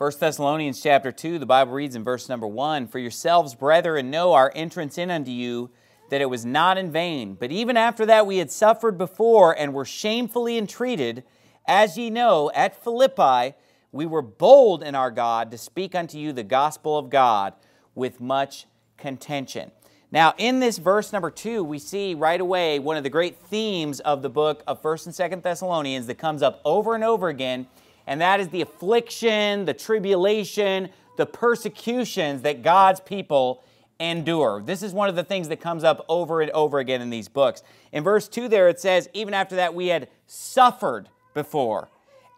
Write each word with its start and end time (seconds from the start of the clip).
1 0.00 0.12
Thessalonians 0.18 0.80
chapter 0.82 1.12
2, 1.12 1.38
the 1.38 1.44
Bible 1.44 1.72
reads 1.72 1.94
in 1.94 2.02
verse 2.02 2.26
number 2.26 2.46
1 2.46 2.88
For 2.88 2.98
yourselves, 2.98 3.54
brethren, 3.54 4.10
know 4.10 4.32
our 4.32 4.50
entrance 4.54 4.96
in 4.96 5.10
unto 5.10 5.30
you, 5.30 5.68
that 6.08 6.22
it 6.22 6.30
was 6.30 6.42
not 6.42 6.78
in 6.78 6.90
vain. 6.90 7.34
But 7.34 7.52
even 7.52 7.76
after 7.76 8.06
that 8.06 8.26
we 8.26 8.38
had 8.38 8.50
suffered 8.50 8.96
before 8.96 9.52
and 9.52 9.74
were 9.74 9.84
shamefully 9.84 10.56
entreated, 10.56 11.22
as 11.68 11.98
ye 11.98 12.08
know, 12.08 12.50
at 12.54 12.82
Philippi 12.82 13.54
we 13.92 14.06
were 14.06 14.22
bold 14.22 14.82
in 14.82 14.94
our 14.94 15.10
God 15.10 15.50
to 15.50 15.58
speak 15.58 15.94
unto 15.94 16.16
you 16.16 16.32
the 16.32 16.44
gospel 16.44 16.96
of 16.96 17.10
God 17.10 17.52
with 17.94 18.22
much 18.22 18.64
contention. 18.96 19.70
Now, 20.10 20.32
in 20.38 20.60
this 20.60 20.78
verse 20.78 21.12
number 21.12 21.30
two, 21.30 21.62
we 21.62 21.78
see 21.78 22.14
right 22.14 22.40
away 22.40 22.78
one 22.78 22.96
of 22.96 23.02
the 23.02 23.10
great 23.10 23.36
themes 23.36 24.00
of 24.00 24.22
the 24.22 24.30
book 24.30 24.62
of 24.66 24.80
1st 24.80 25.20
and 25.20 25.32
2nd 25.32 25.42
Thessalonians 25.42 26.06
that 26.06 26.16
comes 26.16 26.42
up 26.42 26.62
over 26.64 26.94
and 26.94 27.04
over 27.04 27.28
again, 27.28 27.66
and 28.06 28.20
that 28.20 28.40
is 28.40 28.48
the 28.48 28.62
affliction, 28.62 29.64
the 29.64 29.74
tribulation, 29.74 30.90
the 31.16 31.26
persecutions 31.26 32.42
that 32.42 32.62
God's 32.62 33.00
people 33.00 33.62
endure. 33.98 34.62
This 34.64 34.82
is 34.82 34.92
one 34.92 35.08
of 35.08 35.16
the 35.16 35.24
things 35.24 35.48
that 35.48 35.60
comes 35.60 35.84
up 35.84 36.04
over 36.08 36.40
and 36.40 36.50
over 36.52 36.78
again 36.78 37.02
in 37.02 37.10
these 37.10 37.28
books. 37.28 37.62
In 37.92 38.02
verse 38.02 38.28
2 38.28 38.48
there 38.48 38.68
it 38.68 38.80
says, 38.80 39.08
even 39.12 39.34
after 39.34 39.56
that 39.56 39.74
we 39.74 39.88
had 39.88 40.08
suffered 40.26 41.08
before 41.34 41.88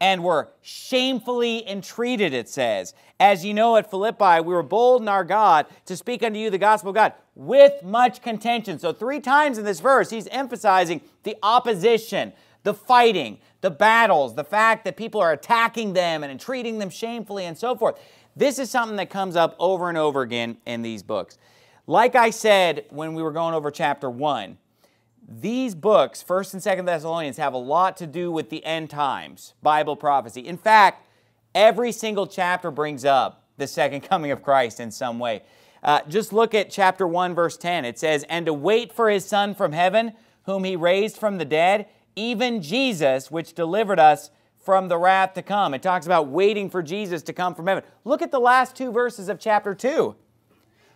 and 0.02 0.24
were 0.24 0.48
shamefully 0.62 1.66
entreated, 1.68 2.34
it 2.34 2.48
says. 2.48 2.92
As 3.20 3.44
you 3.44 3.54
know, 3.54 3.76
at 3.76 3.88
Philippi, 3.88 4.40
we 4.40 4.52
were 4.52 4.64
bold 4.64 5.00
in 5.00 5.06
our 5.06 5.22
God 5.22 5.66
to 5.86 5.96
speak 5.96 6.24
unto 6.24 6.40
you 6.40 6.50
the 6.50 6.58
gospel 6.58 6.90
of 6.90 6.96
God 6.96 7.12
with 7.36 7.84
much 7.84 8.20
contention. 8.20 8.80
So, 8.80 8.92
three 8.92 9.20
times 9.20 9.58
in 9.58 9.64
this 9.64 9.78
verse, 9.78 10.10
he's 10.10 10.26
emphasizing 10.26 11.02
the 11.22 11.36
opposition, 11.40 12.32
the 12.62 12.74
fighting, 12.74 13.38
the 13.60 13.70
battles, 13.70 14.34
the 14.34 14.44
fact 14.44 14.84
that 14.84 14.96
people 14.96 15.20
are 15.20 15.32
attacking 15.32 15.92
them 15.92 16.22
and 16.22 16.38
treating 16.38 16.78
them 16.78 16.90
shamefully 16.90 17.44
and 17.44 17.56
so 17.56 17.74
forth. 17.74 17.98
This 18.36 18.58
is 18.58 18.70
something 18.70 18.96
that 18.96 19.10
comes 19.10 19.36
up 19.36 19.56
over 19.58 19.88
and 19.88 19.98
over 19.98 20.22
again 20.22 20.56
in 20.66 20.82
these 20.82 21.02
books. 21.02 21.38
Like 21.86 22.14
I 22.14 22.30
said 22.30 22.86
when 22.90 23.14
we 23.14 23.22
were 23.22 23.32
going 23.32 23.54
over 23.54 23.70
chapter 23.70 24.08
1, 24.08 24.56
these 25.28 25.74
books, 25.74 26.24
1st 26.26 26.54
and 26.54 26.62
2nd 26.62 26.86
Thessalonians, 26.86 27.36
have 27.36 27.54
a 27.54 27.58
lot 27.58 27.96
to 27.98 28.06
do 28.06 28.30
with 28.30 28.50
the 28.50 28.64
end 28.64 28.90
times, 28.90 29.54
Bible 29.62 29.96
prophecy. 29.96 30.40
In 30.40 30.56
fact, 30.56 31.06
every 31.54 31.92
single 31.92 32.26
chapter 32.26 32.70
brings 32.70 33.04
up 33.04 33.44
the 33.56 33.66
second 33.66 34.00
coming 34.08 34.30
of 34.30 34.42
Christ 34.42 34.80
in 34.80 34.90
some 34.90 35.18
way. 35.18 35.42
Uh, 35.82 36.00
just 36.08 36.32
look 36.32 36.54
at 36.54 36.70
chapter 36.70 37.06
1, 37.06 37.34
verse 37.34 37.56
10. 37.56 37.84
It 37.84 37.98
says, 37.98 38.24
And 38.28 38.46
to 38.46 38.54
wait 38.54 38.92
for 38.92 39.10
his 39.10 39.24
Son 39.24 39.54
from 39.54 39.72
heaven, 39.72 40.12
whom 40.44 40.64
he 40.64 40.76
raised 40.76 41.16
from 41.16 41.38
the 41.38 41.44
dead, 41.44 41.86
even 42.16 42.62
Jesus, 42.62 43.30
which 43.30 43.54
delivered 43.54 43.98
us 43.98 44.30
from 44.58 44.88
the 44.88 44.98
wrath 44.98 45.34
to 45.34 45.42
come. 45.42 45.74
It 45.74 45.82
talks 45.82 46.06
about 46.06 46.28
waiting 46.28 46.70
for 46.70 46.82
Jesus 46.82 47.22
to 47.24 47.32
come 47.32 47.54
from 47.54 47.66
heaven. 47.66 47.84
Look 48.04 48.22
at 48.22 48.30
the 48.30 48.40
last 48.40 48.76
two 48.76 48.92
verses 48.92 49.28
of 49.28 49.38
chapter 49.38 49.74
2. 49.74 50.14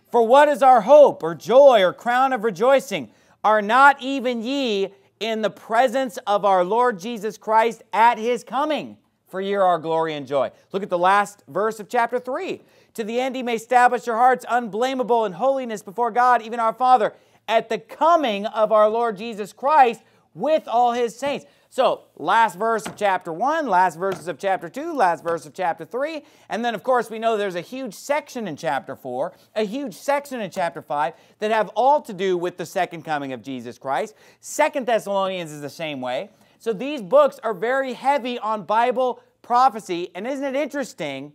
For 0.09 0.25
what 0.25 0.47
is 0.47 0.63
our 0.63 0.81
hope, 0.81 1.21
or 1.21 1.35
joy, 1.35 1.83
or 1.83 1.91
crown 1.91 2.31
of 2.31 2.43
rejoicing? 2.43 3.11
Are 3.43 3.61
not 3.61 4.01
even 4.01 4.41
ye 4.41 4.93
in 5.19 5.41
the 5.41 5.49
presence 5.49 6.17
of 6.25 6.45
our 6.45 6.63
Lord 6.63 6.99
Jesus 6.99 7.37
Christ 7.37 7.83
at 7.91 8.17
his 8.17 8.43
coming? 8.43 8.97
For 9.27 9.41
ye 9.41 9.53
are 9.55 9.63
our 9.63 9.79
glory 9.79 10.13
and 10.13 10.25
joy. 10.25 10.51
Look 10.71 10.83
at 10.83 10.89
the 10.89 10.97
last 10.97 11.43
verse 11.49 11.81
of 11.81 11.89
chapter 11.89 12.19
3. 12.19 12.61
To 12.93 13.03
the 13.03 13.19
end 13.19 13.35
he 13.35 13.43
may 13.43 13.55
establish 13.55 14.07
your 14.07 14.15
hearts 14.15 14.45
unblameable 14.49 15.25
in 15.25 15.33
holiness 15.33 15.81
before 15.81 16.11
God, 16.11 16.41
even 16.41 16.59
our 16.61 16.73
Father, 16.73 17.13
at 17.47 17.67
the 17.67 17.77
coming 17.77 18.45
of 18.45 18.71
our 18.71 18.89
Lord 18.89 19.17
Jesus 19.17 19.51
Christ 19.51 20.01
with 20.33 20.67
all 20.67 20.93
his 20.93 21.17
saints. 21.17 21.45
So, 21.69 22.05
last 22.15 22.57
verse 22.57 22.87
of 22.87 22.95
chapter 22.95 23.31
1, 23.31 23.67
last 23.67 23.99
verses 23.99 24.27
of 24.27 24.39
chapter 24.39 24.69
2, 24.69 24.93
last 24.93 25.23
verse 25.23 25.45
of 25.45 25.53
chapter 25.53 25.83
3, 25.83 26.23
and 26.49 26.63
then, 26.63 26.73
of 26.73 26.81
course, 26.81 27.09
we 27.09 27.19
know 27.19 27.35
there's 27.35 27.55
a 27.55 27.61
huge 27.61 27.93
section 27.93 28.47
in 28.47 28.55
chapter 28.55 28.95
4, 28.95 29.33
a 29.55 29.63
huge 29.65 29.93
section 29.93 30.39
in 30.39 30.49
chapter 30.49 30.81
5 30.81 31.13
that 31.39 31.51
have 31.51 31.69
all 31.75 32.01
to 32.01 32.13
do 32.13 32.37
with 32.37 32.57
the 32.57 32.65
second 32.65 33.03
coming 33.03 33.33
of 33.33 33.43
Jesus 33.43 33.77
Christ. 33.77 34.15
Second 34.39 34.85
Thessalonians 34.85 35.51
is 35.51 35.61
the 35.61 35.69
same 35.69 35.99
way. 35.99 36.29
So, 36.57 36.71
these 36.73 37.01
books 37.01 37.37
are 37.43 37.53
very 37.53 37.93
heavy 37.93 38.39
on 38.39 38.63
Bible 38.63 39.21
prophecy, 39.41 40.09
and 40.15 40.25
isn't 40.25 40.43
it 40.43 40.55
interesting 40.55 41.33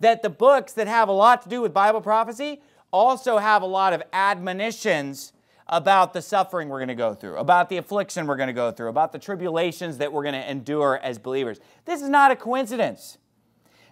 that 0.00 0.22
the 0.22 0.30
books 0.30 0.72
that 0.72 0.88
have 0.88 1.08
a 1.08 1.12
lot 1.12 1.42
to 1.42 1.48
do 1.48 1.60
with 1.60 1.72
Bible 1.72 2.00
prophecy 2.00 2.60
also 2.92 3.38
have 3.38 3.62
a 3.62 3.66
lot 3.66 3.92
of 3.92 4.02
admonitions 4.12 5.32
about 5.68 6.14
the 6.14 6.22
suffering 6.22 6.68
we're 6.68 6.78
going 6.78 6.88
to 6.88 6.94
go 6.94 7.14
through, 7.14 7.36
about 7.36 7.68
the 7.68 7.76
affliction 7.76 8.26
we're 8.26 8.36
going 8.36 8.48
to 8.48 8.54
go 8.54 8.70
through, 8.70 8.88
about 8.88 9.12
the 9.12 9.18
tribulations 9.18 9.98
that 9.98 10.12
we're 10.12 10.22
going 10.22 10.34
to 10.34 10.50
endure 10.50 10.98
as 11.02 11.18
believers. 11.18 11.60
This 11.84 12.00
is 12.00 12.08
not 12.08 12.30
a 12.30 12.36
coincidence 12.36 13.18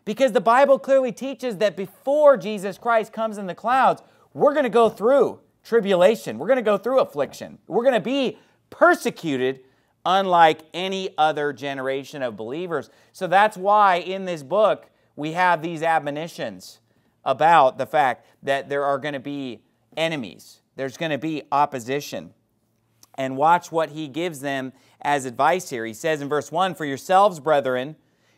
because 0.05 0.33
the 0.33 0.41
Bible 0.41 0.79
clearly 0.79 1.13
teaches 1.13 1.59
that 1.59 1.77
before 1.77 2.37
Jesus 2.37 2.79
Christ 2.79 3.13
comes 3.13 3.37
in 3.37 3.47
the 3.47 3.55
clouds, 3.55 4.03
we're 4.33 4.53
going 4.53 4.65
to 4.65 4.71
go 4.71 4.89
through 4.89 5.41
tribulation, 5.63 6.39
we're 6.39 6.47
going 6.47 6.57
to 6.57 6.63
go 6.63 6.79
through 6.79 7.01
affliction, 7.01 7.59
we're 7.67 7.83
going 7.83 7.95
to 7.95 8.01
be 8.01 8.39
persecuted 8.71 9.61
unlike 10.07 10.61
any 10.73 11.11
other 11.19 11.53
generation 11.53 12.23
of 12.23 12.37
believers. 12.37 12.89
So 13.13 13.27
that's 13.27 13.57
why 13.57 13.97
in 13.97 14.25
this 14.25 14.43
book 14.43 14.89
we 15.17 15.33
have 15.33 15.61
these 15.61 15.83
admonitions 15.83 16.79
about 17.25 17.77
the 17.77 17.87
fact 17.87 18.25
that 18.45 18.69
there 18.69 18.85
are 18.85 18.99
going 18.99 19.15
to 19.15 19.21
be 19.21 19.63
enemies 19.97 20.61
there's 20.77 20.97
going 20.97 21.11
to 21.11 21.19
be 21.19 21.43
opposition. 21.51 22.33
And 23.19 23.37
watch 23.37 23.73
what 23.73 23.91
he 23.91 24.09
gives 24.09 24.41
them 24.41 24.73
as 25.01 25.25
advice 25.25 25.71
here. 25.71 25.87
He 25.87 25.95
says 25.95 26.21
in 26.21 26.29
verse 26.29 26.53
1 26.53 26.75
For 26.75 26.85
yourselves, 26.85 27.41
brethren, 27.41 27.97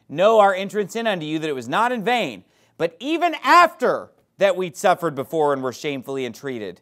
know 0.08 0.38
our 0.38 0.54
entrance 0.54 0.96
in 0.96 1.06
unto 1.06 1.26
you 1.26 1.38
that 1.40 1.48
it 1.48 1.54
was 1.54 1.68
not 1.68 1.92
in 1.92 2.04
vain, 2.04 2.44
but 2.76 2.96
even 3.00 3.34
after 3.42 4.10
that 4.38 4.56
we'd 4.56 4.76
suffered 4.76 5.14
before 5.16 5.52
and 5.52 5.62
were 5.62 5.72
shamefully 5.72 6.24
entreated, 6.24 6.80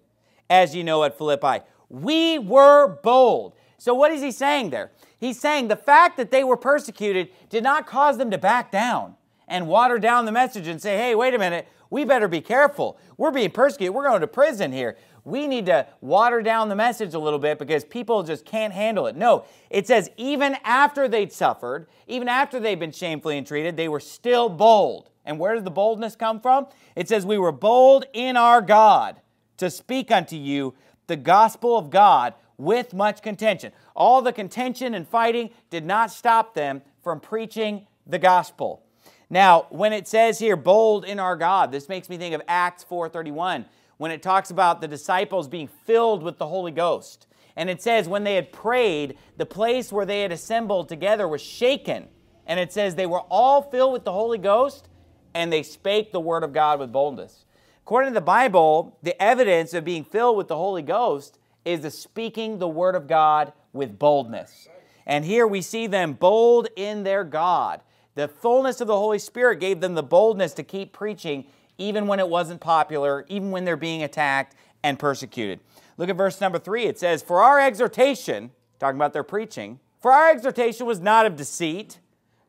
as 0.50 0.74
you 0.74 0.84
know 0.84 1.04
at 1.04 1.16
Philippi, 1.16 1.64
we 1.88 2.38
were 2.38 2.98
bold. 3.02 3.54
So, 3.78 3.94
what 3.94 4.12
is 4.12 4.22
he 4.22 4.30
saying 4.30 4.70
there? 4.70 4.92
He's 5.18 5.40
saying 5.40 5.68
the 5.68 5.76
fact 5.76 6.18
that 6.18 6.30
they 6.30 6.44
were 6.44 6.56
persecuted 6.56 7.30
did 7.48 7.62
not 7.62 7.86
cause 7.86 8.18
them 8.18 8.30
to 8.30 8.38
back 8.38 8.70
down 8.70 9.16
and 9.48 9.66
water 9.68 9.98
down 9.98 10.24
the 10.24 10.32
message 10.32 10.66
and 10.66 10.80
say, 10.80 10.96
hey, 10.96 11.14
wait 11.14 11.34
a 11.34 11.38
minute, 11.38 11.68
we 11.88 12.04
better 12.04 12.28
be 12.28 12.40
careful. 12.40 12.98
We're 13.16 13.30
being 13.30 13.50
persecuted. 13.50 13.94
We're 13.94 14.08
going 14.08 14.20
to 14.20 14.26
prison 14.26 14.72
here 14.72 14.96
we 15.26 15.48
need 15.48 15.66
to 15.66 15.86
water 16.00 16.40
down 16.40 16.68
the 16.68 16.76
message 16.76 17.12
a 17.12 17.18
little 17.18 17.40
bit 17.40 17.58
because 17.58 17.84
people 17.84 18.22
just 18.22 18.44
can't 18.44 18.72
handle 18.72 19.08
it. 19.08 19.16
No, 19.16 19.44
it 19.70 19.88
says 19.88 20.08
even 20.16 20.56
after 20.62 21.08
they'd 21.08 21.32
suffered, 21.32 21.88
even 22.06 22.28
after 22.28 22.60
they'd 22.60 22.78
been 22.78 22.92
shamefully 22.92 23.36
entreated, 23.36 23.76
they 23.76 23.88
were 23.88 24.00
still 24.00 24.48
bold. 24.48 25.10
And 25.24 25.40
where 25.40 25.54
does 25.54 25.64
the 25.64 25.70
boldness 25.70 26.14
come 26.14 26.40
from? 26.40 26.68
It 26.94 27.08
says, 27.08 27.26
We 27.26 27.38
were 27.38 27.50
bold 27.50 28.06
in 28.12 28.36
our 28.36 28.62
God 28.62 29.20
to 29.56 29.68
speak 29.68 30.12
unto 30.12 30.36
you 30.36 30.74
the 31.08 31.16
gospel 31.16 31.76
of 31.76 31.90
God 31.90 32.34
with 32.56 32.94
much 32.94 33.20
contention. 33.20 33.72
All 33.96 34.22
the 34.22 34.32
contention 34.32 34.94
and 34.94 35.08
fighting 35.08 35.50
did 35.70 35.84
not 35.84 36.12
stop 36.12 36.54
them 36.54 36.82
from 37.02 37.18
preaching 37.18 37.88
the 38.06 38.20
gospel. 38.20 38.84
Now, 39.28 39.66
when 39.70 39.92
it 39.92 40.06
says 40.06 40.38
here, 40.38 40.54
bold 40.54 41.04
in 41.04 41.18
our 41.18 41.34
God, 41.34 41.72
this 41.72 41.88
makes 41.88 42.08
me 42.08 42.16
think 42.16 42.32
of 42.32 42.42
Acts 42.46 42.84
4.31 42.88 43.64
when 43.98 44.10
it 44.10 44.22
talks 44.22 44.50
about 44.50 44.80
the 44.80 44.88
disciples 44.88 45.48
being 45.48 45.68
filled 45.68 46.22
with 46.22 46.38
the 46.38 46.46
Holy 46.46 46.72
Ghost. 46.72 47.26
And 47.56 47.70
it 47.70 47.80
says, 47.80 48.06
when 48.06 48.24
they 48.24 48.34
had 48.34 48.52
prayed, 48.52 49.16
the 49.36 49.46
place 49.46 49.90
where 49.90 50.04
they 50.04 50.20
had 50.20 50.32
assembled 50.32 50.88
together 50.88 51.26
was 51.26 51.40
shaken. 51.40 52.08
And 52.46 52.60
it 52.60 52.72
says, 52.72 52.94
they 52.94 53.06
were 53.06 53.22
all 53.30 53.62
filled 53.62 53.92
with 53.92 54.04
the 54.04 54.12
Holy 54.12 54.38
Ghost 54.38 54.88
and 55.34 55.52
they 55.52 55.62
spake 55.62 56.12
the 56.12 56.20
word 56.20 56.44
of 56.44 56.52
God 56.52 56.78
with 56.78 56.92
boldness. 56.92 57.44
According 57.82 58.10
to 58.10 58.14
the 58.14 58.20
Bible, 58.22 58.98
the 59.02 59.20
evidence 59.22 59.74
of 59.74 59.84
being 59.84 60.04
filled 60.04 60.36
with 60.36 60.48
the 60.48 60.56
Holy 60.56 60.82
Ghost 60.82 61.38
is 61.64 61.80
the 61.80 61.90
speaking 61.90 62.58
the 62.58 62.68
word 62.68 62.94
of 62.94 63.06
God 63.06 63.52
with 63.72 63.98
boldness. 63.98 64.68
And 65.06 65.24
here 65.24 65.46
we 65.46 65.60
see 65.60 65.86
them 65.86 66.14
bold 66.14 66.68
in 66.74 67.04
their 67.04 67.22
God. 67.22 67.80
The 68.14 68.28
fullness 68.28 68.80
of 68.80 68.88
the 68.88 68.96
Holy 68.96 69.18
Spirit 69.18 69.60
gave 69.60 69.80
them 69.80 69.94
the 69.94 70.02
boldness 70.02 70.54
to 70.54 70.62
keep 70.62 70.92
preaching 70.92 71.46
even 71.78 72.06
when 72.06 72.18
it 72.18 72.28
wasn't 72.28 72.60
popular, 72.60 73.24
even 73.28 73.50
when 73.50 73.64
they're 73.64 73.76
being 73.76 74.02
attacked 74.02 74.54
and 74.82 74.98
persecuted. 74.98 75.60
Look 75.96 76.08
at 76.08 76.16
verse 76.16 76.40
number 76.40 76.58
three. 76.58 76.84
It 76.84 76.98
says, 76.98 77.22
For 77.22 77.42
our 77.42 77.60
exhortation, 77.60 78.50
talking 78.78 78.96
about 78.96 79.12
their 79.12 79.22
preaching, 79.22 79.80
for 80.00 80.12
our 80.12 80.30
exhortation 80.30 80.86
was 80.86 81.00
not 81.00 81.26
of 81.26 81.36
deceit, 81.36 82.00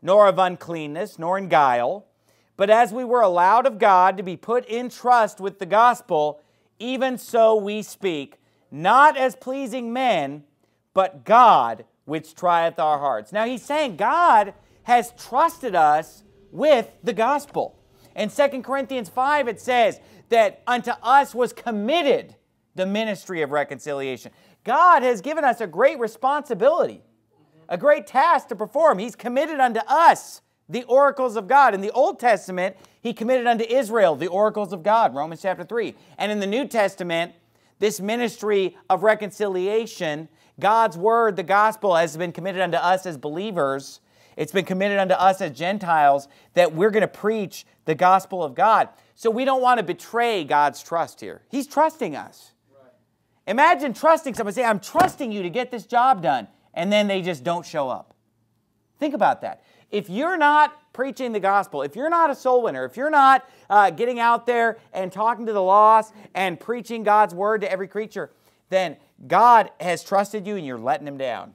nor 0.02 0.28
of 0.28 0.38
uncleanness, 0.38 1.18
nor 1.18 1.38
in 1.38 1.48
guile, 1.48 2.06
but 2.56 2.70
as 2.70 2.92
we 2.92 3.04
were 3.04 3.22
allowed 3.22 3.66
of 3.66 3.80
God 3.80 4.18
to 4.18 4.24
be 4.24 4.36
put 4.36 4.66
in 4.66 4.90
trust 4.90 5.40
with 5.40 5.60
the 5.60 5.66
gospel, 5.66 6.42
even 6.80 7.18
so 7.18 7.56
we 7.56 7.82
speak, 7.82 8.40
not 8.72 9.18
as 9.18 9.36
pleasing 9.36 9.94
men, 9.94 10.44
but 10.94 11.24
God 11.24 11.86
which 12.06 12.36
trieth 12.36 12.80
our 12.80 13.00
hearts. 13.00 13.32
Now 13.32 13.46
he's 13.46 13.64
saying 13.64 13.98
God 13.98 14.54
has 14.84 15.14
trusted 15.18 15.76
us 15.76 16.24
with 16.52 16.90
the 17.04 17.14
gospel. 17.14 17.78
In 18.18 18.30
2 18.30 18.64
Corinthians 18.64 19.10
5, 19.10 19.48
it 19.48 19.62
says 19.62 20.00
that 20.30 20.64
unto 20.66 20.92
us 21.04 21.36
was 21.36 21.54
committed 21.54 22.36
the 22.76 22.86
ministry 22.86 23.44
of 23.44 23.52
reconciliation. 23.52 24.32
God 24.64 25.04
has 25.04 25.22
given 25.22 25.44
us 25.44 25.62
a 25.62 25.68
great 25.68 26.00
responsibility, 26.00 27.04
a 27.70 27.78
great 27.78 28.08
task 28.08 28.48
to 28.50 28.56
perform. 28.56 28.98
He's 28.98 29.16
committed 29.16 29.60
unto 29.60 29.82
us 29.88 30.42
the 30.68 30.84
oracles 30.86 31.36
of 31.36 31.48
God. 31.48 31.74
In 31.74 31.82
the 31.82 31.92
Old 31.92 32.20
Testament, 32.20 32.76
he 33.02 33.14
committed 33.14 33.48
unto 33.48 33.64
Israel 33.64 34.16
the 34.16 34.28
oracles 34.28 34.74
of 34.74 34.84
God, 34.84 35.16
Romans 35.16 35.42
chapter 35.42 35.64
3. 35.64 35.96
And 36.18 36.32
in 36.32 36.40
the 36.40 36.48
New 36.48 36.68
Testament, 36.68 37.34
this 37.80 38.02
ministry 38.02 38.76
of 38.90 39.04
reconciliation, 39.04 40.28
God's 40.60 40.98
word, 40.98 41.36
the 41.36 41.44
gospel, 41.44 41.96
has 41.96 42.18
been 42.18 42.32
committed 42.32 42.62
unto 42.62 42.78
us 42.78 43.06
as 43.06 43.18
believers. 43.18 44.02
It's 44.38 44.52
been 44.52 44.66
committed 44.66 45.00
unto 45.00 45.16
us 45.16 45.42
as 45.42 45.52
Gentiles 45.52 46.28
that 46.54 46.74
we're 46.74 46.92
going 46.92 47.02
to 47.02 47.08
preach 47.08 47.66
the 47.86 47.96
gospel 47.96 48.44
of 48.44 48.54
God. 48.54 48.88
So 49.16 49.32
we 49.32 49.44
don't 49.44 49.62
want 49.62 49.80
to 49.80 49.84
betray 49.84 50.44
God's 50.44 50.82
trust 50.82 51.20
here. 51.20 51.42
He's 51.50 51.66
trusting 51.66 52.16
us. 52.16 52.52
Right. 52.72 52.92
Imagine 53.48 53.94
trusting 53.94 54.36
someone, 54.36 54.54
say, 54.54 54.64
I'm 54.64 54.80
trusting 54.80 55.32
you 55.32 55.42
to 55.42 55.50
get 55.50 55.72
this 55.72 55.88
job 55.88 56.22
done, 56.22 56.48
and 56.76 56.94
then 56.94 57.08
they 57.08 57.24
just 57.24 57.44
don't 57.44 57.66
show 57.66 57.90
up. 57.90 58.14
Think 59.00 59.16
about 59.16 59.42
that. 59.42 59.64
If 59.90 60.08
you're 60.08 60.38
not 60.38 60.94
preaching 60.94 61.32
the 61.32 61.40
gospel, 61.40 61.82
if 61.82 61.96
you're 61.96 62.10
not 62.10 62.30
a 62.30 62.36
soul 62.36 62.62
winner, 62.62 62.86
if 62.86 62.96
you're 62.96 63.10
not 63.10 63.48
uh, 63.72 63.90
getting 63.90 64.20
out 64.20 64.46
there 64.46 64.78
and 64.94 65.12
talking 65.12 65.48
to 65.48 65.54
the 65.54 65.62
lost 65.64 66.14
and 66.36 66.60
preaching 66.60 67.04
God's 67.04 67.34
word 67.34 67.62
to 67.62 67.72
every 67.72 67.88
creature, 67.88 68.32
then 68.70 68.98
God 69.28 69.72
has 69.80 70.04
trusted 70.04 70.46
you 70.46 70.58
and 70.58 70.66
you're 70.66 70.78
letting 70.78 71.08
him 71.08 71.18
down. 71.18 71.54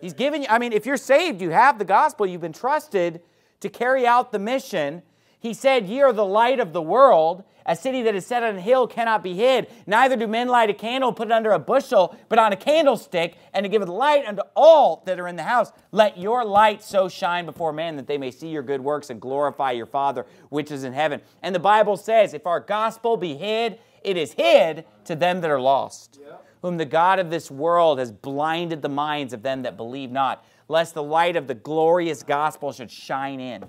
He's 0.00 0.14
given 0.14 0.42
you, 0.42 0.48
I 0.50 0.58
mean, 0.58 0.72
if 0.72 0.86
you're 0.86 0.96
saved, 0.96 1.40
you 1.40 1.50
have 1.50 1.78
the 1.78 1.84
gospel, 1.84 2.26
you've 2.26 2.40
been 2.40 2.52
trusted 2.52 3.20
to 3.60 3.68
carry 3.68 4.06
out 4.06 4.32
the 4.32 4.38
mission. 4.38 5.02
He 5.38 5.54
said, 5.54 5.86
Ye 5.86 6.02
are 6.02 6.12
the 6.12 6.24
light 6.24 6.60
of 6.60 6.72
the 6.72 6.82
world. 6.82 7.44
A 7.68 7.74
city 7.74 8.02
that 8.02 8.14
is 8.14 8.24
set 8.24 8.44
on 8.44 8.56
a 8.56 8.60
hill 8.60 8.86
cannot 8.86 9.24
be 9.24 9.34
hid. 9.34 9.66
Neither 9.88 10.14
do 10.16 10.28
men 10.28 10.46
light 10.46 10.70
a 10.70 10.74
candle, 10.74 11.12
put 11.12 11.28
it 11.28 11.32
under 11.32 11.50
a 11.50 11.58
bushel, 11.58 12.16
but 12.28 12.38
on 12.38 12.52
a 12.52 12.56
candlestick, 12.56 13.36
and 13.52 13.64
to 13.64 13.68
give 13.68 13.82
it 13.82 13.88
light 13.88 14.24
unto 14.24 14.42
all 14.54 15.02
that 15.04 15.18
are 15.18 15.26
in 15.26 15.34
the 15.34 15.42
house. 15.42 15.72
Let 15.90 16.16
your 16.16 16.44
light 16.44 16.84
so 16.84 17.08
shine 17.08 17.44
before 17.44 17.72
men 17.72 17.96
that 17.96 18.06
they 18.06 18.18
may 18.18 18.30
see 18.30 18.48
your 18.48 18.62
good 18.62 18.80
works 18.80 19.10
and 19.10 19.20
glorify 19.20 19.72
your 19.72 19.86
Father 19.86 20.26
which 20.48 20.70
is 20.70 20.84
in 20.84 20.92
heaven. 20.92 21.20
And 21.42 21.54
the 21.54 21.60
Bible 21.60 21.96
says, 21.96 22.34
if 22.34 22.46
our 22.46 22.60
gospel 22.60 23.16
be 23.16 23.34
hid, 23.34 23.80
it 24.04 24.16
is 24.16 24.32
hid 24.32 24.84
to 25.06 25.16
them 25.16 25.40
that 25.40 25.50
are 25.50 25.60
lost, 25.60 26.20
whom 26.66 26.78
the 26.78 26.84
God 26.84 27.20
of 27.20 27.30
this 27.30 27.48
world 27.48 28.00
has 28.00 28.10
blinded 28.10 28.82
the 28.82 28.88
minds 28.88 29.32
of 29.32 29.44
them 29.44 29.62
that 29.62 29.76
believe 29.76 30.10
not, 30.10 30.44
lest 30.66 30.94
the 30.94 31.02
light 31.02 31.36
of 31.36 31.46
the 31.46 31.54
glorious 31.54 32.24
gospel 32.24 32.72
should 32.72 32.90
shine 32.90 33.38
in. 33.38 33.64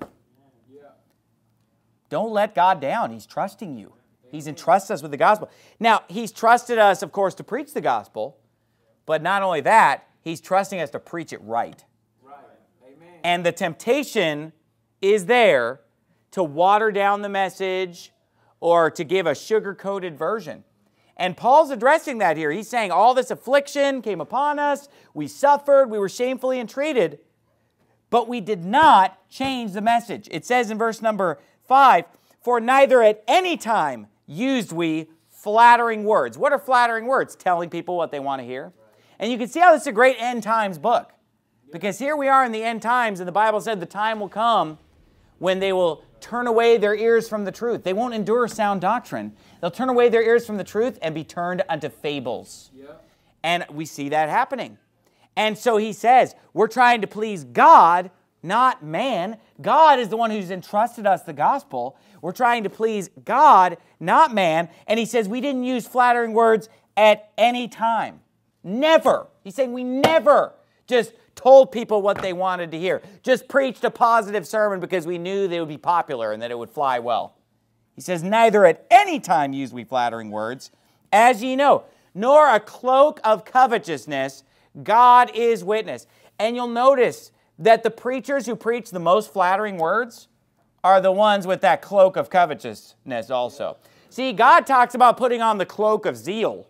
Don't 2.09 2.31
let 2.31 2.55
God 2.55 2.81
down. 2.81 3.11
He's 3.11 3.27
trusting 3.27 3.77
you. 3.77 3.93
He's 4.31 4.47
entrusted 4.47 4.95
us 4.95 5.03
with 5.03 5.11
the 5.11 5.17
gospel. 5.17 5.51
Now, 5.79 6.05
He's 6.07 6.31
trusted 6.31 6.79
us, 6.79 7.03
of 7.03 7.11
course, 7.11 7.35
to 7.35 7.43
preach 7.43 7.71
the 7.75 7.81
gospel, 7.81 8.39
but 9.05 9.21
not 9.21 9.43
only 9.43 9.61
that, 9.61 10.07
He's 10.21 10.41
trusting 10.41 10.79
us 10.79 10.89
to 10.89 10.99
preach 10.99 11.31
it 11.31 11.41
right. 11.43 11.85
Right. 12.23 12.35
Amen. 12.83 13.19
And 13.23 13.45
the 13.45 13.51
temptation 13.51 14.53
is 15.03 15.27
there 15.27 15.81
to 16.31 16.41
water 16.43 16.91
down 16.91 17.21
the 17.21 17.29
message 17.29 18.11
or 18.59 18.89
to 18.89 19.03
give 19.03 19.27
a 19.27 19.35
sugar 19.35 19.75
coated 19.75 20.17
version. 20.17 20.63
And 21.17 21.35
Paul's 21.35 21.71
addressing 21.71 22.19
that 22.19 22.37
here. 22.37 22.51
He's 22.51 22.69
saying, 22.69 22.91
All 22.91 23.13
this 23.13 23.31
affliction 23.31 24.01
came 24.01 24.21
upon 24.21 24.59
us, 24.59 24.87
we 25.13 25.27
suffered, 25.27 25.89
we 25.89 25.97
were 25.97 26.09
shamefully 26.09 26.59
entreated, 26.59 27.19
but 28.09 28.29
we 28.29 28.39
did 28.39 28.63
not 28.63 29.27
change 29.27 29.73
the 29.73 29.81
message. 29.81 30.29
It 30.31 30.45
says 30.45 30.69
in 30.69 30.77
verse 30.77 31.01
number 31.01 31.39
5 31.67 32.05
For 32.39 32.59
neither 32.59 33.01
at 33.01 33.23
any 33.27 33.57
time 33.57 34.07
used 34.27 34.71
we 34.71 35.07
flattering 35.29 36.03
words. 36.03 36.37
What 36.37 36.51
are 36.51 36.59
flattering 36.59 37.07
words? 37.07 37.35
Telling 37.35 37.69
people 37.69 37.97
what 37.97 38.11
they 38.11 38.19
want 38.19 38.41
to 38.41 38.45
hear. 38.45 38.71
And 39.19 39.31
you 39.31 39.39
can 39.39 39.47
see 39.47 39.59
how 39.59 39.73
this 39.73 39.81
is 39.81 39.87
a 39.87 39.91
great 39.91 40.17
end 40.19 40.43
times 40.43 40.77
book. 40.77 41.13
Because 41.71 41.99
here 41.99 42.15
we 42.15 42.27
are 42.27 42.45
in 42.45 42.51
the 42.51 42.63
end 42.63 42.81
times, 42.81 43.19
and 43.19 43.27
the 43.27 43.33
Bible 43.33 43.59
said 43.59 43.79
the 43.79 43.85
time 43.85 44.19
will 44.19 44.29
come 44.29 44.77
when 45.39 45.59
they 45.59 45.73
will 45.73 46.03
turn 46.19 46.47
away 46.47 46.77
their 46.77 46.95
ears 46.95 47.29
from 47.29 47.45
the 47.45 47.51
truth. 47.51 47.83
They 47.83 47.93
won't 47.93 48.13
endure 48.13 48.47
sound 48.47 48.81
doctrine. 48.81 49.33
They'll 49.61 49.71
turn 49.71 49.89
away 49.89 50.09
their 50.09 50.23
ears 50.23 50.45
from 50.45 50.57
the 50.57 50.63
truth 50.63 50.97
and 51.01 51.13
be 51.13 51.23
turned 51.23 51.63
unto 51.69 51.89
fables. 51.89 52.71
Yeah. 52.75 52.85
And 53.43 53.65
we 53.71 53.85
see 53.85 54.09
that 54.09 54.29
happening. 54.29 54.77
And 55.35 55.57
so 55.57 55.77
he 55.77 55.93
says, 55.93 56.35
we're 56.53 56.67
trying 56.67 57.01
to 57.01 57.07
please 57.07 57.43
God 57.43 58.11
not 58.43 58.83
man. 58.83 59.37
God 59.61 59.99
is 59.99 60.09
the 60.09 60.17
one 60.17 60.31
who's 60.31 60.51
entrusted 60.51 61.05
us 61.05 61.23
the 61.23 61.33
gospel. 61.33 61.97
We're 62.21 62.31
trying 62.31 62.63
to 62.63 62.69
please 62.69 63.09
God, 63.25 63.77
not 63.99 64.33
man. 64.33 64.69
And 64.87 64.99
he 64.99 65.05
says 65.05 65.27
we 65.27 65.41
didn't 65.41 65.63
use 65.63 65.87
flattering 65.87 66.33
words 66.33 66.69
at 66.95 67.31
any 67.37 67.67
time. 67.67 68.21
Never. 68.63 69.27
He's 69.43 69.55
saying 69.55 69.73
we 69.73 69.83
never 69.83 70.53
just 70.87 71.13
told 71.37 71.71
people 71.71 72.01
what 72.01 72.21
they 72.21 72.33
wanted 72.33 72.71
to 72.71 72.79
hear, 72.79 73.01
just 73.23 73.47
preached 73.47 73.85
a 73.85 73.89
positive 73.89 74.45
sermon 74.45 74.81
because 74.81 75.07
we 75.07 75.17
knew 75.17 75.47
they 75.47 75.61
would 75.61 75.69
be 75.69 75.77
popular 75.77 76.33
and 76.33 76.41
that 76.41 76.51
it 76.51 76.57
would 76.57 76.69
fly 76.69 76.99
well. 76.99 77.35
He 77.95 78.01
says, 78.01 78.21
Neither 78.21 78.65
at 78.65 78.85
any 78.91 79.21
time 79.21 79.53
use 79.53 79.71
we 79.71 79.85
flattering 79.85 80.31
words, 80.31 80.71
as 81.13 81.41
ye 81.41 81.55
know, 81.55 81.85
nor 82.13 82.53
a 82.53 82.59
cloak 82.59 83.21
of 83.23 83.45
covetousness. 83.45 84.43
God 84.83 85.31
is 85.33 85.63
witness. 85.63 86.05
And 86.37 86.55
you'll 86.55 86.67
notice 86.67 87.31
that 87.57 87.83
the 87.83 87.89
preachers 87.89 88.45
who 88.45 88.55
preach 88.55 88.91
the 88.91 88.99
most 88.99 89.31
flattering 89.31 89.77
words 89.77 90.27
are 90.83 91.01
the 91.01 91.11
ones 91.11 91.47
with 91.47 91.61
that 91.61 91.81
cloak 91.81 92.15
of 92.15 92.29
covetousness 92.29 93.29
also. 93.31 93.77
See, 94.09 94.33
God 94.33 94.67
talks 94.67 94.95
about 94.95 95.17
putting 95.17 95.41
on 95.41 95.57
the 95.57 95.65
cloak 95.65 96.05
of 96.05 96.15
zeal 96.17 96.67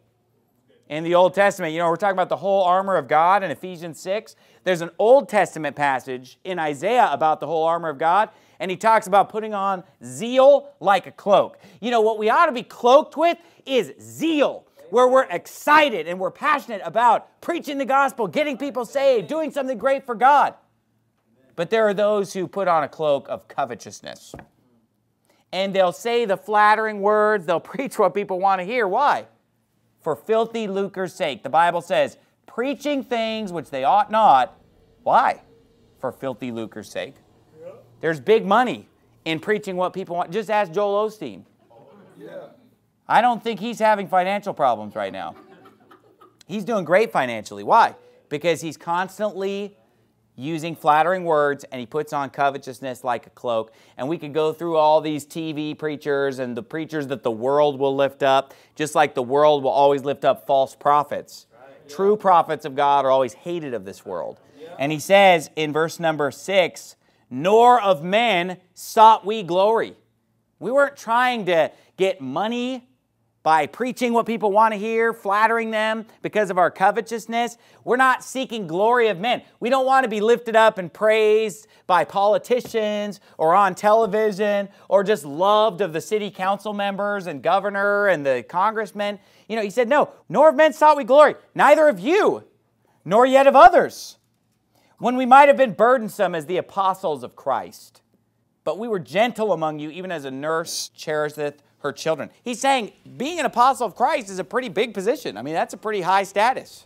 in 0.89 1.03
the 1.03 1.15
Old 1.15 1.33
Testament. 1.33 1.73
You 1.73 1.79
know, 1.79 1.89
we're 1.89 1.97
talking 1.97 2.15
about 2.15 2.29
the 2.29 2.37
whole 2.37 2.63
armor 2.63 2.95
of 2.95 3.07
God 3.07 3.43
in 3.43 3.51
Ephesians 3.51 3.99
6. 3.99 4.35
There's 4.67 4.81
an 4.81 4.91
Old 4.99 5.29
Testament 5.29 5.77
passage 5.77 6.39
in 6.43 6.59
Isaiah 6.59 7.07
about 7.13 7.39
the 7.39 7.47
whole 7.47 7.63
armor 7.63 7.87
of 7.87 7.97
God, 7.97 8.27
and 8.59 8.69
he 8.69 8.75
talks 8.75 9.07
about 9.07 9.29
putting 9.29 9.53
on 9.53 9.81
zeal 10.03 10.73
like 10.81 11.07
a 11.07 11.11
cloak. 11.11 11.57
You 11.79 11.89
know, 11.89 12.01
what 12.01 12.19
we 12.19 12.29
ought 12.29 12.47
to 12.47 12.51
be 12.51 12.63
cloaked 12.63 13.15
with 13.15 13.37
is 13.65 13.93
zeal 14.01 14.67
where 14.89 15.07
we're 15.07 15.23
excited 15.23 16.05
and 16.05 16.19
we're 16.19 16.31
passionate 16.31 16.81
about 16.83 17.39
preaching 17.39 17.77
the 17.77 17.85
gospel, 17.85 18.27
getting 18.27 18.57
people 18.57 18.83
saved, 18.83 19.29
doing 19.29 19.51
something 19.51 19.77
great 19.77 20.05
for 20.05 20.15
God. 20.15 20.53
But 21.55 21.69
there 21.69 21.87
are 21.87 21.93
those 21.93 22.33
who 22.33 22.45
put 22.45 22.67
on 22.67 22.83
a 22.83 22.89
cloak 22.89 23.29
of 23.29 23.47
covetousness. 23.47 24.35
And 25.53 25.73
they'll 25.73 25.93
say 25.93 26.25
the 26.25 26.35
flattering 26.35 26.99
words, 26.99 27.45
they'll 27.45 27.59
preach 27.61 27.97
what 27.97 28.13
people 28.13 28.37
want 28.37 28.59
to 28.59 28.65
hear. 28.65 28.85
Why? 28.85 29.27
For 30.01 30.13
filthy 30.13 30.67
lucre's 30.67 31.13
sake. 31.13 31.43
The 31.43 31.49
Bible 31.49 31.79
says, 31.79 32.17
preaching 32.45 33.03
things 33.03 33.53
which 33.53 33.69
they 33.69 33.85
ought 33.85 34.11
not. 34.11 34.56
Why? 35.07 35.39
For 35.99 36.11
filthy 36.11 36.51
lucre's 36.51 36.89
sake. 36.89 37.15
There's 38.01 38.19
big 38.19 38.45
money 38.45 38.89
in 39.23 39.39
preaching 39.39 39.77
what 39.77 39.93
people 39.93 40.17
want. 40.17 40.31
Just 40.31 40.49
ask 40.49 40.69
Joel 40.73 41.07
Osteen. 41.07 41.43
Yeah. 42.19 42.47
I 43.07 43.21
don't 43.21 43.41
think 43.41 43.61
he's 43.61 43.79
having 43.79 44.09
financial 44.09 44.53
problems 44.53 44.95
right 44.95 45.13
now. 45.13 45.35
He's 46.45 46.65
doing 46.65 46.83
great 46.83 47.13
financially. 47.13 47.63
Why? 47.63 47.95
Because 48.27 48.59
he's 48.59 48.75
constantly 48.75 49.77
using 50.35 50.75
flattering 50.75 51.23
words 51.23 51.63
and 51.71 51.79
he 51.79 51.85
puts 51.85 52.11
on 52.11 52.29
covetousness 52.29 53.05
like 53.05 53.27
a 53.27 53.29
cloak. 53.29 53.71
And 53.95 54.09
we 54.09 54.17
could 54.17 54.33
go 54.33 54.51
through 54.51 54.75
all 54.75 54.99
these 54.99 55.25
TV 55.25 55.77
preachers 55.79 56.37
and 56.37 56.57
the 56.57 56.63
preachers 56.63 57.07
that 57.07 57.23
the 57.23 57.31
world 57.31 57.79
will 57.79 57.95
lift 57.95 58.23
up, 58.23 58.53
just 58.75 58.93
like 58.93 59.15
the 59.15 59.23
world 59.23 59.63
will 59.63 59.71
always 59.71 60.03
lift 60.03 60.25
up 60.25 60.45
false 60.45 60.75
prophets. 60.75 61.47
Right, 61.53 61.69
yeah. 61.87 61.95
True 61.95 62.17
prophets 62.17 62.65
of 62.65 62.75
God 62.75 63.05
are 63.05 63.09
always 63.09 63.35
hated 63.35 63.73
of 63.73 63.85
this 63.85 64.05
world. 64.05 64.41
And 64.77 64.91
he 64.91 64.99
says 64.99 65.49
in 65.55 65.73
verse 65.73 65.99
number 65.99 66.31
six, 66.31 66.95
nor 67.29 67.81
of 67.81 68.03
men 68.03 68.57
sought 68.73 69.25
we 69.25 69.43
glory. 69.43 69.95
We 70.59 70.71
weren't 70.71 70.97
trying 70.97 71.45
to 71.47 71.71
get 71.97 72.21
money 72.21 72.87
by 73.47 73.65
preaching 73.65 74.11
what 74.11 74.25
people 74.25 74.51
want 74.51 74.73
to 74.73 74.77
hear, 74.77 75.13
flattering 75.13 75.71
them 75.71 76.05
because 76.21 76.49
of 76.49 76.57
our 76.57 76.69
covetousness. 76.69 77.57
We're 77.85 77.95
not 77.95 78.21
seeking 78.21 78.67
glory 78.67 79.07
of 79.07 79.19
men. 79.19 79.41
We 79.61 79.69
don't 79.69 79.85
want 79.85 80.03
to 80.03 80.09
be 80.09 80.19
lifted 80.19 80.57
up 80.57 80.77
and 80.77 80.91
praised 80.91 81.67
by 81.85 82.03
politicians 82.03 83.21
or 83.37 83.55
on 83.55 83.73
television 83.73 84.67
or 84.89 85.01
just 85.01 85.23
loved 85.23 85.79
of 85.79 85.93
the 85.93 86.01
city 86.01 86.29
council 86.29 86.73
members 86.73 87.27
and 87.27 87.41
governor 87.41 88.07
and 88.07 88.25
the 88.25 88.43
congressmen. 88.49 89.17
You 89.47 89.55
know, 89.55 89.61
he 89.61 89.69
said, 89.69 89.87
No, 89.87 90.09
nor 90.27 90.49
of 90.49 90.55
men 90.55 90.73
sought 90.73 90.97
we 90.97 91.05
glory, 91.05 91.35
neither 91.55 91.87
of 91.87 92.01
you, 92.01 92.43
nor 93.05 93.25
yet 93.25 93.47
of 93.47 93.55
others, 93.55 94.17
when 94.99 95.15
we 95.15 95.25
might 95.25 95.47
have 95.47 95.57
been 95.57 95.73
burdensome 95.73 96.33
as 96.35 96.45
the 96.45 96.57
apostles 96.57 97.23
of 97.23 97.35
Christ. 97.35 98.01
But 98.63 98.79
we 98.79 98.87
were 98.87 98.99
gentle 98.99 99.53
among 99.53 99.79
you, 99.79 99.89
even 99.91 100.11
as 100.11 100.25
a 100.25 100.31
nurse 100.31 100.89
cherisheth 100.89 101.61
her 101.79 101.91
children. 101.91 102.29
He's 102.43 102.59
saying 102.59 102.91
being 103.17 103.39
an 103.39 103.45
apostle 103.45 103.87
of 103.87 103.95
Christ 103.95 104.29
is 104.29 104.39
a 104.39 104.43
pretty 104.43 104.69
big 104.69 104.93
position. 104.93 105.37
I 105.37 105.41
mean, 105.41 105.53
that's 105.53 105.73
a 105.73 105.77
pretty 105.77 106.01
high 106.01 106.23
status. 106.23 106.85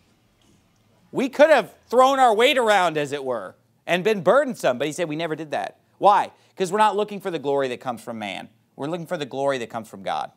We 1.11 1.27
could 1.27 1.49
have 1.49 1.73
thrown 1.89 2.19
our 2.19 2.33
weight 2.33 2.57
around, 2.57 2.97
as 2.97 3.11
it 3.11 3.23
were, 3.23 3.55
and 3.85 4.03
been 4.03 4.21
burdensome, 4.21 4.77
but 4.77 4.87
he 4.87 4.93
said 4.93 5.09
we 5.09 5.15
never 5.15 5.35
did 5.35 5.51
that. 5.51 5.79
Why? 5.97 6.31
Because 6.49 6.71
we're 6.71 6.77
not 6.77 6.95
looking 6.95 7.19
for 7.19 7.31
the 7.31 7.39
glory 7.39 7.67
that 7.69 7.79
comes 7.79 8.01
from 8.01 8.19
man, 8.19 8.49
we're 8.75 8.87
looking 8.87 9.07
for 9.07 9.17
the 9.17 9.25
glory 9.25 9.57
that 9.59 9.69
comes 9.69 9.89
from 9.89 10.03
God. 10.03 10.31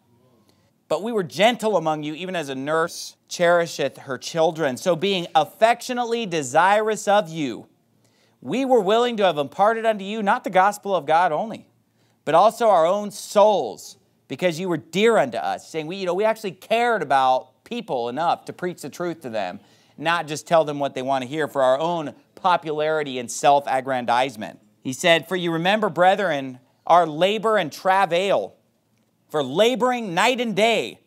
But 0.88 1.02
we 1.02 1.12
were 1.12 1.22
gentle 1.22 1.76
among 1.76 2.02
you, 2.02 2.14
even 2.14 2.36
as 2.36 2.48
a 2.48 2.54
nurse 2.54 3.16
cherisheth 3.28 3.98
her 3.98 4.18
children. 4.18 4.76
So, 4.76 4.94
being 4.94 5.26
affectionately 5.34 6.26
desirous 6.26 7.08
of 7.08 7.28
you, 7.28 7.66
we 8.40 8.64
were 8.64 8.80
willing 8.80 9.16
to 9.16 9.24
have 9.24 9.38
imparted 9.38 9.86
unto 9.86 10.04
you 10.04 10.22
not 10.22 10.44
the 10.44 10.50
gospel 10.50 10.94
of 10.94 11.06
God 11.06 11.32
only, 11.32 11.66
but 12.24 12.34
also 12.34 12.68
our 12.68 12.86
own 12.86 13.10
souls, 13.10 13.96
because 14.28 14.60
you 14.60 14.68
were 14.68 14.76
dear 14.76 15.16
unto 15.16 15.38
us, 15.38 15.68
saying 15.68 15.86
we, 15.86 15.96
you 15.96 16.06
know, 16.06 16.14
we 16.14 16.24
actually 16.24 16.52
cared 16.52 17.02
about 17.02 17.64
people 17.64 18.10
enough 18.10 18.44
to 18.44 18.52
preach 18.52 18.82
the 18.82 18.90
truth 18.90 19.22
to 19.22 19.30
them, 19.30 19.60
not 19.96 20.26
just 20.26 20.46
tell 20.46 20.64
them 20.64 20.78
what 20.78 20.94
they 20.94 21.02
want 21.02 21.22
to 21.22 21.28
hear 21.28 21.48
for 21.48 21.62
our 21.62 21.78
own 21.78 22.14
popularity 22.34 23.18
and 23.18 23.30
self-aggrandizement. 23.30 24.60
He 24.82 24.92
said, 24.92 25.26
For 25.26 25.36
you 25.36 25.50
remember, 25.50 25.88
brethren, 25.88 26.60
our 26.86 27.06
labor 27.06 27.56
and 27.56 27.72
travail, 27.72 28.54
for 29.34 29.42
laboring 29.42 30.14
night 30.14 30.40
and 30.40 30.54
day, 30.54 31.00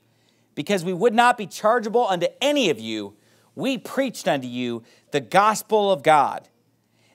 because 0.54 0.84
we 0.84 0.92
would 0.92 1.14
not 1.14 1.38
be 1.38 1.48
chargeable 1.48 2.06
unto 2.10 2.28
any 2.42 2.70
of 2.70 2.78
you, 2.78 3.14
we 3.56 3.78
preached 3.78 4.28
unto 4.28 4.50
you 4.50 4.84
the 5.12 5.22
gospel 5.22 5.90
of 5.94 6.04
God. 6.04 6.50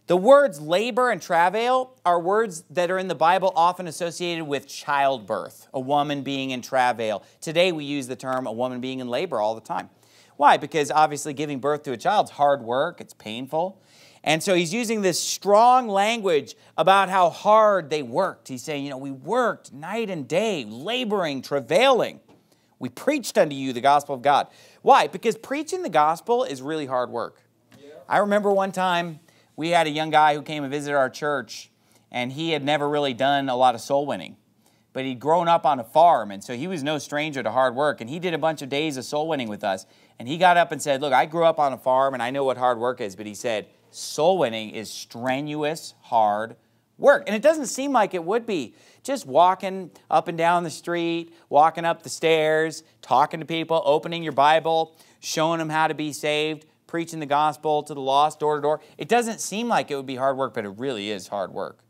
The 0.06 0.16
words 0.16 0.58
labor 0.58 1.10
and 1.10 1.20
travail 1.20 1.98
are 2.06 2.18
words 2.18 2.64
that 2.70 2.90
are 2.90 2.96
in 2.96 3.08
the 3.08 3.14
Bible 3.14 3.52
often 3.54 3.86
associated 3.86 4.46
with 4.46 4.66
childbirth, 4.66 5.68
a 5.74 5.80
woman 5.80 6.22
being 6.22 6.48
in 6.48 6.62
travail. 6.62 7.22
Today 7.42 7.72
we 7.72 7.84
use 7.84 8.06
the 8.06 8.16
term 8.16 8.46
a 8.46 8.52
woman 8.52 8.80
being 8.80 9.00
in 9.00 9.08
labor 9.08 9.38
all 9.38 9.54
the 9.54 9.60
time. 9.60 9.90
Why? 10.38 10.56
Because 10.56 10.90
obviously 10.90 11.34
giving 11.34 11.60
birth 11.60 11.82
to 11.82 11.92
a 11.92 11.98
child 11.98 12.28
is 12.28 12.30
hard 12.30 12.62
work, 12.62 13.02
it's 13.02 13.12
painful. 13.12 13.82
And 14.24 14.42
so 14.42 14.54
he's 14.54 14.72
using 14.72 15.02
this 15.02 15.20
strong 15.20 15.88
language 15.88 16.54
about 16.76 17.08
how 17.08 17.30
hard 17.30 17.90
they 17.90 18.02
worked. 18.02 18.48
He's 18.48 18.62
saying, 18.62 18.84
you 18.84 18.90
know, 18.90 18.98
we 18.98 19.10
worked 19.10 19.72
night 19.72 20.10
and 20.10 20.28
day, 20.28 20.64
laboring, 20.64 21.42
travailing. 21.42 22.20
We 22.78 22.88
preached 22.88 23.36
unto 23.36 23.54
you 23.54 23.72
the 23.72 23.80
gospel 23.80 24.14
of 24.14 24.22
God. 24.22 24.48
Why? 24.82 25.08
Because 25.08 25.36
preaching 25.36 25.82
the 25.82 25.88
gospel 25.88 26.44
is 26.44 26.62
really 26.62 26.86
hard 26.86 27.10
work. 27.10 27.42
Yeah. 27.80 27.90
I 28.08 28.18
remember 28.18 28.52
one 28.52 28.72
time 28.72 29.20
we 29.56 29.70
had 29.70 29.86
a 29.86 29.90
young 29.90 30.10
guy 30.10 30.34
who 30.34 30.42
came 30.42 30.62
and 30.62 30.72
visited 30.72 30.96
our 30.96 31.10
church, 31.10 31.70
and 32.10 32.32
he 32.32 32.50
had 32.50 32.64
never 32.64 32.88
really 32.88 33.14
done 33.14 33.48
a 33.48 33.56
lot 33.56 33.74
of 33.74 33.80
soul 33.80 34.06
winning. 34.06 34.36
But 34.92 35.04
he'd 35.04 35.20
grown 35.20 35.48
up 35.48 35.64
on 35.64 35.80
a 35.80 35.84
farm, 35.84 36.30
and 36.30 36.44
so 36.44 36.54
he 36.54 36.66
was 36.66 36.82
no 36.82 36.98
stranger 36.98 37.42
to 37.42 37.50
hard 37.50 37.74
work. 37.74 38.00
And 38.00 38.10
he 38.10 38.18
did 38.18 38.34
a 38.34 38.38
bunch 38.38 38.62
of 38.62 38.68
days 38.68 38.96
of 38.96 39.04
soul 39.04 39.26
winning 39.26 39.48
with 39.48 39.64
us. 39.64 39.86
And 40.18 40.28
he 40.28 40.36
got 40.36 40.56
up 40.56 40.70
and 40.70 40.82
said, 40.82 41.00
Look, 41.00 41.12
I 41.12 41.24
grew 41.24 41.44
up 41.44 41.58
on 41.58 41.72
a 41.72 41.78
farm, 41.78 42.14
and 42.14 42.22
I 42.22 42.30
know 42.30 42.44
what 42.44 42.58
hard 42.58 42.78
work 42.78 43.00
is. 43.00 43.16
But 43.16 43.26
he 43.26 43.34
said, 43.34 43.68
soul 43.94 44.38
winning 44.38 44.70
is 44.70 44.90
strenuous, 44.90 45.94
hard 46.00 46.56
work. 46.98 47.24
And 47.26 47.34
it 47.34 47.42
doesn't 47.42 47.66
seem 47.66 47.92
like 47.92 48.14
it 48.14 48.24
would 48.24 48.46
be. 48.46 48.74
Just 49.02 49.26
walking 49.26 49.90
up 50.10 50.28
and 50.28 50.38
down 50.38 50.64
the 50.64 50.70
street, 50.70 51.34
walking 51.48 51.84
up 51.84 52.02
the 52.02 52.08
stairs, 52.08 52.84
talking 53.00 53.40
to 53.40 53.46
people, 53.46 53.82
opening 53.84 54.22
your 54.22 54.32
Bible, 54.32 54.96
showing 55.20 55.58
them 55.58 55.68
how 55.68 55.88
to 55.88 55.94
be 55.94 56.12
saved, 56.12 56.66
preaching 56.86 57.20
the 57.20 57.26
gospel 57.26 57.82
to 57.82 57.94
the 57.94 58.00
lost 58.00 58.38
door 58.40 58.56
to 58.56 58.62
door. 58.62 58.80
It 58.98 59.08
doesn't 59.08 59.40
seem 59.40 59.68
like 59.68 59.90
it 59.90 59.96
would 59.96 60.06
be 60.06 60.16
hard 60.16 60.36
work, 60.36 60.54
but 60.54 60.64
it 60.64 60.78
really 60.78 61.10
is 61.10 61.26
hard 61.26 61.52
work. 61.52 61.80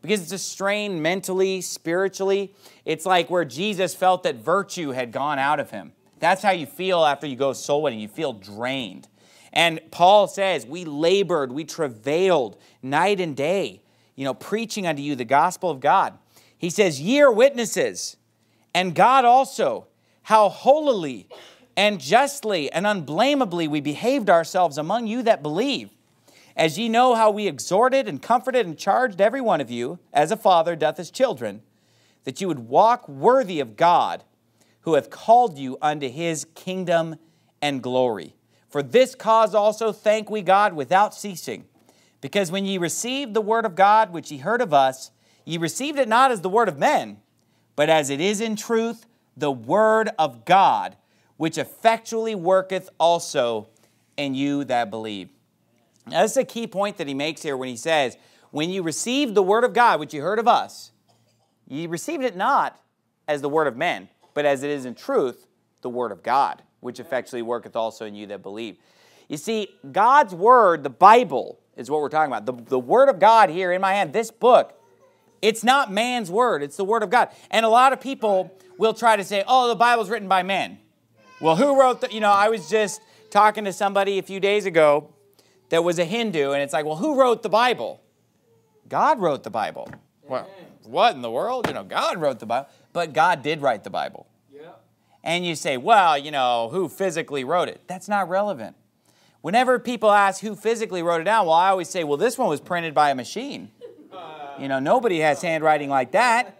Because 0.00 0.20
it's 0.20 0.32
a 0.32 0.38
strain 0.38 1.00
mentally, 1.00 1.60
spiritually. 1.60 2.54
It's 2.84 3.06
like 3.06 3.30
where 3.30 3.44
Jesus 3.44 3.94
felt 3.94 4.24
that 4.24 4.36
virtue 4.36 4.90
had 4.90 5.12
gone 5.12 5.38
out 5.38 5.60
of 5.60 5.70
him. 5.70 5.92
That's 6.18 6.42
how 6.42 6.50
you 6.50 6.66
feel 6.66 7.04
after 7.04 7.26
you 7.26 7.36
go 7.36 7.52
soul 7.52 7.82
winning. 7.82 8.00
You 8.00 8.08
feel 8.08 8.32
drained. 8.32 9.08
And 9.52 9.80
Paul 9.90 10.28
says, 10.28 10.66
We 10.66 10.84
labored, 10.84 11.52
we 11.52 11.64
travailed 11.64 12.56
night 12.82 13.20
and 13.20 13.36
day, 13.36 13.82
you 14.14 14.24
know, 14.24 14.34
preaching 14.34 14.86
unto 14.86 15.02
you 15.02 15.14
the 15.14 15.24
gospel 15.24 15.70
of 15.70 15.80
God. 15.80 16.18
He 16.56 16.70
says, 16.70 17.00
Ye 17.00 17.20
are 17.20 17.32
witnesses, 17.32 18.16
and 18.74 18.94
God 18.94 19.24
also, 19.24 19.88
how 20.22 20.48
holily 20.48 21.28
and 21.76 22.00
justly 22.00 22.70
and 22.70 22.86
unblameably 22.86 23.68
we 23.68 23.80
behaved 23.80 24.30
ourselves 24.30 24.78
among 24.78 25.06
you 25.06 25.22
that 25.22 25.42
believe. 25.42 25.90
As 26.54 26.78
ye 26.78 26.88
know 26.88 27.14
how 27.14 27.30
we 27.30 27.48
exhorted 27.48 28.06
and 28.06 28.20
comforted 28.20 28.66
and 28.66 28.78
charged 28.78 29.20
every 29.20 29.40
one 29.40 29.60
of 29.60 29.70
you, 29.70 29.98
as 30.12 30.30
a 30.30 30.36
father 30.36 30.76
doth 30.76 30.98
his 30.98 31.10
children, 31.10 31.62
that 32.24 32.40
you 32.40 32.48
would 32.48 32.60
walk 32.60 33.08
worthy 33.08 33.58
of 33.58 33.76
God, 33.76 34.22
who 34.82 34.94
hath 34.94 35.10
called 35.10 35.58
you 35.58 35.78
unto 35.80 36.08
his 36.08 36.46
kingdom 36.54 37.16
and 37.62 37.82
glory. 37.82 38.34
For 38.72 38.82
this 38.82 39.14
cause 39.14 39.54
also 39.54 39.92
thank 39.92 40.30
we 40.30 40.40
God 40.40 40.72
without 40.72 41.14
ceasing. 41.14 41.66
Because 42.22 42.50
when 42.50 42.64
ye 42.64 42.78
received 42.78 43.34
the 43.34 43.42
word 43.42 43.66
of 43.66 43.74
God, 43.74 44.12
which 44.12 44.32
ye 44.32 44.38
heard 44.38 44.62
of 44.62 44.72
us, 44.72 45.10
ye 45.44 45.58
received 45.58 45.98
it 45.98 46.08
not 46.08 46.30
as 46.30 46.40
the 46.40 46.48
word 46.48 46.68
of 46.68 46.78
men, 46.78 47.18
but 47.76 47.90
as 47.90 48.08
it 48.08 48.18
is 48.18 48.40
in 48.40 48.56
truth 48.56 49.04
the 49.36 49.52
word 49.52 50.08
of 50.18 50.46
God, 50.46 50.96
which 51.36 51.58
effectually 51.58 52.34
worketh 52.34 52.88
also 52.98 53.68
in 54.16 54.34
you 54.34 54.64
that 54.64 54.88
believe. 54.88 55.28
Now, 56.06 56.22
this 56.22 56.30
is 56.30 56.36
a 56.38 56.44
key 56.44 56.66
point 56.66 56.96
that 56.96 57.06
he 57.06 57.14
makes 57.14 57.42
here 57.42 57.58
when 57.58 57.68
he 57.68 57.76
says, 57.76 58.16
When 58.52 58.70
you 58.70 58.82
received 58.82 59.34
the 59.34 59.42
word 59.42 59.64
of 59.64 59.74
God, 59.74 60.00
which 60.00 60.14
you 60.14 60.22
heard 60.22 60.38
of 60.38 60.48
us, 60.48 60.92
ye 61.68 61.86
received 61.86 62.24
it 62.24 62.36
not 62.36 62.80
as 63.28 63.42
the 63.42 63.50
word 63.50 63.66
of 63.66 63.76
men, 63.76 64.08
but 64.32 64.46
as 64.46 64.62
it 64.62 64.70
is 64.70 64.86
in 64.86 64.94
truth 64.94 65.46
the 65.82 65.90
word 65.90 66.10
of 66.10 66.22
God 66.22 66.62
which 66.82 66.98
effectually 67.00 67.42
worketh 67.42 67.76
also 67.76 68.04
in 68.04 68.14
you 68.14 68.26
that 68.26 68.42
believe. 68.42 68.76
You 69.28 69.36
see, 69.36 69.68
God's 69.90 70.34
word, 70.34 70.82
the 70.82 70.90
Bible, 70.90 71.58
is 71.76 71.88
what 71.88 72.00
we're 72.00 72.08
talking 72.08 72.30
about. 72.30 72.44
The, 72.44 72.52
the 72.68 72.78
word 72.78 73.08
of 73.08 73.18
God 73.18 73.48
here 73.48 73.72
in 73.72 73.80
my 73.80 73.94
hand, 73.94 74.12
this 74.12 74.30
book, 74.30 74.78
it's 75.40 75.64
not 75.64 75.92
man's 75.92 76.30
word, 76.30 76.62
it's 76.62 76.76
the 76.76 76.84
word 76.84 77.02
of 77.02 77.08
God. 77.08 77.30
And 77.50 77.64
a 77.64 77.68
lot 77.68 77.92
of 77.92 78.00
people 78.00 78.52
will 78.78 78.92
try 78.94 79.16
to 79.16 79.22
say, 79.22 79.44
oh, 79.46 79.68
the 79.68 79.76
Bible's 79.76 80.10
written 80.10 80.28
by 80.28 80.42
men. 80.42 80.78
Well, 81.40 81.54
who 81.56 81.80
wrote 81.80 82.00
the, 82.00 82.12
you 82.12 82.20
know, 82.20 82.32
I 82.32 82.48
was 82.48 82.68
just 82.68 83.00
talking 83.30 83.64
to 83.64 83.72
somebody 83.72 84.18
a 84.18 84.22
few 84.22 84.40
days 84.40 84.66
ago 84.66 85.14
that 85.68 85.84
was 85.84 86.00
a 86.00 86.04
Hindu, 86.04 86.50
and 86.50 86.62
it's 86.62 86.72
like, 86.72 86.84
well, 86.84 86.96
who 86.96 87.14
wrote 87.14 87.42
the 87.42 87.48
Bible? 87.48 88.00
God 88.88 89.20
wrote 89.20 89.44
the 89.44 89.50
Bible. 89.50 89.88
Well, 90.22 90.50
what 90.82 91.14
in 91.14 91.22
the 91.22 91.30
world? 91.30 91.68
You 91.68 91.74
know, 91.74 91.84
God 91.84 92.20
wrote 92.20 92.40
the 92.40 92.46
Bible, 92.46 92.68
but 92.92 93.12
God 93.12 93.42
did 93.42 93.62
write 93.62 93.84
the 93.84 93.90
Bible 93.90 94.26
and 95.24 95.46
you 95.46 95.54
say, 95.54 95.76
well, 95.76 96.18
you 96.18 96.30
know, 96.30 96.68
who 96.70 96.88
physically 96.88 97.44
wrote 97.44 97.68
it? 97.68 97.80
That's 97.86 98.08
not 98.08 98.28
relevant. 98.28 98.76
Whenever 99.40 99.78
people 99.78 100.10
ask 100.10 100.40
who 100.40 100.54
physically 100.54 101.02
wrote 101.02 101.20
it 101.20 101.24
down, 101.24 101.46
well, 101.46 101.54
I 101.54 101.70
always 101.70 101.88
say, 101.88 102.04
well, 102.04 102.16
this 102.16 102.38
one 102.38 102.48
was 102.48 102.60
printed 102.60 102.94
by 102.94 103.10
a 103.10 103.14
machine. 103.14 103.70
You 104.58 104.68
know, 104.68 104.78
nobody 104.78 105.20
has 105.20 105.42
handwriting 105.42 105.88
like 105.88 106.12
that. 106.12 106.58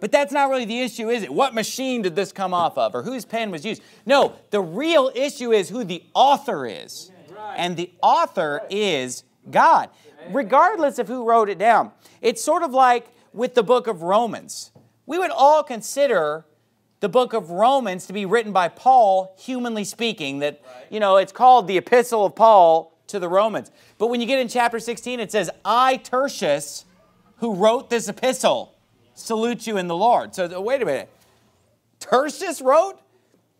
But 0.00 0.12
that's 0.12 0.32
not 0.32 0.48
really 0.48 0.64
the 0.64 0.80
issue, 0.80 1.10
is 1.10 1.22
it? 1.24 1.32
What 1.32 1.54
machine 1.54 2.02
did 2.02 2.14
this 2.14 2.30
come 2.30 2.54
off 2.54 2.78
of 2.78 2.94
or 2.94 3.02
whose 3.02 3.24
pen 3.24 3.50
was 3.50 3.64
used? 3.64 3.82
No, 4.06 4.34
the 4.50 4.60
real 4.60 5.10
issue 5.14 5.52
is 5.52 5.68
who 5.68 5.84
the 5.84 6.04
author 6.14 6.66
is. 6.66 7.10
And 7.56 7.76
the 7.76 7.90
author 8.02 8.62
is 8.70 9.24
God, 9.50 9.90
regardless 10.30 10.98
of 10.98 11.08
who 11.08 11.24
wrote 11.24 11.48
it 11.48 11.58
down. 11.58 11.92
It's 12.20 12.42
sort 12.42 12.62
of 12.62 12.72
like 12.72 13.08
with 13.32 13.54
the 13.54 13.62
book 13.62 13.86
of 13.86 14.02
Romans. 14.02 14.70
We 15.06 15.18
would 15.18 15.30
all 15.30 15.62
consider 15.62 16.44
the 17.00 17.08
book 17.08 17.32
of 17.32 17.50
Romans 17.50 18.06
to 18.06 18.12
be 18.12 18.26
written 18.26 18.52
by 18.52 18.68
Paul, 18.68 19.34
humanly 19.38 19.84
speaking, 19.84 20.40
that, 20.40 20.60
you 20.90 21.00
know, 21.00 21.16
it's 21.16 21.32
called 21.32 21.68
the 21.68 21.78
Epistle 21.78 22.26
of 22.26 22.34
Paul 22.34 22.96
to 23.08 23.18
the 23.18 23.28
Romans. 23.28 23.70
But 23.98 24.08
when 24.08 24.20
you 24.20 24.26
get 24.26 24.38
in 24.38 24.48
chapter 24.48 24.80
16, 24.80 25.20
it 25.20 25.30
says, 25.32 25.50
I, 25.64 25.96
Tertius, 25.96 26.84
who 27.38 27.54
wrote 27.54 27.90
this 27.90 28.08
epistle, 28.08 28.74
salute 29.14 29.66
you 29.66 29.76
in 29.76 29.86
the 29.86 29.96
Lord. 29.96 30.34
So 30.34 30.60
wait 30.60 30.82
a 30.82 30.86
minute. 30.86 31.08
Tertius 32.00 32.60
wrote? 32.60 33.00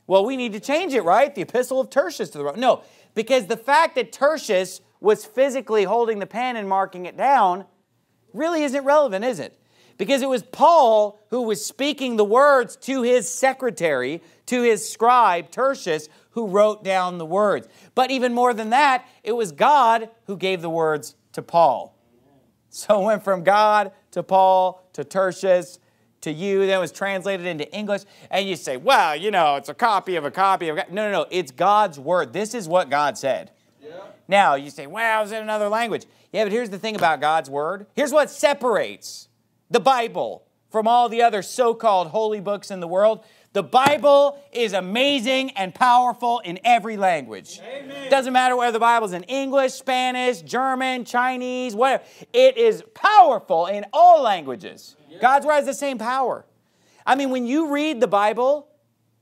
Well, 0.07 0.25
we 0.25 0.37
need 0.37 0.53
to 0.53 0.61
change 0.61 0.95
it, 0.95 1.03
right? 1.03 1.35
The 1.35 1.43
Epistle 1.43 1.81
of 1.81 1.91
Tertius 1.91 2.31
to 2.31 2.39
the 2.39 2.45
Romans. 2.45 2.61
No, 2.61 2.83
because 3.15 3.47
the 3.47 3.57
fact 3.57 3.95
that 3.97 4.13
Tertius 4.13 4.81
was 5.01 5.25
physically 5.25 5.85
holding 5.85 6.19
the 6.19 6.27
pen 6.27 6.57
and 6.57 6.69
marking 6.69 7.07
it 7.07 7.17
down 7.17 7.67
really 8.33 8.63
isn't 8.63 8.85
relevant, 8.85 9.25
is 9.25 9.39
it? 9.41 9.58
Because 9.99 10.23
it 10.23 10.29
was 10.29 10.43
Paul 10.43 11.21
who 11.31 11.43
was 11.43 11.65
speaking 11.65 12.17
the 12.17 12.25
words 12.25 12.77
to 12.77 13.03
his 13.03 13.29
secretary, 13.29 14.23
to 14.47 14.63
his 14.63 14.89
scribe, 14.89 15.51
Tertius, 15.51 16.09
who 16.31 16.47
wrote 16.47 16.83
down 16.83 17.19
the 17.19 17.27
words. 17.27 17.69
But 17.95 18.11
even 18.11 18.33
more 18.33 18.55
than 18.55 18.71
that, 18.71 19.07
it 19.23 19.33
was 19.33 19.53
God 19.53 20.09
who 20.27 20.37
gave 20.37 20.63
the 20.63 20.71
words 20.71 21.17
to 21.33 21.43
Paul. 21.43 21.95
So 22.71 23.03
it 23.03 23.05
went 23.05 23.25
from 23.25 23.45
God 23.45 23.93
to 24.13 24.23
Paul 24.23 24.87
to 24.93 25.05
Tertius 25.05 25.79
to 26.23 26.33
you, 26.33 26.67
then 26.67 26.79
it 26.79 26.81
was 26.81 26.93
translated 26.93 27.47
into 27.47 27.73
English. 27.73 28.03
And 28.31 28.49
you 28.49 28.57
say, 28.57 28.77
well, 28.77 29.15
you 29.15 29.31
know, 29.31 29.57
it's 29.57 29.69
a 29.69 29.75
copy 29.75 30.17
of 30.17 30.25
a 30.25 30.31
copy 30.31 30.69
of 30.69 30.77
God. 30.77 30.87
No, 30.91 31.11
no, 31.11 31.13
no. 31.13 31.27
It's 31.31 31.53
God's 31.53 31.99
word. 31.99 32.33
This 32.33 32.55
is 32.55 32.69
what 32.69 32.91
God 32.91 33.17
said. 33.17 33.53
Yeah. 33.83 34.01
Now, 34.27 34.55
you 34.57 34.71
say, 34.71 34.87
well, 34.87 35.23
it's 35.23 35.33
in 35.33 35.43
another 35.43 35.69
language. 35.69 36.07
Yeah, 36.33 36.45
but 36.45 36.53
here's 36.53 36.71
the 36.71 36.79
thing 36.79 36.97
about 36.97 37.21
God's 37.21 37.49
word. 37.49 37.87
Here's 37.95 38.13
what 38.13 38.31
separates 38.31 39.28
the 39.71 39.81
Bible 39.81 40.45
from 40.71 40.87
all 40.87 41.09
the 41.09 41.23
other 41.23 41.43
so 41.43 41.75
called 41.75 42.09
holy 42.09 42.41
books 42.41 42.71
in 42.71 42.81
the 42.81 42.89
world. 42.89 43.25
The 43.55 43.63
Bible 43.63 44.39
is 44.53 44.75
amazing 44.75 45.51
and 45.53 45.75
powerful 45.75 46.41
in 46.41 46.59
every 46.65 46.97
language. 46.97 47.61
Amen. 47.65 48.11
Doesn't 48.11 48.33
matter 48.33 48.57
whether 48.57 48.73
the 48.73 48.79
Bible's 48.79 49.15
in 49.15 49.23
English, 49.25 49.73
Spanish, 49.73 50.43
German, 50.43 51.05
Chinese, 51.05 51.75
whatever. 51.75 52.05
It 52.33 52.59
is 52.59 52.85
powerful 52.95 53.67
in 53.67 53.87
all 53.93 54.23
languages. 54.23 54.97
God's 55.21 55.47
word 55.47 55.55
has 55.55 55.67
the 55.67 55.75
same 55.75 55.99
power. 55.99 56.45
I 57.07 57.15
mean, 57.15 57.31
when 57.31 57.47
you 57.47 57.73
read 57.73 58.01
the 58.01 58.07
Bible 58.07 58.69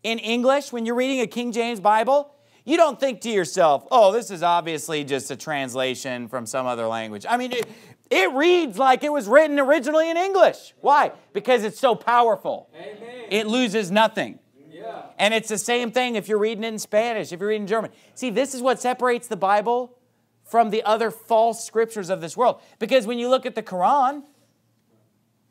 in 0.02 0.18
English, 0.18 0.72
when 0.72 0.84
you're 0.84 0.96
reading 0.96 1.20
a 1.20 1.26
King 1.28 1.52
James 1.52 1.78
Bible, 1.78 2.32
you 2.64 2.76
don't 2.76 2.98
think 2.98 3.20
to 3.20 3.30
yourself, 3.30 3.86
oh, 3.92 4.10
this 4.10 4.32
is 4.32 4.42
obviously 4.42 5.04
just 5.04 5.30
a 5.30 5.36
translation 5.36 6.26
from 6.26 6.46
some 6.46 6.66
other 6.66 6.88
language. 6.88 7.24
I 7.28 7.36
mean, 7.36 7.52
it, 7.52 7.68
it 8.10 8.32
reads 8.32 8.78
like 8.78 9.02
it 9.02 9.12
was 9.12 9.26
written 9.26 9.58
originally 9.58 10.10
in 10.10 10.16
English. 10.16 10.75
Why? 10.80 11.12
Because 11.32 11.64
it's 11.64 11.78
so 11.78 11.94
powerful. 11.94 12.70
Amen. 12.75 13.26
It 13.30 13.46
loses 13.46 13.90
nothing. 13.90 14.38
Yeah. 14.70 15.02
And 15.18 15.34
it's 15.34 15.48
the 15.48 15.58
same 15.58 15.90
thing 15.90 16.14
if 16.16 16.28
you're 16.28 16.38
reading 16.38 16.64
it 16.64 16.68
in 16.68 16.78
Spanish, 16.78 17.32
if 17.32 17.40
you're 17.40 17.48
reading 17.48 17.66
German. 17.66 17.90
See, 18.14 18.30
this 18.30 18.54
is 18.54 18.62
what 18.62 18.80
separates 18.80 19.26
the 19.26 19.36
Bible 19.36 19.96
from 20.44 20.70
the 20.70 20.82
other 20.84 21.10
false 21.10 21.64
scriptures 21.64 22.08
of 22.08 22.20
this 22.20 22.36
world. 22.36 22.60
Because 22.78 23.06
when 23.06 23.18
you 23.18 23.28
look 23.28 23.46
at 23.46 23.54
the 23.54 23.62
Quran, 23.62 24.22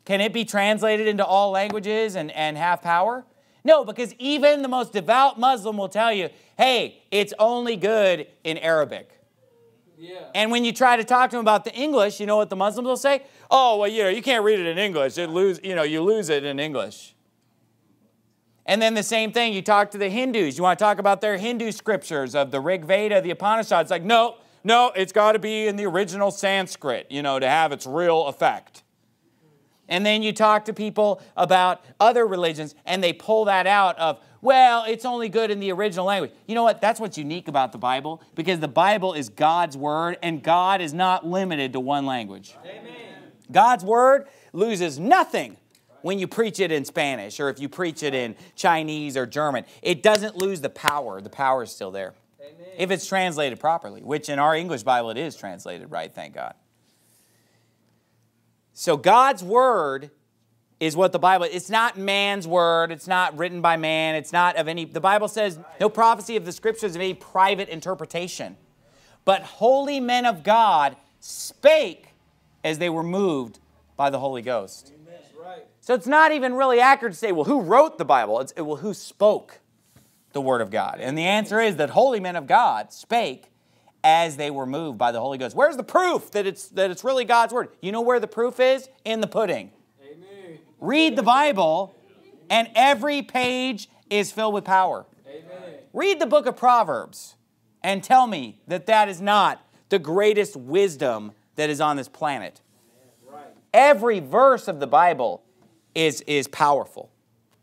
can 0.06 0.20
it 0.20 0.32
be 0.32 0.44
translated 0.44 1.06
into 1.06 1.24
all 1.24 1.50
languages 1.50 2.14
and, 2.14 2.30
and 2.30 2.56
have 2.56 2.80
power? 2.80 3.26
No, 3.64 3.84
because 3.84 4.14
even 4.18 4.62
the 4.62 4.68
most 4.68 4.92
devout 4.92 5.38
Muslim 5.38 5.76
will 5.76 5.88
tell 5.88 6.12
you, 6.12 6.30
hey, 6.56 7.02
it's 7.10 7.34
only 7.38 7.76
good 7.76 8.28
in 8.44 8.56
Arabic. 8.58 9.10
And 10.34 10.50
when 10.50 10.64
you 10.64 10.72
try 10.72 10.96
to 10.96 11.04
talk 11.04 11.30
to 11.30 11.36
them 11.36 11.44
about 11.44 11.64
the 11.64 11.74
English, 11.74 12.20
you 12.20 12.26
know 12.26 12.36
what 12.36 12.50
the 12.50 12.56
Muslims 12.56 12.86
will 12.86 12.96
say? 12.96 13.22
Oh, 13.50 13.78
well, 13.78 13.88
you 13.88 14.02
know, 14.02 14.08
you 14.08 14.22
can't 14.22 14.44
read 14.44 14.58
it 14.58 14.66
in 14.66 14.78
English. 14.78 15.16
It 15.16 15.30
lose, 15.30 15.60
you 15.62 15.74
know, 15.74 15.82
you 15.82 16.02
lose 16.02 16.28
it 16.28 16.44
in 16.44 16.58
English. 16.58 17.14
And 18.66 18.82
then 18.82 18.94
the 18.94 19.02
same 19.02 19.32
thing, 19.32 19.52
you 19.52 19.62
talk 19.62 19.92
to 19.92 19.98
the 19.98 20.08
Hindus. 20.08 20.58
You 20.58 20.64
want 20.64 20.78
to 20.78 20.84
talk 20.84 20.98
about 20.98 21.20
their 21.20 21.38
Hindu 21.38 21.70
scriptures 21.70 22.34
of 22.34 22.50
the 22.50 22.60
Rig 22.60 22.84
Veda, 22.84 23.20
the 23.20 23.30
Upanishads. 23.30 23.90
Like, 23.90 24.02
no, 24.02 24.36
no, 24.64 24.90
it's 24.96 25.12
got 25.12 25.32
to 25.32 25.38
be 25.38 25.68
in 25.68 25.76
the 25.76 25.86
original 25.86 26.32
Sanskrit, 26.32 27.06
you 27.08 27.22
know, 27.22 27.38
to 27.38 27.48
have 27.48 27.70
its 27.70 27.86
real 27.86 28.26
effect. 28.26 28.82
And 29.88 30.04
then 30.04 30.24
you 30.24 30.32
talk 30.32 30.64
to 30.64 30.72
people 30.72 31.22
about 31.36 31.84
other 32.00 32.26
religions 32.26 32.74
and 32.84 33.02
they 33.04 33.12
pull 33.12 33.44
that 33.44 33.68
out 33.68 33.96
of, 33.98 34.20
well, 34.46 34.84
it's 34.86 35.04
only 35.04 35.28
good 35.28 35.50
in 35.50 35.58
the 35.58 35.72
original 35.72 36.06
language. 36.06 36.30
You 36.46 36.54
know 36.54 36.62
what? 36.62 36.80
That's 36.80 37.00
what's 37.00 37.18
unique 37.18 37.48
about 37.48 37.72
the 37.72 37.78
Bible 37.78 38.22
because 38.36 38.60
the 38.60 38.68
Bible 38.68 39.12
is 39.12 39.28
God's 39.28 39.76
word 39.76 40.18
and 40.22 40.40
God 40.40 40.80
is 40.80 40.94
not 40.94 41.26
limited 41.26 41.72
to 41.72 41.80
one 41.80 42.06
language. 42.06 42.54
Amen. 42.64 42.94
God's 43.50 43.82
word 43.82 44.28
loses 44.52 45.00
nothing 45.00 45.56
when 46.02 46.20
you 46.20 46.28
preach 46.28 46.60
it 46.60 46.70
in 46.70 46.84
Spanish 46.84 47.40
or 47.40 47.48
if 47.48 47.58
you 47.58 47.68
preach 47.68 48.04
it 48.04 48.14
in 48.14 48.36
Chinese 48.54 49.16
or 49.16 49.26
German. 49.26 49.64
It 49.82 50.04
doesn't 50.04 50.36
lose 50.36 50.60
the 50.60 50.70
power. 50.70 51.20
The 51.20 51.28
power 51.28 51.64
is 51.64 51.72
still 51.72 51.90
there. 51.90 52.14
Amen. 52.40 52.68
If 52.78 52.92
it's 52.92 53.04
translated 53.04 53.58
properly, 53.58 54.04
which 54.04 54.28
in 54.28 54.38
our 54.38 54.54
English 54.54 54.84
Bible 54.84 55.10
it 55.10 55.18
is 55.18 55.34
translated 55.34 55.90
right, 55.90 56.14
thank 56.14 56.34
God. 56.34 56.54
So 58.74 58.96
God's 58.96 59.42
word 59.42 60.12
is 60.78 60.96
what 60.96 61.12
the 61.12 61.18
Bible 61.18 61.46
it's 61.50 61.70
not 61.70 61.96
man's 61.96 62.46
word, 62.46 62.92
it's 62.92 63.06
not 63.06 63.36
written 63.36 63.60
by 63.60 63.76
man, 63.76 64.14
it's 64.14 64.32
not 64.32 64.56
of 64.56 64.68
any 64.68 64.84
the 64.84 65.00
Bible 65.00 65.28
says 65.28 65.58
no 65.80 65.88
prophecy 65.88 66.36
of 66.36 66.44
the 66.44 66.52
scriptures 66.52 66.94
of 66.94 67.00
any 67.00 67.14
private 67.14 67.68
interpretation. 67.68 68.56
But 69.24 69.42
holy 69.42 70.00
men 70.00 70.26
of 70.26 70.42
God 70.42 70.96
spake 71.20 72.08
as 72.62 72.78
they 72.78 72.90
were 72.90 73.02
moved 73.02 73.58
by 73.96 74.10
the 74.10 74.18
Holy 74.18 74.42
Ghost. 74.42 74.92
So 75.80 75.94
it's 75.94 76.06
not 76.06 76.32
even 76.32 76.54
really 76.54 76.80
accurate 76.80 77.12
to 77.12 77.18
say, 77.18 77.30
well, 77.30 77.44
who 77.44 77.60
wrote 77.60 77.96
the 77.96 78.04
Bible? 78.04 78.40
It's 78.40 78.52
well, 78.56 78.76
who 78.76 78.92
spoke 78.92 79.60
the 80.32 80.40
word 80.40 80.60
of 80.60 80.70
God? 80.70 80.98
And 81.00 81.16
the 81.16 81.24
answer 81.24 81.60
is 81.60 81.76
that 81.76 81.90
holy 81.90 82.20
men 82.20 82.36
of 82.36 82.46
God 82.46 82.92
spake 82.92 83.50
as 84.02 84.36
they 84.36 84.50
were 84.50 84.66
moved 84.66 84.98
by 84.98 85.10
the 85.10 85.20
Holy 85.20 85.38
Ghost. 85.38 85.56
Where's 85.56 85.76
the 85.76 85.82
proof 85.82 86.30
that 86.30 86.46
it's, 86.46 86.68
that 86.68 86.92
it's 86.92 87.02
really 87.02 87.24
God's 87.24 87.52
Word? 87.52 87.70
You 87.80 87.90
know 87.90 88.00
where 88.00 88.20
the 88.20 88.28
proof 88.28 88.60
is? 88.60 88.88
In 89.04 89.20
the 89.20 89.26
pudding. 89.26 89.72
Read 90.80 91.16
the 91.16 91.22
Bible, 91.22 91.94
and 92.50 92.68
every 92.74 93.22
page 93.22 93.88
is 94.10 94.30
filled 94.32 94.54
with 94.54 94.64
power. 94.64 95.06
Amen. 95.26 95.78
Read 95.92 96.20
the 96.20 96.26
book 96.26 96.46
of 96.46 96.56
Proverbs 96.56 97.36
and 97.82 98.02
tell 98.02 98.26
me 98.26 98.60
that 98.66 98.86
that 98.86 99.08
is 99.08 99.20
not 99.20 99.64
the 99.88 99.98
greatest 99.98 100.56
wisdom 100.56 101.32
that 101.56 101.70
is 101.70 101.80
on 101.80 101.96
this 101.96 102.08
planet. 102.08 102.60
Right. 103.30 103.44
Every 103.72 104.20
verse 104.20 104.68
of 104.68 104.80
the 104.80 104.86
Bible 104.86 105.42
is, 105.94 106.20
is 106.22 106.48
powerful. 106.48 107.10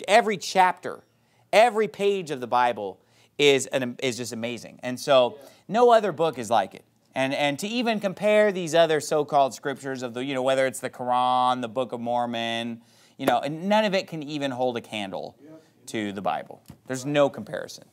Every 0.08 0.38
chapter, 0.38 1.04
every 1.52 1.88
page 1.88 2.32
of 2.32 2.42
the 2.42 2.48
Bible 2.48 3.00
is, 3.38 3.68
an, 3.68 3.96
is 4.02 4.18
just 4.18 4.34
amazing. 4.34 4.80
And 4.82 5.00
so, 5.00 5.38
yeah 5.40 5.50
no 5.68 5.92
other 5.92 6.12
book 6.12 6.38
is 6.38 6.50
like 6.50 6.76
it. 6.76 6.84
And, 7.16 7.34
and 7.34 7.60
to 7.60 7.68
even 7.68 8.00
compare 8.00 8.52
these 8.52 8.74
other 8.74 9.00
so-called 9.00 9.54
scriptures 9.54 10.02
of 10.02 10.14
the, 10.14 10.24
you 10.24 10.34
know, 10.34 10.42
whether 10.42 10.66
it's 10.66 10.80
the 10.80 10.90
Quran, 10.90 11.62
the 11.62 11.68
Book 11.68 11.92
of 11.92 12.00
Mormon, 12.00 12.82
you 13.24 13.28
know, 13.28 13.40
and 13.40 13.70
none 13.70 13.86
of 13.86 13.94
it 13.94 14.08
can 14.08 14.22
even 14.22 14.52
hold 14.52 14.76
a 14.76 14.82
candle 14.82 15.38
to 15.86 16.12
the 16.12 16.22
Bible. 16.22 16.62
There's 16.88 17.06
no 17.06 17.30
comparison. 17.30 17.86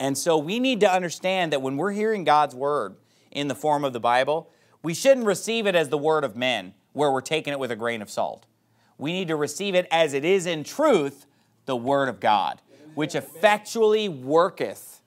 And 0.00 0.18
so 0.18 0.36
we 0.36 0.58
need 0.58 0.80
to 0.80 0.92
understand 0.92 1.52
that 1.52 1.62
when 1.62 1.76
we're 1.76 1.92
hearing 1.92 2.24
God's 2.24 2.52
word 2.52 2.96
in 3.30 3.46
the 3.46 3.54
form 3.54 3.84
of 3.84 3.92
the 3.92 4.00
Bible, 4.00 4.50
we 4.82 4.94
shouldn't 4.94 5.26
receive 5.26 5.68
it 5.68 5.76
as 5.76 5.90
the 5.90 5.96
word 5.96 6.24
of 6.24 6.34
men, 6.34 6.74
where 6.92 7.12
we're 7.12 7.20
taking 7.20 7.52
it 7.52 7.60
with 7.60 7.70
a 7.70 7.76
grain 7.76 8.02
of 8.02 8.10
salt. 8.10 8.46
We 8.98 9.12
need 9.12 9.28
to 9.28 9.36
receive 9.36 9.76
it 9.76 9.86
as 9.92 10.12
it 10.12 10.24
is 10.24 10.44
in 10.44 10.64
truth, 10.64 11.24
the 11.66 11.76
word 11.76 12.08
of 12.08 12.18
God, 12.18 12.60
which 12.96 13.14
effectually 13.14 14.08
worketh 14.08 15.02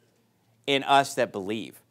in 0.65 0.81
us 0.83 1.13
that 1.15 1.33
believe. 1.33 1.81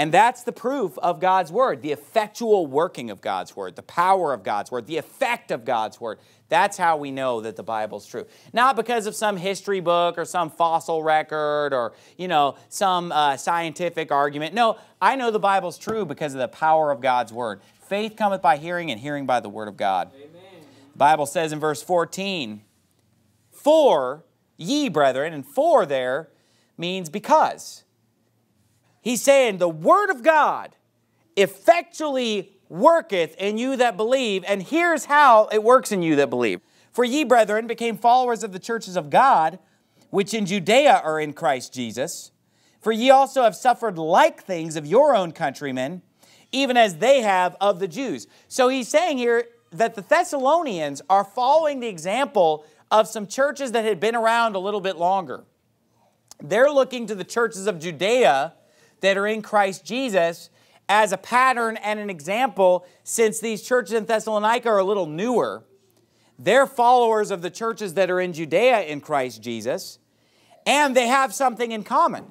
And 0.00 0.10
that's 0.10 0.44
the 0.44 0.52
proof 0.52 0.96
of 1.00 1.20
God's 1.20 1.52
word, 1.52 1.82
the 1.82 1.92
effectual 1.92 2.66
working 2.66 3.10
of 3.10 3.20
God's 3.20 3.54
word, 3.54 3.76
the 3.76 3.82
power 3.82 4.32
of 4.32 4.42
God's 4.42 4.70
word, 4.70 4.86
the 4.86 4.96
effect 4.96 5.50
of 5.50 5.66
God's 5.66 6.00
word. 6.00 6.18
That's 6.48 6.78
how 6.78 6.96
we 6.96 7.10
know 7.10 7.42
that 7.42 7.56
the 7.56 7.62
Bible's 7.62 8.06
true. 8.06 8.24
Not 8.54 8.76
because 8.76 9.04
of 9.04 9.14
some 9.14 9.36
history 9.36 9.80
book 9.80 10.16
or 10.16 10.24
some 10.24 10.48
fossil 10.48 11.02
record 11.02 11.74
or, 11.74 11.92
you 12.16 12.28
know, 12.28 12.56
some 12.70 13.12
uh, 13.12 13.36
scientific 13.36 14.10
argument. 14.10 14.54
No, 14.54 14.78
I 15.02 15.16
know 15.16 15.30
the 15.30 15.38
Bible's 15.38 15.76
true 15.76 16.06
because 16.06 16.32
of 16.32 16.40
the 16.40 16.48
power 16.48 16.90
of 16.90 17.02
God's 17.02 17.30
word. 17.30 17.60
Faith 17.86 18.16
cometh 18.16 18.40
by 18.40 18.56
hearing 18.56 18.90
and 18.90 18.98
hearing 18.98 19.26
by 19.26 19.40
the 19.40 19.50
word 19.50 19.68
of 19.68 19.76
God. 19.76 20.12
Amen. 20.14 20.30
The 20.92 20.98
Bible 20.98 21.26
says 21.26 21.52
in 21.52 21.60
verse 21.60 21.82
14, 21.82 22.62
For 23.52 24.24
ye, 24.56 24.88
brethren, 24.88 25.34
and 25.34 25.44
for 25.44 25.84
there 25.84 26.30
means 26.78 27.10
because. 27.10 27.84
He's 29.00 29.22
saying 29.22 29.58
the 29.58 29.68
word 29.68 30.10
of 30.10 30.22
God 30.22 30.76
effectually 31.36 32.52
worketh 32.68 33.34
in 33.36 33.58
you 33.58 33.76
that 33.76 33.96
believe, 33.96 34.44
and 34.46 34.62
here's 34.62 35.06
how 35.06 35.48
it 35.52 35.62
works 35.62 35.90
in 35.90 36.02
you 36.02 36.16
that 36.16 36.30
believe. 36.30 36.60
For 36.92 37.04
ye, 37.04 37.24
brethren, 37.24 37.66
became 37.66 37.96
followers 37.96 38.42
of 38.42 38.52
the 38.52 38.58
churches 38.58 38.96
of 38.96 39.10
God, 39.10 39.58
which 40.10 40.34
in 40.34 40.46
Judea 40.46 41.00
are 41.04 41.20
in 41.20 41.32
Christ 41.32 41.72
Jesus. 41.72 42.32
For 42.80 42.92
ye 42.92 43.10
also 43.10 43.42
have 43.42 43.56
suffered 43.56 43.98
like 43.98 44.42
things 44.42 44.76
of 44.76 44.86
your 44.86 45.14
own 45.14 45.32
countrymen, 45.32 46.02
even 46.52 46.76
as 46.76 46.96
they 46.96 47.20
have 47.20 47.56
of 47.60 47.78
the 47.78 47.88
Jews. 47.88 48.26
So 48.48 48.68
he's 48.68 48.88
saying 48.88 49.18
here 49.18 49.44
that 49.70 49.94
the 49.94 50.02
Thessalonians 50.02 51.00
are 51.08 51.24
following 51.24 51.80
the 51.80 51.88
example 51.88 52.64
of 52.90 53.06
some 53.06 53.26
churches 53.26 53.72
that 53.72 53.84
had 53.84 54.00
been 54.00 54.16
around 54.16 54.56
a 54.56 54.58
little 54.58 54.80
bit 54.80 54.96
longer. 54.96 55.44
They're 56.42 56.70
looking 56.70 57.06
to 57.06 57.14
the 57.14 57.24
churches 57.24 57.66
of 57.66 57.78
Judea 57.78 58.54
that 59.00 59.16
are 59.16 59.26
in 59.26 59.42
Christ 59.42 59.84
Jesus 59.84 60.50
as 60.88 61.12
a 61.12 61.16
pattern 61.16 61.76
and 61.76 62.00
an 62.00 62.10
example 62.10 62.84
since 63.04 63.38
these 63.38 63.62
churches 63.62 63.92
in 63.92 64.06
Thessalonica 64.06 64.68
are 64.68 64.78
a 64.78 64.84
little 64.84 65.06
newer. 65.06 65.64
They're 66.38 66.66
followers 66.66 67.30
of 67.30 67.42
the 67.42 67.50
churches 67.50 67.94
that 67.94 68.10
are 68.10 68.20
in 68.20 68.32
Judea 68.32 68.82
in 68.82 69.00
Christ 69.00 69.42
Jesus, 69.42 69.98
and 70.66 70.96
they 70.96 71.06
have 71.06 71.34
something 71.34 71.70
in 71.70 71.84
common 71.84 72.26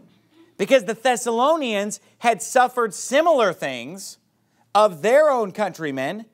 because 0.58 0.84
the 0.84 0.94
Thessalonians 0.94 2.00
had 2.20 2.42
suffered 2.42 2.94
similar 2.94 3.54
things 3.54 4.18
of 4.76 5.02
their 5.02 5.30
own 5.30 5.52
countrymen 5.52 6.26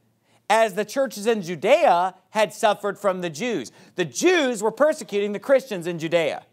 as 0.50 0.74
the 0.74 0.86
churches 0.86 1.28
in 1.28 1.42
Judea 1.42 2.16
had 2.30 2.54
suffered 2.54 2.98
from 2.98 3.22
the 3.22 3.30
Jews. 3.30 3.72
The 3.96 4.06
Jews 4.06 4.62
were 4.62 4.72
persecuting 4.72 5.32
the 5.32 5.40
Christians 5.40 5.88
in 5.88 6.00
Judea. 6.00 6.46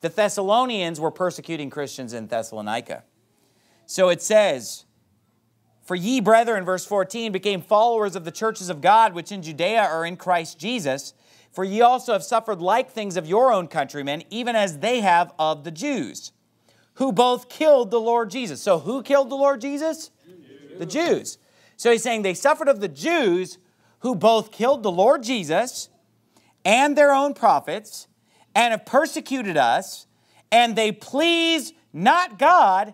The 0.00 0.08
Thessalonians 0.08 1.00
were 1.00 1.10
persecuting 1.10 1.70
Christians 1.70 2.12
in 2.12 2.28
Thessalonica. 2.28 3.04
So 3.86 4.10
it 4.10 4.22
says, 4.22 4.84
For 5.82 5.96
ye, 5.96 6.20
brethren, 6.20 6.64
verse 6.64 6.84
14, 6.84 7.32
became 7.32 7.62
followers 7.62 8.14
of 8.14 8.24
the 8.24 8.30
churches 8.30 8.68
of 8.68 8.80
God 8.80 9.14
which 9.14 9.32
in 9.32 9.42
Judea 9.42 9.82
are 9.82 10.04
in 10.06 10.16
Christ 10.16 10.58
Jesus. 10.58 11.14
For 11.50 11.64
ye 11.64 11.80
also 11.80 12.12
have 12.12 12.22
suffered 12.22 12.60
like 12.60 12.90
things 12.90 13.16
of 13.16 13.26
your 13.26 13.52
own 13.52 13.66
countrymen, 13.66 14.22
even 14.30 14.54
as 14.54 14.78
they 14.78 15.00
have 15.00 15.32
of 15.38 15.64
the 15.64 15.70
Jews, 15.70 16.32
who 16.94 17.10
both 17.12 17.48
killed 17.48 17.90
the 17.90 18.00
Lord 18.00 18.30
Jesus. 18.30 18.60
So 18.60 18.78
who 18.78 19.02
killed 19.02 19.30
the 19.30 19.36
Lord 19.36 19.60
Jesus? 19.60 20.10
The 20.78 20.86
Jews. 20.86 21.38
So 21.76 21.90
he's 21.90 22.02
saying 22.02 22.22
they 22.22 22.34
suffered 22.34 22.68
of 22.68 22.80
the 22.80 22.88
Jews 22.88 23.58
who 24.00 24.14
both 24.14 24.52
killed 24.52 24.82
the 24.82 24.92
Lord 24.92 25.22
Jesus 25.22 25.88
and 26.64 26.96
their 26.96 27.12
own 27.12 27.34
prophets 27.34 28.06
and 28.58 28.72
have 28.72 28.84
persecuted 28.84 29.56
us, 29.56 30.08
and 30.50 30.74
they 30.74 30.90
please 30.90 31.72
not 31.92 32.40
God 32.40 32.92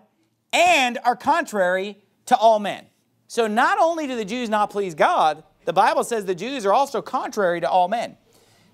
and 0.53 0.99
are 1.03 1.15
contrary 1.15 2.03
to 2.27 2.37
all 2.37 2.59
men. 2.59 2.85
So 3.27 3.47
not 3.47 3.79
only 3.79 4.05
do 4.05 4.15
the 4.15 4.25
Jews 4.25 4.47
not 4.47 4.69
please 4.69 4.93
God, 4.93 5.43
the 5.65 5.73
Bible 5.73 6.03
says 6.03 6.25
the 6.25 6.35
Jews 6.35 6.67
are 6.67 6.73
also 6.73 7.01
contrary 7.01 7.61
to 7.61 7.69
all 7.69 7.87
men. 7.87 8.15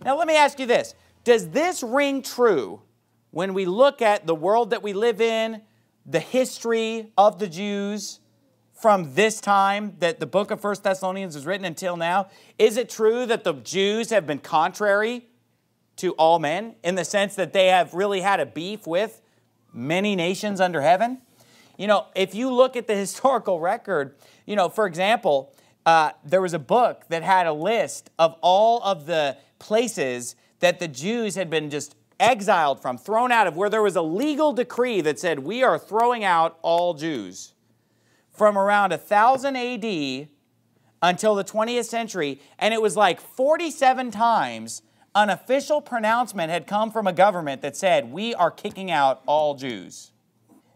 Now 0.03 0.17
let 0.17 0.27
me 0.27 0.35
ask 0.35 0.59
you 0.59 0.65
this. 0.65 0.93
Does 1.23 1.47
this 1.51 1.81
ring 1.81 2.21
true 2.21 2.81
when 3.29 3.53
we 3.53 3.65
look 3.65 4.01
at 4.01 4.27
the 4.27 4.35
world 4.35 4.71
that 4.71 4.83
we 4.83 4.91
live 4.91 5.21
in, 5.21 5.61
the 6.05 6.19
history 6.19 7.13
of 7.17 7.39
the 7.39 7.47
Jews 7.47 8.19
from 8.73 9.13
this 9.13 9.39
time 9.39 9.95
that 9.99 10.19
the 10.19 10.25
book 10.25 10.51
of 10.51 10.59
First 10.59 10.83
Thessalonians 10.83 11.35
was 11.35 11.45
written 11.45 11.63
until 11.63 11.95
now, 11.95 12.27
is 12.59 12.75
it 12.75 12.89
true 12.89 13.25
that 13.27 13.45
the 13.45 13.53
Jews 13.53 14.09
have 14.09 14.27
been 14.27 14.39
contrary 14.39 15.27
to 15.97 16.13
all 16.13 16.39
men 16.39 16.75
in 16.83 16.95
the 16.95 17.05
sense 17.05 17.35
that 17.35 17.53
they 17.53 17.67
have 17.67 17.93
really 17.93 18.21
had 18.21 18.39
a 18.39 18.45
beef 18.45 18.87
with 18.87 19.21
many 19.73 20.15
nations 20.15 20.59
under 20.59 20.81
heaven? 20.81 21.21
You 21.77 21.87
know, 21.87 22.07
if 22.15 22.35
you 22.35 22.51
look 22.51 22.75
at 22.75 22.87
the 22.87 22.95
historical 23.05 23.59
record, 23.59 24.15
you 24.45 24.55
know, 24.55 24.69
for 24.69 24.85
example, 24.85 25.53
uh, 25.85 26.11
there 26.23 26.41
was 26.41 26.53
a 26.53 26.59
book 26.59 27.05
that 27.09 27.23
had 27.23 27.47
a 27.47 27.53
list 27.53 28.09
of 28.19 28.35
all 28.41 28.81
of 28.83 29.05
the 29.05 29.37
places 29.59 30.35
that 30.59 30.79
the 30.79 30.87
Jews 30.87 31.35
had 31.35 31.49
been 31.49 31.69
just 31.69 31.95
exiled 32.19 32.81
from, 32.81 32.97
thrown 32.97 33.31
out 33.31 33.47
of, 33.47 33.57
where 33.57 33.69
there 33.69 33.81
was 33.81 33.95
a 33.95 34.01
legal 34.01 34.53
decree 34.53 35.01
that 35.01 35.19
said, 35.19 35.39
we 35.39 35.63
are 35.63 35.77
throwing 35.77 36.23
out 36.23 36.57
all 36.61 36.93
Jews. 36.93 37.53
From 38.29 38.57
around 38.57 38.91
1000 38.91 39.55
AD 39.55 40.27
until 41.01 41.35
the 41.35 41.43
20th 41.43 41.85
century, 41.85 42.39
and 42.59 42.73
it 42.73 42.81
was 42.81 42.95
like 42.95 43.19
47 43.19 44.11
times 44.11 44.83
an 45.13 45.29
official 45.29 45.81
pronouncement 45.81 46.49
had 46.51 46.67
come 46.67 46.91
from 46.91 47.07
a 47.07 47.13
government 47.13 47.61
that 47.61 47.75
said, 47.75 48.11
we 48.11 48.33
are 48.33 48.51
kicking 48.51 48.89
out 48.89 49.21
all 49.25 49.55
Jews. 49.55 50.11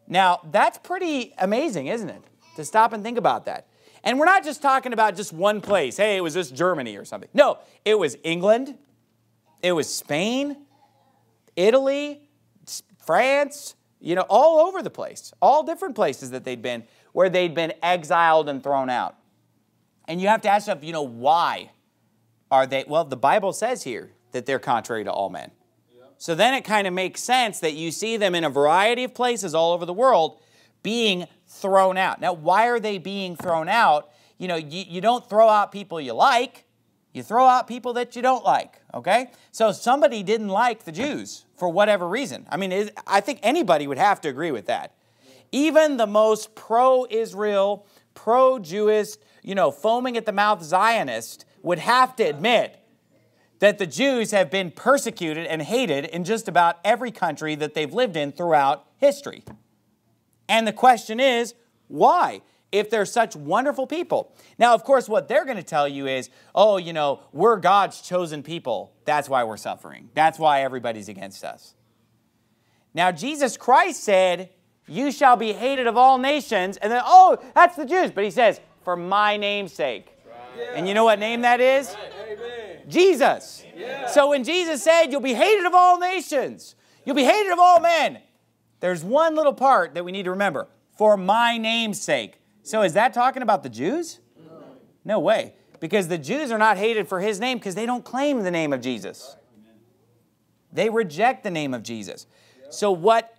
Now, 0.07 0.39
that's 0.51 0.77
pretty 0.77 1.33
amazing, 1.37 1.87
isn't 1.87 2.09
it? 2.09 2.21
To 2.57 2.65
stop 2.65 2.93
and 2.93 3.03
think 3.03 3.17
about 3.17 3.45
that. 3.45 3.67
And 4.03 4.19
we're 4.19 4.25
not 4.25 4.43
just 4.43 4.61
talking 4.61 4.93
about 4.93 5.15
just 5.15 5.33
one 5.33 5.61
place. 5.61 5.97
Hey, 5.97 6.17
it 6.17 6.21
was 6.21 6.33
just 6.33 6.53
Germany 6.53 6.95
or 6.95 7.05
something. 7.05 7.29
No, 7.33 7.57
it 7.83 7.97
was 7.97 8.17
England, 8.23 8.77
it 9.63 9.71
was 9.71 9.91
Spain, 9.91 10.57
Italy, 11.55 12.21
France, 13.03 13.75
you 13.99 14.13
know, 14.13 14.25
all 14.29 14.67
over 14.67 14.83
the 14.83 14.89
place, 14.89 15.33
all 15.41 15.63
different 15.63 15.95
places 15.95 16.31
that 16.31 16.43
they'd 16.43 16.61
been 16.61 16.83
where 17.13 17.29
they'd 17.29 17.55
been 17.55 17.73
exiled 17.81 18.49
and 18.49 18.61
thrown 18.61 18.89
out. 18.89 19.15
And 20.07 20.21
you 20.21 20.27
have 20.27 20.41
to 20.41 20.49
ask 20.49 20.67
yourself, 20.67 20.83
you 20.83 20.93
know, 20.93 21.01
why 21.01 21.71
are 22.51 22.67
they? 22.67 22.83
Well, 22.87 23.05
the 23.05 23.17
Bible 23.17 23.53
says 23.53 23.83
here 23.83 24.11
that 24.35 24.45
they're 24.45 24.59
contrary 24.59 25.05
to 25.05 25.11
all 25.11 25.29
men. 25.29 25.51
So 26.17 26.35
then 26.35 26.53
it 26.53 26.61
kind 26.61 26.87
of 26.87 26.93
makes 26.93 27.21
sense 27.21 27.59
that 27.59 27.73
you 27.73 27.91
see 27.91 28.17
them 28.17 28.35
in 28.35 28.43
a 28.43 28.49
variety 28.49 29.03
of 29.03 29.13
places 29.13 29.55
all 29.55 29.73
over 29.73 29.85
the 29.85 29.93
world 29.93 30.39
being 30.83 31.27
thrown 31.47 31.97
out. 31.97 32.21
Now, 32.21 32.33
why 32.33 32.67
are 32.67 32.79
they 32.79 32.97
being 32.97 33.35
thrown 33.35 33.69
out? 33.69 34.09
You 34.37 34.47
know, 34.47 34.55
you, 34.55 34.83
you 34.87 35.01
don't 35.01 35.27
throw 35.27 35.47
out 35.49 35.71
people 35.71 35.99
you 35.99 36.13
like, 36.13 36.65
you 37.13 37.23
throw 37.23 37.45
out 37.45 37.67
people 37.67 37.93
that 37.93 38.15
you 38.15 38.21
don't 38.21 38.43
like, 38.43 38.81
okay? 38.93 39.31
So 39.51 39.71
somebody 39.71 40.21
didn't 40.21 40.49
like 40.49 40.83
the 40.83 40.91
Jews 40.91 41.45
for 41.57 41.69
whatever 41.69 42.07
reason. 42.07 42.45
I 42.49 42.57
mean, 42.57 42.71
it, 42.71 42.97
I 43.07 43.21
think 43.21 43.39
anybody 43.41 43.87
would 43.87 43.97
have 43.97 44.19
to 44.21 44.29
agree 44.29 44.51
with 44.51 44.65
that. 44.67 44.93
Even 45.51 45.97
the 45.97 46.07
most 46.07 46.55
pro 46.55 47.07
Israel, 47.09 47.87
pro 48.13 48.59
Jewish, 48.59 49.15
you 49.43 49.55
know, 49.55 49.71
foaming 49.71 50.17
at 50.17 50.25
the 50.25 50.33
mouth 50.33 50.61
Zionist 50.61 51.45
would 51.61 51.79
have 51.79 52.15
to 52.17 52.23
admit 52.23 52.79
that 53.65 53.79
the 53.79 53.87
Jews 53.87 54.29
have 54.29 54.51
been 54.51 54.69
persecuted 54.69 55.47
and 55.47 55.61
hated 55.61 56.05
in 56.05 56.23
just 56.23 56.47
about 56.47 56.77
every 56.83 57.11
country 57.11 57.55
that 57.55 57.73
they've 57.73 57.93
lived 57.93 58.15
in 58.15 58.31
throughout 58.31 58.85
history. 58.97 59.43
And 60.47 60.67
the 60.67 60.73
question 60.73 61.19
is, 61.19 61.55
why? 61.87 62.41
if 62.71 62.89
they're 62.89 63.05
such 63.05 63.37
wonderful 63.37 63.87
people. 63.87 64.33
Now, 64.59 64.73
of 64.73 64.83
course, 64.83 65.07
what 65.07 65.29
they're 65.29 65.45
going 65.45 65.55
to 65.55 65.63
tell 65.63 65.87
you 65.87 66.07
is, 66.07 66.29
oh, 66.53 66.75
you 66.75 66.91
know, 66.91 67.21
we're 67.31 67.55
God's 67.57 68.01
chosen 68.01 68.43
people. 68.43 68.91
That's 69.05 69.29
why 69.29 69.45
we're 69.45 69.55
suffering. 69.55 70.09
That's 70.13 70.37
why 70.37 70.63
everybody's 70.63 71.07
against 71.07 71.45
us. 71.45 71.73
Now, 72.93 73.13
Jesus 73.13 73.55
Christ 73.55 74.03
said, 74.03 74.49
You 74.87 75.09
shall 75.11 75.37
be 75.37 75.53
hated 75.53 75.87
of 75.87 75.95
all 75.95 76.17
nations. 76.17 76.75
And 76.77 76.91
then, 76.91 77.01
oh, 77.05 77.37
that's 77.53 77.77
the 77.77 77.85
Jews. 77.85 78.11
But 78.11 78.25
he 78.25 78.31
says, 78.31 78.59
For 78.83 78.97
my 78.97 79.37
name's 79.37 79.71
sake. 79.71 80.11
And 80.73 80.85
you 80.87 80.93
know 80.93 81.05
what 81.05 81.19
name 81.19 81.41
that 81.41 81.61
is? 81.61 81.95
Jesus. 82.87 83.63
Yeah. 83.75 84.07
So 84.07 84.29
when 84.29 84.43
Jesus 84.43 84.83
said, 84.83 85.07
You'll 85.07 85.21
be 85.21 85.33
hated 85.33 85.65
of 85.65 85.73
all 85.73 85.99
nations, 85.99 86.75
you'll 87.05 87.15
be 87.15 87.23
hated 87.23 87.51
of 87.51 87.59
all 87.59 87.79
men, 87.79 88.19
there's 88.79 89.03
one 89.03 89.35
little 89.35 89.53
part 89.53 89.93
that 89.95 90.05
we 90.05 90.11
need 90.11 90.23
to 90.23 90.31
remember 90.31 90.67
for 90.97 91.17
my 91.17 91.57
name's 91.57 92.01
sake. 92.01 92.39
So 92.63 92.81
is 92.81 92.93
that 92.93 93.13
talking 93.13 93.41
about 93.41 93.63
the 93.63 93.69
Jews? 93.69 94.19
No, 94.37 94.63
no 95.03 95.19
way. 95.19 95.53
Because 95.79 96.07
the 96.07 96.17
Jews 96.17 96.51
are 96.51 96.57
not 96.57 96.77
hated 96.77 97.07
for 97.07 97.19
his 97.19 97.39
name 97.39 97.57
because 97.57 97.75
they 97.75 97.85
don't 97.85 98.03
claim 98.03 98.43
the 98.43 98.51
name 98.51 98.73
of 98.73 98.81
Jesus. 98.81 99.35
They 100.71 100.89
reject 100.89 101.43
the 101.43 101.51
name 101.51 101.73
of 101.73 101.83
Jesus. 101.83 102.27
So 102.69 102.91
what 102.91 103.33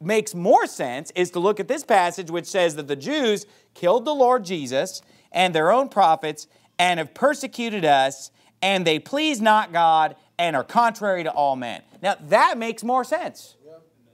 makes 0.00 0.34
more 0.34 0.66
sense 0.66 1.10
is 1.14 1.30
to 1.30 1.38
look 1.38 1.58
at 1.58 1.68
this 1.68 1.84
passage 1.84 2.30
which 2.30 2.46
says 2.46 2.76
that 2.76 2.88
the 2.88 2.96
Jews 2.96 3.46
killed 3.72 4.04
the 4.04 4.14
Lord 4.14 4.44
Jesus 4.44 5.02
and 5.32 5.54
their 5.54 5.72
own 5.72 5.88
prophets 5.88 6.46
and 6.78 6.98
have 6.98 7.14
persecuted 7.14 7.84
us 7.84 8.30
and 8.64 8.86
they 8.86 8.98
please 8.98 9.40
not 9.42 9.72
God 9.72 10.16
and 10.38 10.56
are 10.56 10.64
contrary 10.64 11.22
to 11.24 11.30
all 11.30 11.54
men. 11.54 11.82
Now 12.02 12.16
that 12.28 12.56
makes 12.56 12.82
more 12.82 13.04
sense. 13.04 13.56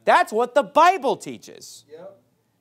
That's 0.04 0.32
what 0.32 0.54
the 0.54 0.64
Bible 0.64 1.16
teaches. 1.16 1.84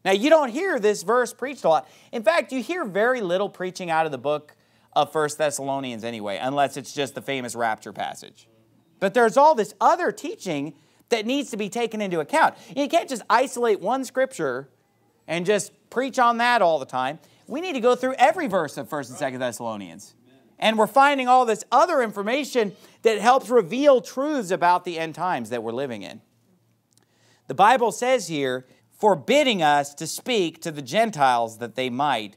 Now, 0.05 0.11
you 0.11 0.29
don't 0.29 0.49
hear 0.49 0.79
this 0.79 1.03
verse 1.03 1.33
preached 1.33 1.65
a 1.65 1.69
lot. 1.69 1.89
In 2.11 2.23
fact, 2.23 2.53
you 2.53 2.63
hear 2.63 2.85
very 2.85 3.21
little 3.21 3.49
preaching 3.49 3.89
out 3.89 4.05
of 4.05 4.13
the 4.13 4.17
book 4.17 4.55
of 4.93 5.11
First 5.11 5.37
Thessalonians 5.37 6.03
anyway, 6.03 6.39
unless 6.41 6.77
it's 6.77 6.93
just 6.93 7.15
the 7.15 7.21
famous 7.21 7.53
rapture 7.53 7.91
passage. 7.91 8.47
But 8.99 9.13
there's 9.13 9.35
all 9.35 9.55
this 9.55 9.73
other 9.81 10.11
teaching 10.11 10.73
that 11.09 11.25
needs 11.25 11.51
to 11.51 11.57
be 11.57 11.69
taken 11.69 12.01
into 12.01 12.21
account. 12.21 12.55
You 12.75 12.87
can't 12.87 13.09
just 13.09 13.23
isolate 13.29 13.81
one 13.81 14.05
scripture 14.05 14.69
and 15.27 15.45
just 15.45 15.73
preach 15.89 16.17
on 16.17 16.37
that 16.37 16.61
all 16.61 16.79
the 16.79 16.85
time. 16.85 17.19
We 17.47 17.59
need 17.59 17.73
to 17.73 17.81
go 17.81 17.95
through 17.95 18.13
every 18.13 18.47
verse 18.47 18.77
of 18.77 18.87
1st 18.89 19.21
and 19.21 19.33
2nd 19.33 19.39
Thessalonians. 19.39 20.15
And 20.59 20.77
we're 20.77 20.87
finding 20.87 21.27
all 21.27 21.45
this 21.45 21.63
other 21.71 22.01
information 22.01 22.73
that 23.01 23.19
helps 23.19 23.49
reveal 23.49 24.01
truths 24.01 24.51
about 24.51 24.83
the 24.83 24.99
end 24.99 25.15
times 25.15 25.49
that 25.49 25.63
we're 25.63 25.71
living 25.71 26.03
in. 26.03 26.21
The 27.47 27.55
Bible 27.55 27.91
says 27.91 28.27
here 28.27 28.65
forbidding 28.91 29.63
us 29.63 29.93
to 29.95 30.05
speak 30.05 30.61
to 30.61 30.71
the 30.71 30.81
Gentiles 30.81 31.59
that 31.59 31.75
they 31.75 31.89
might 31.89 32.35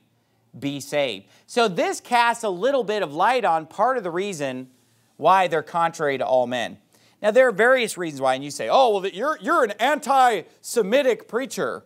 be 0.56 0.78
saved. 0.78 1.26
So 1.46 1.66
this 1.66 2.00
casts 2.00 2.44
a 2.44 2.48
little 2.48 2.84
bit 2.84 3.02
of 3.02 3.12
light 3.12 3.44
on 3.44 3.66
part 3.66 3.96
of 3.96 4.04
the 4.04 4.10
reason 4.10 4.68
why 5.16 5.48
they're 5.48 5.62
contrary 5.62 6.18
to 6.18 6.26
all 6.26 6.46
men. 6.46 6.78
Now, 7.20 7.30
there 7.30 7.48
are 7.48 7.52
various 7.52 7.96
reasons 7.96 8.20
why, 8.20 8.34
and 8.34 8.44
you 8.44 8.50
say, 8.50 8.68
oh, 8.70 8.98
well, 8.98 9.06
you're, 9.08 9.38
you're 9.40 9.64
an 9.64 9.72
anti 9.72 10.42
Semitic 10.60 11.28
preacher. 11.28 11.84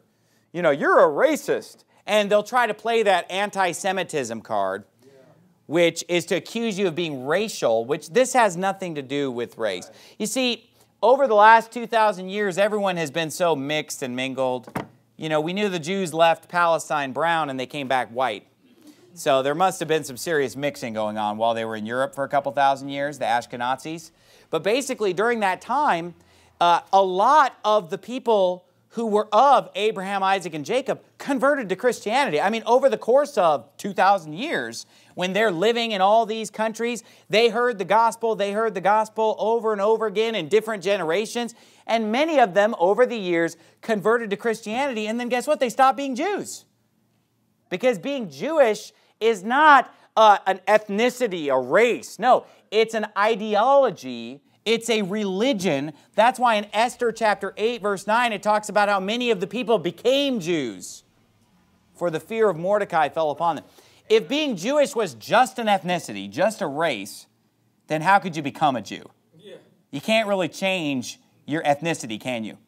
You 0.53 0.62
know, 0.62 0.70
you're 0.70 0.99
a 0.99 1.09
racist. 1.09 1.85
And 2.07 2.31
they'll 2.31 2.42
try 2.42 2.66
to 2.66 2.75
play 2.75 3.03
that 3.03 3.31
anti 3.31 3.72
Semitism 3.72 4.40
card, 4.42 4.85
which 5.66 6.05
is 6.09 6.24
to 6.26 6.37
accuse 6.37 6.79
you 6.79 6.87
of 6.87 6.94
being 6.94 7.26
racial, 7.26 7.85
which 7.85 8.11
this 8.11 8.33
has 8.33 8.57
nothing 8.57 8.94
to 8.94 9.02
do 9.02 9.31
with 9.31 9.59
race. 9.59 9.90
You 10.18 10.26
see, 10.26 10.70
over 11.02 11.26
the 11.26 11.35
last 11.35 11.72
2,000 11.72 12.29
years, 12.29 12.59
everyone 12.59 12.96
has 12.96 13.11
been 13.11 13.31
so 13.31 13.55
mixed 13.55 14.02
and 14.02 14.16
mingled. 14.16 14.68
You 15.16 15.29
know, 15.29 15.40
we 15.40 15.52
knew 15.52 15.68
the 15.68 15.79
Jews 15.79 16.14
left 16.14 16.48
Palestine 16.48 17.12
brown 17.12 17.50
and 17.50 17.59
they 17.59 17.66
came 17.66 17.88
back 17.88 18.09
white. 18.11 18.46
So 19.14 19.42
there 19.42 19.55
must 19.55 19.81
have 19.81 19.88
been 19.88 20.05
some 20.05 20.18
serious 20.18 20.57
mixing 20.57 20.92
going 20.92 21.16
on 21.16 21.38
while 21.38 21.55
they 21.55 21.64
were 21.64 21.76
in 21.76 21.87
Europe 21.87 22.14
for 22.14 22.24
a 22.24 22.29
couple 22.29 22.52
thousand 22.52 22.90
years, 22.90 23.18
the 23.18 23.24
Ashkenazis. 23.24 24.11
But 24.50 24.62
basically, 24.62 25.14
during 25.14 25.40
that 25.40 25.61
time, 25.61 26.14
uh, 26.61 26.81
a 26.92 27.02
lot 27.02 27.57
of 27.64 27.88
the 27.88 27.98
people 27.98 28.66
who 28.90 29.07
were 29.07 29.29
of 29.35 29.70
Abraham, 29.74 30.22
Isaac, 30.22 30.55
and 30.55 30.64
Jacob 30.64 31.02
converted 31.18 31.68
to 31.68 31.76
Christianity. 31.76 32.40
I 32.40 32.48
mean, 32.50 32.62
over 32.64 32.88
the 32.88 32.98
course 32.98 33.37
of 33.37 33.68
2,000 33.76 34.33
years, 34.33 34.87
when 35.16 35.33
they're 35.33 35.50
living 35.50 35.92
in 35.92 36.02
all 36.02 36.26
these 36.26 36.50
countries, 36.50 37.02
they 37.31 37.48
heard 37.48 37.79
the 37.79 37.87
gospel, 37.87 38.37
they 38.37 38.52
heard 38.52 38.74
the 38.74 38.83
gospel 38.83 39.35
over 39.38 39.72
and 39.72 39.81
over 39.81 40.07
again 40.07 40.35
in 40.35 40.48
different 40.48 40.83
generations. 40.83 41.55
And 41.87 42.12
many 42.12 42.38
of 42.38 42.52
them, 42.52 42.74
over 42.79 43.07
the 43.07 43.16
years, 43.16 43.57
converted 43.81 44.29
to 44.29 44.37
Christianity. 44.37 45.07
And 45.07 45.18
then 45.18 45.31
guess 45.31 45.46
what? 45.46 45.59
They 45.59 45.70
stopped 45.70 45.96
being 45.96 46.14
Jews. 46.14 46.66
Because 47.70 47.98
being 47.98 48.29
Jewish 48.29 48.92
is 49.18 49.42
not 49.42 49.90
uh, 50.18 50.37
an 50.46 50.61
ethnicity, 50.68 51.48
a 51.48 51.59
race. 51.59 52.18
No, 52.18 52.44
it's 52.70 52.92
an 52.92 53.07
ideology 53.16 54.42
it's 54.66 54.90
a 54.90 55.02
religion. 55.02 55.92
That's 56.16 56.40
why 56.40 56.57
in 56.57 56.66
Esther 56.72 57.12
chapter 57.12 57.55
8, 57.57 57.81
verse 57.81 58.05
9, 58.05 58.33
it 58.33 58.42
talks 58.42 58.68
about 58.68 58.88
how 58.88 58.98
many 58.98 59.31
of 59.31 59.38
the 59.38 59.46
people 59.46 59.79
became 59.79 60.40
Jews, 60.40 61.05
for 61.94 62.11
the 62.11 62.18
fear 62.18 62.50
of 62.50 62.57
Mordecai 62.57 63.09
fell 63.09 63.31
upon 63.31 63.57
them. 63.57 63.64
If 64.09 64.29
being 64.29 64.57
Jewish 64.57 64.95
was 64.95 65.14
just 65.14 65.59
an 65.59 65.66
ethnicity, 65.66 66.31
just 66.31 66.62
a 66.62 66.66
race, 66.66 67.27
then 67.88 68.03
how 68.03 68.19
could 68.19 68.37
you 68.37 68.42
become 68.42 68.77
a 68.77 68.83
Jew? 68.83 69.09
Yeah. 69.37 69.57
You 69.90 70.01
can't 70.01 70.29
really 70.29 70.49
change 70.49 71.21
your 71.47 71.62
ethnicity, 71.62 72.21
can 72.21 72.45
you? 72.45 72.59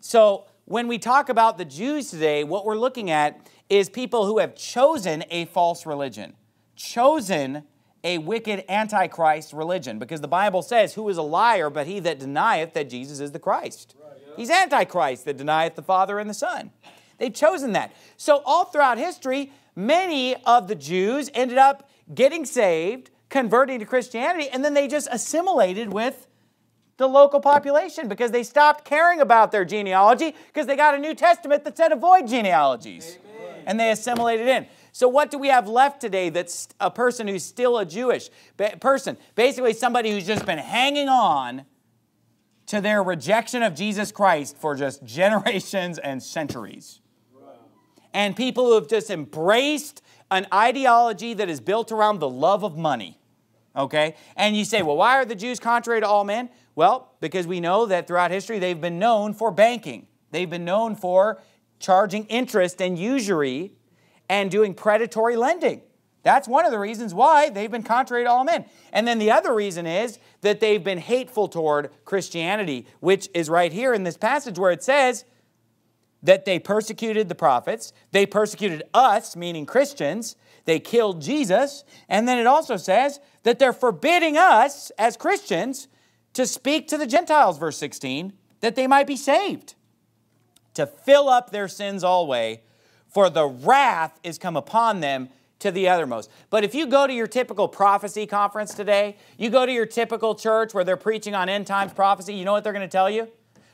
So 0.00 0.46
when 0.64 0.88
we 0.88 0.98
talk 0.98 1.28
about 1.28 1.58
the 1.58 1.64
Jews 1.64 2.10
today, 2.10 2.44
what 2.44 2.64
we're 2.64 2.76
looking 2.76 3.10
at 3.10 3.48
is 3.68 3.88
people 3.88 4.26
who 4.26 4.38
have 4.38 4.54
chosen 4.54 5.24
a 5.30 5.44
false 5.46 5.84
religion, 5.84 6.34
chosen 6.76 7.64
a 8.02 8.18
wicked 8.18 8.64
antichrist 8.68 9.52
religion 9.52 9.98
because 9.98 10.20
the 10.20 10.28
Bible 10.28 10.62
says, 10.62 10.94
Who 10.94 11.08
is 11.08 11.18
a 11.18 11.22
liar 11.22 11.70
but 11.70 11.86
he 11.86 12.00
that 12.00 12.18
denieth 12.18 12.72
that 12.74 12.88
Jesus 12.88 13.20
is 13.20 13.32
the 13.32 13.38
Christ? 13.38 13.94
Right, 14.02 14.18
He's 14.36 14.50
Antichrist 14.50 15.24
that 15.26 15.36
denieth 15.36 15.74
the 15.74 15.82
Father 15.82 16.18
and 16.18 16.30
the 16.30 16.34
Son. 16.34 16.70
They've 17.18 17.34
chosen 17.34 17.72
that. 17.72 17.92
So, 18.16 18.42
all 18.46 18.64
throughout 18.64 18.96
history, 18.96 19.52
many 19.74 20.36
of 20.44 20.68
the 20.68 20.74
Jews 20.74 21.30
ended 21.34 21.58
up 21.58 21.88
getting 22.14 22.44
saved, 22.44 23.10
converting 23.28 23.78
to 23.78 23.84
Christianity, 23.84 24.48
and 24.48 24.64
then 24.64 24.74
they 24.74 24.88
just 24.88 25.08
assimilated 25.10 25.92
with 25.92 26.26
the 26.96 27.06
local 27.06 27.40
population 27.40 28.08
because 28.08 28.30
they 28.30 28.42
stopped 28.42 28.84
caring 28.84 29.20
about 29.20 29.52
their 29.52 29.64
genealogy 29.64 30.34
because 30.48 30.66
they 30.66 30.76
got 30.76 30.94
a 30.94 30.98
New 30.98 31.14
Testament 31.14 31.64
that 31.64 31.76
said 31.76 31.92
avoid 31.92 32.28
genealogies. 32.28 33.18
Amen. 33.24 33.62
And 33.66 33.80
they 33.80 33.90
assimilated 33.90 34.46
in. 34.46 34.66
So, 34.92 35.08
what 35.08 35.30
do 35.30 35.38
we 35.38 35.48
have 35.48 35.66
left 35.66 36.00
today 36.00 36.28
that's 36.28 36.68
a 36.78 36.90
person 36.90 37.26
who's 37.26 37.44
still 37.44 37.78
a 37.78 37.86
Jewish 37.86 38.28
person? 38.80 39.16
Basically, 39.34 39.72
somebody 39.72 40.10
who's 40.10 40.26
just 40.26 40.44
been 40.44 40.58
hanging 40.58 41.08
on 41.08 41.64
to 42.66 42.80
their 42.80 43.02
rejection 43.02 43.62
of 43.62 43.74
Jesus 43.74 44.12
Christ 44.12 44.56
for 44.58 44.74
just 44.74 45.02
generations 45.04 45.98
and 45.98 46.22
centuries. 46.22 46.99
And 48.12 48.36
people 48.36 48.66
who 48.66 48.74
have 48.74 48.88
just 48.88 49.10
embraced 49.10 50.02
an 50.30 50.46
ideology 50.52 51.34
that 51.34 51.48
is 51.48 51.60
built 51.60 51.92
around 51.92 52.18
the 52.18 52.28
love 52.28 52.64
of 52.64 52.76
money. 52.76 53.18
Okay? 53.76 54.16
And 54.36 54.56
you 54.56 54.64
say, 54.64 54.82
well, 54.82 54.96
why 54.96 55.16
are 55.16 55.24
the 55.24 55.34
Jews 55.34 55.60
contrary 55.60 56.00
to 56.00 56.06
all 56.06 56.24
men? 56.24 56.50
Well, 56.74 57.14
because 57.20 57.46
we 57.46 57.60
know 57.60 57.86
that 57.86 58.06
throughout 58.06 58.30
history 58.30 58.58
they've 58.58 58.80
been 58.80 58.98
known 58.98 59.34
for 59.34 59.50
banking. 59.50 60.06
They've 60.30 60.50
been 60.50 60.64
known 60.64 60.96
for 60.96 61.42
charging 61.78 62.24
interest 62.26 62.80
and 62.80 62.98
usury 62.98 63.72
and 64.28 64.50
doing 64.50 64.74
predatory 64.74 65.36
lending. 65.36 65.82
That's 66.22 66.46
one 66.46 66.66
of 66.66 66.70
the 66.70 66.78
reasons 66.78 67.14
why 67.14 67.48
they've 67.48 67.70
been 67.70 67.82
contrary 67.82 68.24
to 68.24 68.30
all 68.30 68.44
men. 68.44 68.66
And 68.92 69.08
then 69.08 69.18
the 69.18 69.30
other 69.30 69.54
reason 69.54 69.86
is 69.86 70.18
that 70.42 70.60
they've 70.60 70.82
been 70.82 70.98
hateful 70.98 71.48
toward 71.48 71.90
Christianity, 72.04 72.86
which 73.00 73.28
is 73.34 73.48
right 73.48 73.72
here 73.72 73.94
in 73.94 74.04
this 74.04 74.18
passage 74.18 74.58
where 74.58 74.70
it 74.70 74.82
says 74.82 75.24
that 76.22 76.44
they 76.44 76.58
persecuted 76.58 77.28
the 77.28 77.34
prophets, 77.34 77.92
they 78.12 78.26
persecuted 78.26 78.82
us, 78.92 79.36
meaning 79.36 79.66
Christians, 79.66 80.36
they 80.64 80.78
killed 80.78 81.22
Jesus, 81.22 81.84
and 82.08 82.28
then 82.28 82.38
it 82.38 82.46
also 82.46 82.76
says 82.76 83.20
that 83.42 83.58
they're 83.58 83.72
forbidding 83.72 84.36
us 84.36 84.90
as 84.98 85.16
Christians 85.16 85.88
to 86.34 86.46
speak 86.46 86.88
to 86.88 86.98
the 86.98 87.06
Gentiles, 87.06 87.58
verse 87.58 87.76
16, 87.78 88.32
that 88.60 88.76
they 88.76 88.86
might 88.86 89.06
be 89.06 89.16
saved, 89.16 89.74
to 90.74 90.86
fill 90.86 91.28
up 91.28 91.50
their 91.50 91.68
sins 91.68 92.04
alway, 92.04 92.62
for 93.08 93.28
the 93.30 93.46
wrath 93.46 94.20
is 94.22 94.38
come 94.38 94.56
upon 94.56 95.00
them 95.00 95.30
to 95.58 95.70
the 95.70 95.86
othermost. 95.86 96.28
But 96.48 96.64
if 96.64 96.74
you 96.74 96.86
go 96.86 97.06
to 97.06 97.12
your 97.12 97.26
typical 97.26 97.68
prophecy 97.68 98.26
conference 98.26 98.74
today, 98.74 99.16
you 99.36 99.50
go 99.50 99.66
to 99.66 99.72
your 99.72 99.86
typical 99.86 100.34
church 100.34 100.72
where 100.74 100.84
they're 100.84 100.96
preaching 100.96 101.34
on 101.34 101.48
end 101.48 101.66
times 101.66 101.92
prophecy, 101.92 102.34
you 102.34 102.44
know 102.44 102.52
what 102.52 102.64
they're 102.64 102.72
going 102.72 102.86
to 102.86 102.88
tell 102.88 103.10
you? 103.10 103.28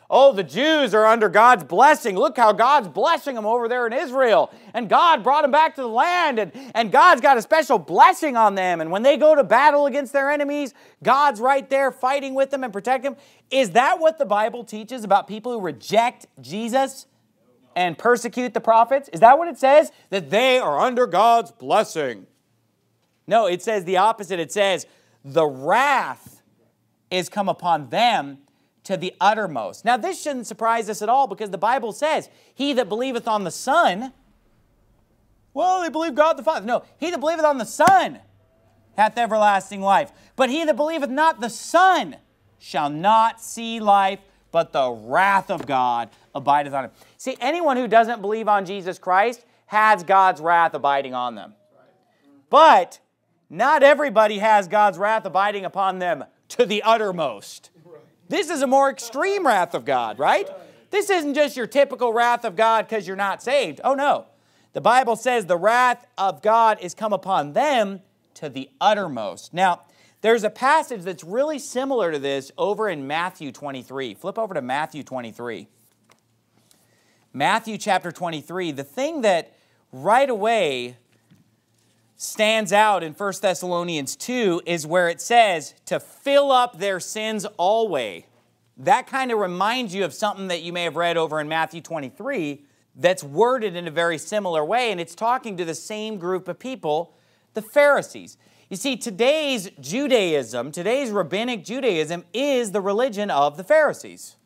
Oh, 0.08 0.32
the 0.32 0.44
Jews 0.44 0.94
are 0.94 1.04
under 1.04 1.28
God's 1.28 1.64
blessing. 1.64 2.16
Look 2.16 2.36
how 2.36 2.52
God's 2.52 2.86
blessing 2.86 3.34
them 3.34 3.44
over 3.44 3.68
there 3.68 3.86
in 3.86 3.92
Israel. 3.92 4.52
And 4.72 4.88
God 4.88 5.24
brought 5.24 5.42
them 5.42 5.50
back 5.50 5.74
to 5.74 5.80
the 5.80 5.88
land, 5.88 6.38
and, 6.38 6.52
and 6.74 6.92
God's 6.92 7.20
got 7.20 7.36
a 7.36 7.42
special 7.42 7.78
blessing 7.78 8.36
on 8.36 8.54
them. 8.54 8.80
And 8.80 8.90
when 8.92 9.02
they 9.02 9.16
go 9.16 9.34
to 9.34 9.42
battle 9.42 9.86
against 9.86 10.12
their 10.12 10.30
enemies, 10.30 10.74
God's 11.02 11.40
right 11.40 11.68
there 11.68 11.90
fighting 11.90 12.34
with 12.34 12.50
them 12.50 12.62
and 12.62 12.72
protecting 12.72 13.12
them. 13.12 13.20
Is 13.50 13.70
that 13.72 13.98
what 13.98 14.18
the 14.18 14.26
Bible 14.26 14.62
teaches 14.62 15.02
about 15.02 15.26
people 15.26 15.52
who 15.52 15.60
reject 15.60 16.26
Jesus 16.40 17.06
and 17.74 17.98
persecute 17.98 18.54
the 18.54 18.60
prophets? 18.60 19.08
Is 19.12 19.20
that 19.20 19.38
what 19.38 19.48
it 19.48 19.58
says? 19.58 19.90
That 20.10 20.30
they 20.30 20.58
are 20.58 20.78
under 20.78 21.06
God's 21.06 21.50
blessing. 21.50 22.26
No, 23.26 23.46
it 23.46 23.60
says 23.60 23.84
the 23.84 23.96
opposite. 23.96 24.38
It 24.38 24.52
says, 24.52 24.86
the 25.24 25.46
wrath 25.46 26.42
is 27.10 27.28
come 27.28 27.48
upon 27.48 27.88
them 27.90 28.38
to 28.86 28.96
the 28.96 29.14
uttermost. 29.20 29.84
Now, 29.84 29.96
this 29.96 30.22
shouldn't 30.22 30.46
surprise 30.46 30.88
us 30.88 31.02
at 31.02 31.08
all 31.08 31.26
because 31.26 31.50
the 31.50 31.58
Bible 31.58 31.92
says, 31.92 32.28
He 32.54 32.72
that 32.74 32.88
believeth 32.88 33.26
on 33.26 33.42
the 33.44 33.50
Son, 33.50 34.12
well, 35.52 35.82
they 35.82 35.88
believe 35.88 36.14
God 36.14 36.34
the 36.34 36.42
Father. 36.42 36.64
No, 36.64 36.84
he 36.98 37.10
that 37.10 37.18
believeth 37.18 37.44
on 37.44 37.58
the 37.58 37.64
Son 37.64 38.20
hath 38.96 39.18
everlasting 39.18 39.80
life. 39.80 40.12
But 40.36 40.50
he 40.50 40.64
that 40.64 40.76
believeth 40.76 41.10
not 41.10 41.40
the 41.40 41.50
Son 41.50 42.16
shall 42.58 42.88
not 42.88 43.40
see 43.40 43.80
life, 43.80 44.20
but 44.52 44.72
the 44.72 44.90
wrath 44.90 45.50
of 45.50 45.66
God 45.66 46.10
abideth 46.34 46.72
on 46.72 46.84
him. 46.84 46.90
See, 47.16 47.36
anyone 47.40 47.76
who 47.76 47.88
doesn't 47.88 48.20
believe 48.20 48.48
on 48.48 48.66
Jesus 48.66 48.98
Christ 48.98 49.44
has 49.66 50.04
God's 50.04 50.40
wrath 50.40 50.74
abiding 50.74 51.14
on 51.14 51.34
them. 51.34 51.54
But 52.50 53.00
not 53.50 53.82
everybody 53.82 54.38
has 54.38 54.68
God's 54.68 54.98
wrath 54.98 55.24
abiding 55.24 55.64
upon 55.64 55.98
them 55.98 56.24
to 56.50 56.64
the 56.64 56.82
uttermost. 56.82 57.70
This 58.28 58.50
is 58.50 58.62
a 58.62 58.66
more 58.66 58.90
extreme 58.90 59.46
wrath 59.46 59.74
of 59.74 59.84
God, 59.84 60.18
right? 60.18 60.48
This 60.90 61.10
isn't 61.10 61.34
just 61.34 61.56
your 61.56 61.66
typical 61.66 62.12
wrath 62.12 62.44
of 62.44 62.56
God 62.56 62.88
because 62.88 63.06
you're 63.06 63.16
not 63.16 63.42
saved. 63.42 63.80
Oh, 63.84 63.94
no. 63.94 64.26
The 64.72 64.80
Bible 64.80 65.16
says 65.16 65.46
the 65.46 65.56
wrath 65.56 66.06
of 66.18 66.42
God 66.42 66.78
is 66.80 66.94
come 66.94 67.12
upon 67.12 67.52
them 67.52 68.00
to 68.34 68.48
the 68.48 68.68
uttermost. 68.80 69.54
Now, 69.54 69.82
there's 70.20 70.44
a 70.44 70.50
passage 70.50 71.02
that's 71.02 71.24
really 71.24 71.58
similar 71.58 72.12
to 72.12 72.18
this 72.18 72.50
over 72.58 72.88
in 72.88 73.06
Matthew 73.06 73.52
23. 73.52 74.14
Flip 74.14 74.38
over 74.38 74.54
to 74.54 74.62
Matthew 74.62 75.02
23. 75.02 75.68
Matthew 77.32 77.78
chapter 77.78 78.10
23. 78.10 78.72
The 78.72 78.84
thing 78.84 79.22
that 79.22 79.54
right 79.92 80.28
away 80.28 80.96
stands 82.16 82.72
out 82.72 83.02
in 83.02 83.12
1 83.12 83.32
Thessalonians 83.40 84.16
2 84.16 84.62
is 84.66 84.86
where 84.86 85.08
it 85.08 85.20
says 85.20 85.74
to 85.84 86.00
fill 86.00 86.50
up 86.50 86.78
their 86.78 86.98
sins 86.98 87.44
always. 87.56 88.24
That 88.78 89.06
kind 89.06 89.30
of 89.30 89.38
reminds 89.38 89.94
you 89.94 90.04
of 90.04 90.12
something 90.12 90.48
that 90.48 90.62
you 90.62 90.72
may 90.72 90.84
have 90.84 90.96
read 90.96 91.16
over 91.16 91.40
in 91.40 91.48
Matthew 91.48 91.80
23 91.80 92.62
that's 92.94 93.22
worded 93.22 93.76
in 93.76 93.86
a 93.86 93.90
very 93.90 94.18
similar 94.18 94.64
way, 94.64 94.90
and 94.90 95.00
it's 95.00 95.14
talking 95.14 95.56
to 95.56 95.64
the 95.64 95.74
same 95.74 96.18
group 96.18 96.48
of 96.48 96.58
people, 96.58 97.14
the 97.54 97.62
Pharisees. 97.62 98.36
You 98.68 98.76
see, 98.76 98.96
today's 98.96 99.70
Judaism, 99.80 100.72
today's 100.72 101.10
rabbinic 101.10 101.64
Judaism, 101.64 102.24
is 102.32 102.72
the 102.72 102.80
religion 102.80 103.30
of 103.30 103.56
the 103.56 103.64
Pharisees. 103.64 104.36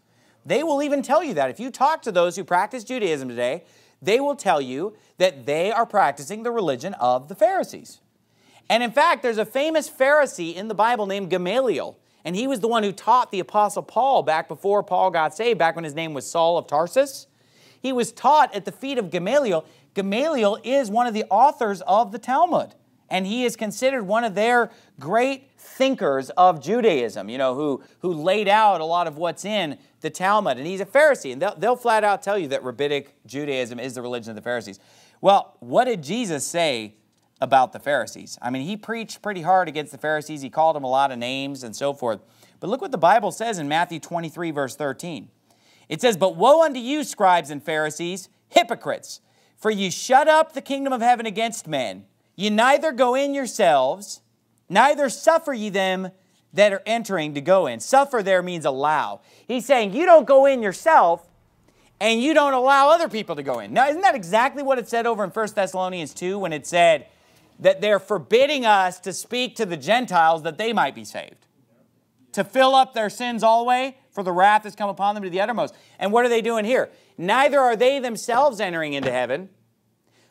They 0.44 0.62
will 0.62 0.82
even 0.82 1.02
tell 1.02 1.22
you 1.22 1.34
that. 1.34 1.50
If 1.50 1.60
you 1.60 1.70
talk 1.70 2.02
to 2.02 2.12
those 2.12 2.36
who 2.36 2.44
practice 2.44 2.84
Judaism 2.84 3.28
today, 3.28 3.64
they 4.02 4.20
will 4.20 4.36
tell 4.36 4.60
you 4.60 4.94
that 5.18 5.46
they 5.46 5.70
are 5.70 5.86
practicing 5.86 6.42
the 6.42 6.50
religion 6.50 6.94
of 6.94 7.28
the 7.28 7.34
Pharisees. 7.34 8.00
And 8.68 8.82
in 8.82 8.92
fact, 8.92 9.22
there's 9.22 9.38
a 9.38 9.44
famous 9.44 9.90
Pharisee 9.90 10.54
in 10.54 10.68
the 10.68 10.74
Bible 10.74 11.06
named 11.06 11.28
Gamaliel, 11.28 11.98
and 12.24 12.36
he 12.36 12.46
was 12.46 12.60
the 12.60 12.68
one 12.68 12.82
who 12.82 12.92
taught 12.92 13.30
the 13.30 13.40
Apostle 13.40 13.82
Paul 13.82 14.22
back 14.22 14.48
before 14.48 14.82
Paul 14.82 15.10
got 15.10 15.34
saved, 15.34 15.58
back 15.58 15.74
when 15.74 15.84
his 15.84 15.94
name 15.94 16.14
was 16.14 16.30
Saul 16.30 16.56
of 16.56 16.66
Tarsus. 16.66 17.26
He 17.80 17.92
was 17.92 18.12
taught 18.12 18.54
at 18.54 18.64
the 18.64 18.72
feet 18.72 18.98
of 18.98 19.10
Gamaliel. 19.10 19.64
Gamaliel 19.94 20.58
is 20.62 20.90
one 20.90 21.06
of 21.06 21.14
the 21.14 21.24
authors 21.30 21.80
of 21.82 22.12
the 22.12 22.18
Talmud, 22.18 22.74
and 23.08 23.26
he 23.26 23.44
is 23.44 23.56
considered 23.56 24.04
one 24.04 24.22
of 24.22 24.34
their 24.34 24.70
great 25.00 25.50
thinkers 25.58 26.30
of 26.30 26.62
Judaism, 26.62 27.28
you 27.28 27.38
know, 27.38 27.54
who, 27.54 27.82
who 28.00 28.12
laid 28.12 28.48
out 28.48 28.80
a 28.80 28.84
lot 28.84 29.06
of 29.06 29.18
what's 29.18 29.44
in 29.44 29.78
the 30.00 30.10
Talmud. 30.10 30.58
And 30.58 30.66
he's 30.66 30.80
a 30.80 30.86
Pharisee, 30.86 31.32
and 31.32 31.40
they'll, 31.40 31.54
they'll 31.56 31.76
flat 31.76 32.04
out 32.04 32.22
tell 32.22 32.38
you 32.38 32.48
that 32.48 32.62
rabbinic 32.64 33.14
Judaism 33.26 33.78
is 33.78 33.94
the 33.94 34.02
religion 34.02 34.30
of 34.30 34.36
the 34.36 34.42
Pharisees. 34.42 34.78
Well, 35.20 35.56
what 35.60 35.84
did 35.84 36.02
Jesus 36.02 36.46
say 36.46 36.94
about 37.40 37.72
the 37.72 37.78
Pharisees? 37.78 38.38
I 38.40 38.50
mean, 38.50 38.62
he 38.62 38.76
preached 38.76 39.22
pretty 39.22 39.42
hard 39.42 39.68
against 39.68 39.92
the 39.92 39.98
Pharisees. 39.98 40.42
He 40.42 40.50
called 40.50 40.76
them 40.76 40.84
a 40.84 40.90
lot 40.90 41.12
of 41.12 41.18
names 41.18 41.62
and 41.62 41.74
so 41.74 41.92
forth. 41.92 42.20
But 42.58 42.70
look 42.70 42.80
what 42.80 42.92
the 42.92 42.98
Bible 42.98 43.32
says 43.32 43.58
in 43.58 43.68
Matthew 43.68 44.00
23, 44.00 44.50
verse 44.50 44.76
13. 44.76 45.28
It 45.88 46.00
says, 46.00 46.16
But 46.16 46.36
woe 46.36 46.62
unto 46.62 46.78
you, 46.78 47.04
scribes 47.04 47.50
and 47.50 47.62
Pharisees, 47.62 48.28
hypocrites, 48.48 49.20
for 49.56 49.70
ye 49.70 49.90
shut 49.90 50.28
up 50.28 50.52
the 50.52 50.60
kingdom 50.60 50.92
of 50.92 51.00
heaven 51.00 51.26
against 51.26 51.66
men. 51.66 52.04
Ye 52.36 52.48
neither 52.48 52.92
go 52.92 53.14
in 53.14 53.34
yourselves, 53.34 54.22
neither 54.68 55.08
suffer 55.08 55.52
ye 55.52 55.68
them 55.68 56.10
that 56.52 56.72
are 56.72 56.82
entering 56.84 57.34
to 57.34 57.40
go 57.40 57.66
in. 57.66 57.80
Suffer 57.80 58.22
there 58.22 58.42
means 58.42 58.64
allow. 58.64 59.20
He's 59.46 59.66
saying 59.66 59.94
you 59.94 60.04
don't 60.04 60.26
go 60.26 60.46
in 60.46 60.62
yourself 60.62 61.28
and 62.00 62.20
you 62.20 62.34
don't 62.34 62.54
allow 62.54 62.88
other 62.88 63.08
people 63.08 63.36
to 63.36 63.42
go 63.42 63.60
in. 63.60 63.72
Now, 63.72 63.88
isn't 63.88 64.00
that 64.02 64.14
exactly 64.14 64.62
what 64.62 64.78
it 64.78 64.88
said 64.88 65.06
over 65.06 65.22
in 65.22 65.30
1 65.30 65.48
Thessalonians 65.54 66.14
2 66.14 66.38
when 66.38 66.52
it 66.52 66.66
said 66.66 67.06
that 67.58 67.80
they're 67.80 67.98
forbidding 67.98 68.64
us 68.64 68.98
to 69.00 69.12
speak 69.12 69.54
to 69.56 69.66
the 69.66 69.76
Gentiles 69.76 70.42
that 70.42 70.58
they 70.58 70.72
might 70.72 70.94
be 70.94 71.04
saved? 71.04 71.46
To 72.32 72.44
fill 72.44 72.74
up 72.74 72.94
their 72.94 73.10
sins 73.10 73.42
always, 73.42 73.92
for 74.12 74.22
the 74.22 74.32
wrath 74.32 74.64
has 74.64 74.74
come 74.74 74.88
upon 74.88 75.14
them 75.14 75.24
to 75.24 75.30
the 75.30 75.40
uttermost. 75.40 75.74
And 75.98 76.12
what 76.12 76.24
are 76.24 76.28
they 76.28 76.40
doing 76.40 76.64
here? 76.64 76.90
Neither 77.18 77.58
are 77.60 77.76
they 77.76 77.98
themselves 77.98 78.60
entering 78.60 78.94
into 78.94 79.10
heaven, 79.10 79.50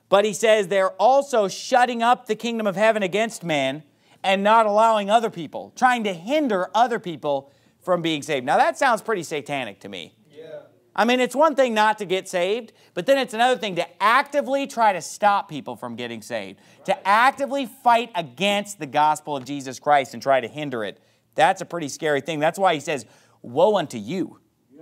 but 0.08 0.26
he 0.26 0.34
says 0.34 0.68
they're 0.68 0.92
also 0.92 1.48
shutting 1.48 2.02
up 2.02 2.26
the 2.26 2.36
kingdom 2.36 2.66
of 2.66 2.76
heaven 2.76 3.04
against 3.04 3.44
men 3.44 3.84
and 4.24 4.44
not 4.44 4.66
allowing 4.66 5.10
other 5.10 5.30
people, 5.30 5.74
trying 5.76 6.04
to 6.04 6.14
hinder 6.14 6.70
other 6.74 7.00
people 7.00 7.52
from 7.82 8.02
being 8.02 8.22
saved. 8.22 8.46
Now, 8.46 8.58
that 8.58 8.78
sounds 8.78 9.02
pretty 9.02 9.24
satanic 9.24 9.80
to 9.82 9.90
me. 9.90 10.16
Yeah. 10.32 10.62
I 10.96 11.06
mean, 11.06 11.20
it's 11.20 11.36
one 11.36 11.56
thing 11.56 11.74
not 11.74 11.98
to 12.00 12.06
get 12.06 12.28
saved, 12.28 12.74
but 12.94 13.06
then 13.06 13.18
it's 13.18 13.34
another 13.34 13.58
thing 13.58 13.76
to 13.78 14.04
actively 14.04 14.68
try 14.68 14.94
to 14.94 15.02
stop 15.02 15.50
people 15.50 15.76
from 15.76 15.96
getting 15.96 16.22
saved, 16.22 16.60
right. 16.60 16.86
to 16.86 17.08
actively 17.08 17.66
fight 17.66 18.12
against 18.16 18.80
the 18.80 18.86
gospel 18.86 19.38
of 19.38 19.46
Jesus 19.46 19.80
Christ 19.80 20.14
and 20.14 20.22
try 20.22 20.42
to 20.42 20.48
hinder 20.48 20.84
it. 20.84 21.02
That's 21.36 21.62
a 21.62 21.66
pretty 21.66 21.88
scary 21.88 22.22
thing. 22.22 22.40
That's 22.40 22.60
why 22.60 22.74
he 22.74 22.80
says, 22.80 23.06
Woe 23.42 23.78
unto 23.78 23.98
you. 23.98 24.40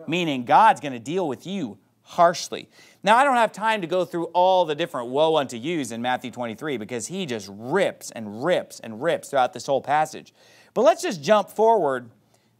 meaning 0.08 0.46
God's 0.46 0.82
going 0.82 0.94
to 0.94 1.00
deal 1.00 1.28
with 1.28 1.46
you 1.46 1.78
harshly. 2.02 2.70
Now, 3.08 3.16
I 3.16 3.24
don't 3.24 3.38
have 3.38 3.54
time 3.54 3.80
to 3.80 3.88
go 3.88 4.04
through 4.04 4.26
all 4.34 4.66
the 4.66 4.76
different 4.76 5.08
woe 5.08 5.38
unto 5.38 5.56
yous 5.56 5.92
in 5.92 6.02
Matthew 6.02 6.30
23 6.30 6.76
because 6.76 7.08
he 7.08 7.26
just 7.26 7.50
rips 7.50 8.12
and 8.12 8.44
rips 8.44 8.82
and 8.82 9.02
rips 9.02 9.30
throughout 9.30 9.54
this 9.54 9.66
whole 9.66 9.80
passage. 9.80 10.34
But 10.74 10.82
let's 10.82 11.04
just 11.04 11.24
jump 11.24 11.50
forward 11.50 12.10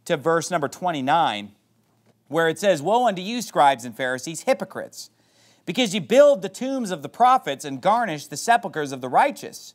to 0.06 0.16
verse 0.16 0.50
number 0.50 0.66
29, 0.66 1.52
where 2.28 2.48
it 2.48 2.58
says, 2.58 2.80
Woe 2.80 3.06
unto 3.06 3.20
you, 3.20 3.42
scribes 3.42 3.84
and 3.84 3.94
Pharisees, 3.94 4.44
hypocrites, 4.44 5.10
because 5.66 5.94
you 5.94 6.00
build 6.00 6.40
the 6.40 6.48
tombs 6.48 6.92
of 6.92 7.02
the 7.02 7.10
prophets 7.10 7.66
and 7.66 7.82
garnish 7.82 8.26
the 8.26 8.38
sepulchres 8.38 8.90
of 8.90 9.02
the 9.02 9.08
righteous, 9.10 9.74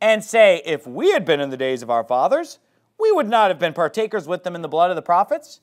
and 0.00 0.24
say, 0.24 0.62
If 0.64 0.86
we 0.86 1.12
had 1.12 1.26
been 1.26 1.40
in 1.40 1.50
the 1.50 1.58
days 1.58 1.82
of 1.82 1.90
our 1.90 2.04
fathers, 2.04 2.58
we 2.98 3.12
would 3.12 3.28
not 3.28 3.50
have 3.50 3.58
been 3.58 3.74
partakers 3.74 4.26
with 4.26 4.44
them 4.44 4.54
in 4.54 4.62
the 4.62 4.66
blood 4.66 4.88
of 4.88 4.96
the 4.96 5.02
prophets. 5.02 5.60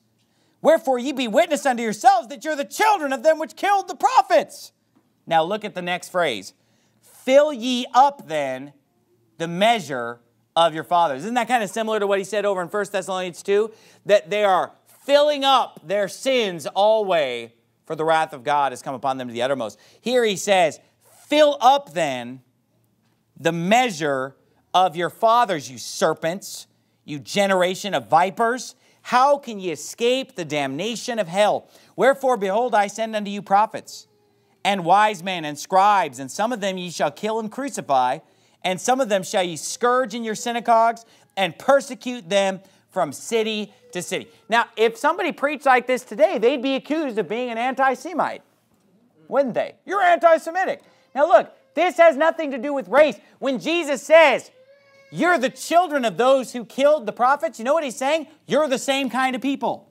Wherefore 0.64 0.98
ye 0.98 1.12
be 1.12 1.28
witness 1.28 1.66
unto 1.66 1.82
yourselves 1.82 2.28
that 2.28 2.42
you're 2.42 2.56
the 2.56 2.64
children 2.64 3.12
of 3.12 3.22
them 3.22 3.38
which 3.38 3.54
killed 3.54 3.86
the 3.86 3.94
prophets. 3.94 4.72
Now 5.26 5.44
look 5.44 5.62
at 5.62 5.74
the 5.74 5.82
next 5.82 6.08
phrase. 6.08 6.54
Fill 7.02 7.52
ye 7.52 7.84
up 7.92 8.28
then 8.28 8.72
the 9.36 9.46
measure 9.46 10.20
of 10.56 10.74
your 10.74 10.82
fathers. 10.82 11.18
Isn't 11.24 11.34
that 11.34 11.48
kind 11.48 11.62
of 11.62 11.68
similar 11.68 12.00
to 12.00 12.06
what 12.06 12.18
he 12.18 12.24
said 12.24 12.46
over 12.46 12.62
in 12.62 12.68
1 12.68 12.86
Thessalonians 12.90 13.42
2? 13.42 13.74
That 14.06 14.30
they 14.30 14.42
are 14.42 14.72
filling 15.04 15.44
up 15.44 15.80
their 15.86 16.08
sins 16.08 16.66
always, 16.66 17.50
for 17.84 17.94
the 17.94 18.06
wrath 18.06 18.32
of 18.32 18.42
God 18.42 18.72
has 18.72 18.80
come 18.80 18.94
upon 18.94 19.18
them 19.18 19.28
to 19.28 19.34
the 19.34 19.42
uttermost. 19.42 19.78
Here 20.00 20.24
he 20.24 20.36
says, 20.36 20.80
Fill 21.26 21.58
up 21.60 21.92
then 21.92 22.40
the 23.38 23.52
measure 23.52 24.34
of 24.72 24.96
your 24.96 25.10
fathers, 25.10 25.70
you 25.70 25.76
serpents, 25.76 26.68
you 27.04 27.18
generation 27.18 27.92
of 27.92 28.08
vipers. 28.08 28.76
How 29.04 29.36
can 29.36 29.60
ye 29.60 29.70
escape 29.70 30.34
the 30.34 30.46
damnation 30.46 31.18
of 31.18 31.28
hell? 31.28 31.68
Wherefore, 31.94 32.38
behold, 32.38 32.74
I 32.74 32.86
send 32.86 33.14
unto 33.14 33.30
you 33.30 33.42
prophets 33.42 34.06
and 34.64 34.82
wise 34.82 35.22
men 35.22 35.44
and 35.44 35.58
scribes, 35.58 36.18
and 36.18 36.30
some 36.30 36.54
of 36.54 36.62
them 36.62 36.78
ye 36.78 36.90
shall 36.90 37.10
kill 37.10 37.38
and 37.38 37.52
crucify, 37.52 38.20
and 38.62 38.80
some 38.80 39.02
of 39.02 39.10
them 39.10 39.22
shall 39.22 39.42
ye 39.42 39.56
scourge 39.56 40.14
in 40.14 40.24
your 40.24 40.34
synagogues 40.34 41.04
and 41.36 41.58
persecute 41.58 42.30
them 42.30 42.60
from 42.88 43.12
city 43.12 43.74
to 43.92 44.00
city. 44.00 44.26
Now, 44.48 44.68
if 44.74 44.96
somebody 44.96 45.32
preached 45.32 45.66
like 45.66 45.86
this 45.86 46.02
today, 46.02 46.38
they'd 46.38 46.62
be 46.62 46.74
accused 46.74 47.18
of 47.18 47.28
being 47.28 47.50
an 47.50 47.58
anti 47.58 47.92
Semite, 47.92 48.40
wouldn't 49.28 49.52
they? 49.52 49.74
You're 49.84 50.00
anti 50.00 50.38
Semitic. 50.38 50.80
Now, 51.14 51.28
look, 51.28 51.52
this 51.74 51.98
has 51.98 52.16
nothing 52.16 52.52
to 52.52 52.58
do 52.58 52.72
with 52.72 52.88
race. 52.88 53.20
When 53.38 53.58
Jesus 53.58 54.02
says, 54.02 54.50
you're 55.14 55.38
the 55.38 55.48
children 55.48 56.04
of 56.04 56.16
those 56.16 56.52
who 56.52 56.64
killed 56.64 57.06
the 57.06 57.12
prophets. 57.12 57.60
You 57.60 57.64
know 57.64 57.72
what 57.72 57.84
he's 57.84 57.94
saying? 57.94 58.26
You're 58.48 58.66
the 58.66 58.80
same 58.80 59.08
kind 59.08 59.36
of 59.36 59.40
people. 59.40 59.88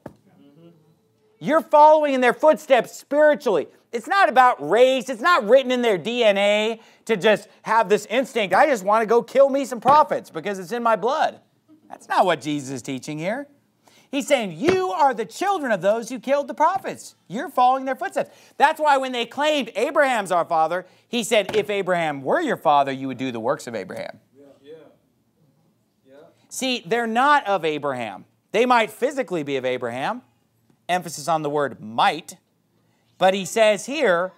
You're 1.40 1.62
following 1.62 2.14
in 2.14 2.20
their 2.20 2.34
footsteps 2.34 2.92
spiritually. 2.92 3.68
It's 3.94 4.06
not 4.06 4.28
about 4.28 4.70
race. 4.70 5.08
It's 5.08 5.22
not 5.22 5.48
written 5.48 5.72
in 5.72 5.82
their 5.82 5.98
DNA 5.98 6.82
to 7.06 7.16
just 7.16 7.48
have 7.62 7.88
this 7.88 8.06
instinct. 8.08 8.54
I 8.54 8.66
just 8.66 8.84
want 8.84 9.02
to 9.02 9.06
go 9.06 9.24
kill 9.24 9.48
me 9.50 9.64
some 9.64 9.80
prophets 9.80 10.30
because 10.30 10.60
it's 10.60 10.74
in 10.74 10.84
my 10.84 10.98
blood. 10.98 11.40
That's 11.88 12.10
not 12.10 12.26
what 12.26 12.42
Jesus 12.42 12.72
is 12.72 12.82
teaching 12.82 13.18
here. 13.18 13.48
He's 14.12 14.28
saying, 14.28 14.58
You 14.58 14.92
are 14.92 15.14
the 15.14 15.26
children 15.26 15.72
of 15.72 15.82
those 15.82 16.10
who 16.10 16.20
killed 16.20 16.50
the 16.50 16.54
prophets. 16.54 17.16
You're 17.30 17.50
following 17.50 17.86
their 17.86 17.96
footsteps. 17.96 18.36
That's 18.58 18.80
why 18.80 18.98
when 18.98 19.14
they 19.14 19.26
claimed 19.26 19.72
Abraham's 19.78 20.34
our 20.34 20.44
father, 20.44 20.86
he 21.08 21.24
said, 21.24 21.56
If 21.56 21.70
Abraham 21.70 22.24
were 22.24 22.42
your 22.42 22.58
father, 22.58 22.92
you 22.92 23.08
would 23.08 23.18
do 23.18 23.32
the 23.32 23.40
works 23.40 23.68
of 23.68 23.74
Abraham. 23.74 24.20
See, 26.54 26.84
they're 26.86 27.08
not 27.08 27.48
of 27.48 27.66
Abraham. 27.66 28.26
They 28.52 28.68
might 28.68 28.92
physically 28.92 29.42
be 29.42 29.56
of 29.56 29.66
Abraham, 29.66 30.22
emphasis 30.88 31.28
on 31.28 31.42
the 31.42 31.50
word 31.50 31.82
might, 31.82 32.38
but 33.18 33.34
he 33.34 33.44
says 33.44 33.88
here, 33.88 34.34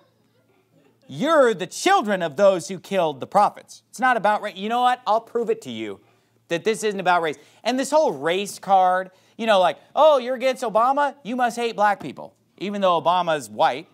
you're 1.09 1.53
the 1.53 1.67
children 1.67 2.21
of 2.21 2.37
those 2.37 2.69
who 2.69 2.79
killed 2.79 3.19
the 3.19 3.27
prophets. 3.27 3.83
It's 3.89 3.99
not 3.99 4.15
about 4.15 4.41
race. 4.41 4.55
You 4.55 4.69
know 4.69 4.79
what? 4.79 5.01
I'll 5.05 5.19
prove 5.19 5.49
it 5.49 5.61
to 5.63 5.69
you 5.69 5.99
that 6.47 6.63
this 6.63 6.85
isn't 6.85 7.01
about 7.01 7.21
race. 7.21 7.35
And 7.65 7.77
this 7.77 7.91
whole 7.91 8.13
race 8.13 8.59
card, 8.59 9.11
you 9.37 9.45
know, 9.45 9.59
like, 9.59 9.77
oh, 9.93 10.17
you're 10.17 10.35
against 10.35 10.63
Obama, 10.63 11.15
you 11.21 11.35
must 11.35 11.57
hate 11.57 11.75
black 11.75 11.99
people, 11.99 12.33
even 12.59 12.79
though 12.79 13.01
Obama's 13.01 13.49
white. 13.49 13.89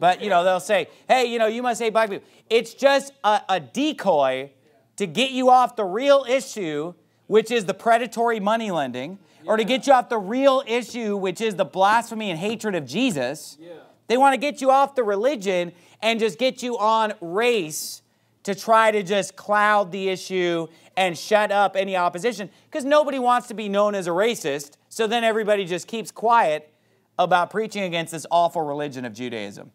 But, 0.00 0.22
you 0.22 0.30
know, 0.30 0.44
they'll 0.44 0.60
say, 0.60 0.88
hey, 1.08 1.26
you 1.26 1.38
know, 1.38 1.46
you 1.46 1.62
must 1.62 1.82
hate 1.82 1.92
black 1.92 2.08
people. 2.08 2.26
It's 2.48 2.72
just 2.72 3.12
a, 3.22 3.42
a 3.50 3.60
decoy 3.60 4.52
to 4.96 5.06
get 5.06 5.32
you 5.32 5.50
off 5.50 5.76
the 5.76 5.84
real 5.84 6.24
issue 6.26 6.94
which 7.26 7.50
is 7.50 7.64
the 7.64 7.74
predatory 7.74 8.40
money 8.40 8.70
lending, 8.70 9.18
yeah. 9.42 9.50
or 9.50 9.56
to 9.56 9.64
get 9.64 9.86
you 9.86 9.92
off 9.92 10.08
the 10.08 10.18
real 10.18 10.62
issue, 10.66 11.16
which 11.16 11.40
is 11.40 11.56
the 11.56 11.64
blasphemy 11.64 12.30
and 12.30 12.38
hatred 12.38 12.74
of 12.74 12.86
Jesus. 12.86 13.56
Yeah. 13.60 13.72
They 14.08 14.16
want 14.16 14.34
to 14.34 14.38
get 14.38 14.60
you 14.60 14.70
off 14.70 14.94
the 14.94 15.02
religion 15.02 15.72
and 16.00 16.20
just 16.20 16.38
get 16.38 16.62
you 16.62 16.78
on 16.78 17.14
race 17.20 18.02
to 18.44 18.54
try 18.54 18.92
to 18.92 19.02
just 19.02 19.34
cloud 19.34 19.90
the 19.90 20.08
issue 20.08 20.68
and 20.96 21.18
shut 21.18 21.50
up 21.50 21.74
any 21.76 21.96
opposition 21.96 22.48
because 22.70 22.84
nobody 22.84 23.18
wants 23.18 23.48
to 23.48 23.54
be 23.54 23.68
known 23.68 23.94
as 23.94 24.06
a 24.06 24.10
racist. 24.10 24.76
So 24.88 25.06
then 25.06 25.24
everybody 25.24 25.64
just 25.64 25.88
keeps 25.88 26.12
quiet 26.12 26.72
about 27.18 27.50
preaching 27.50 27.82
against 27.82 28.12
this 28.12 28.24
awful 28.30 28.62
religion 28.62 29.04
of 29.04 29.12
Judaism. 29.12 29.72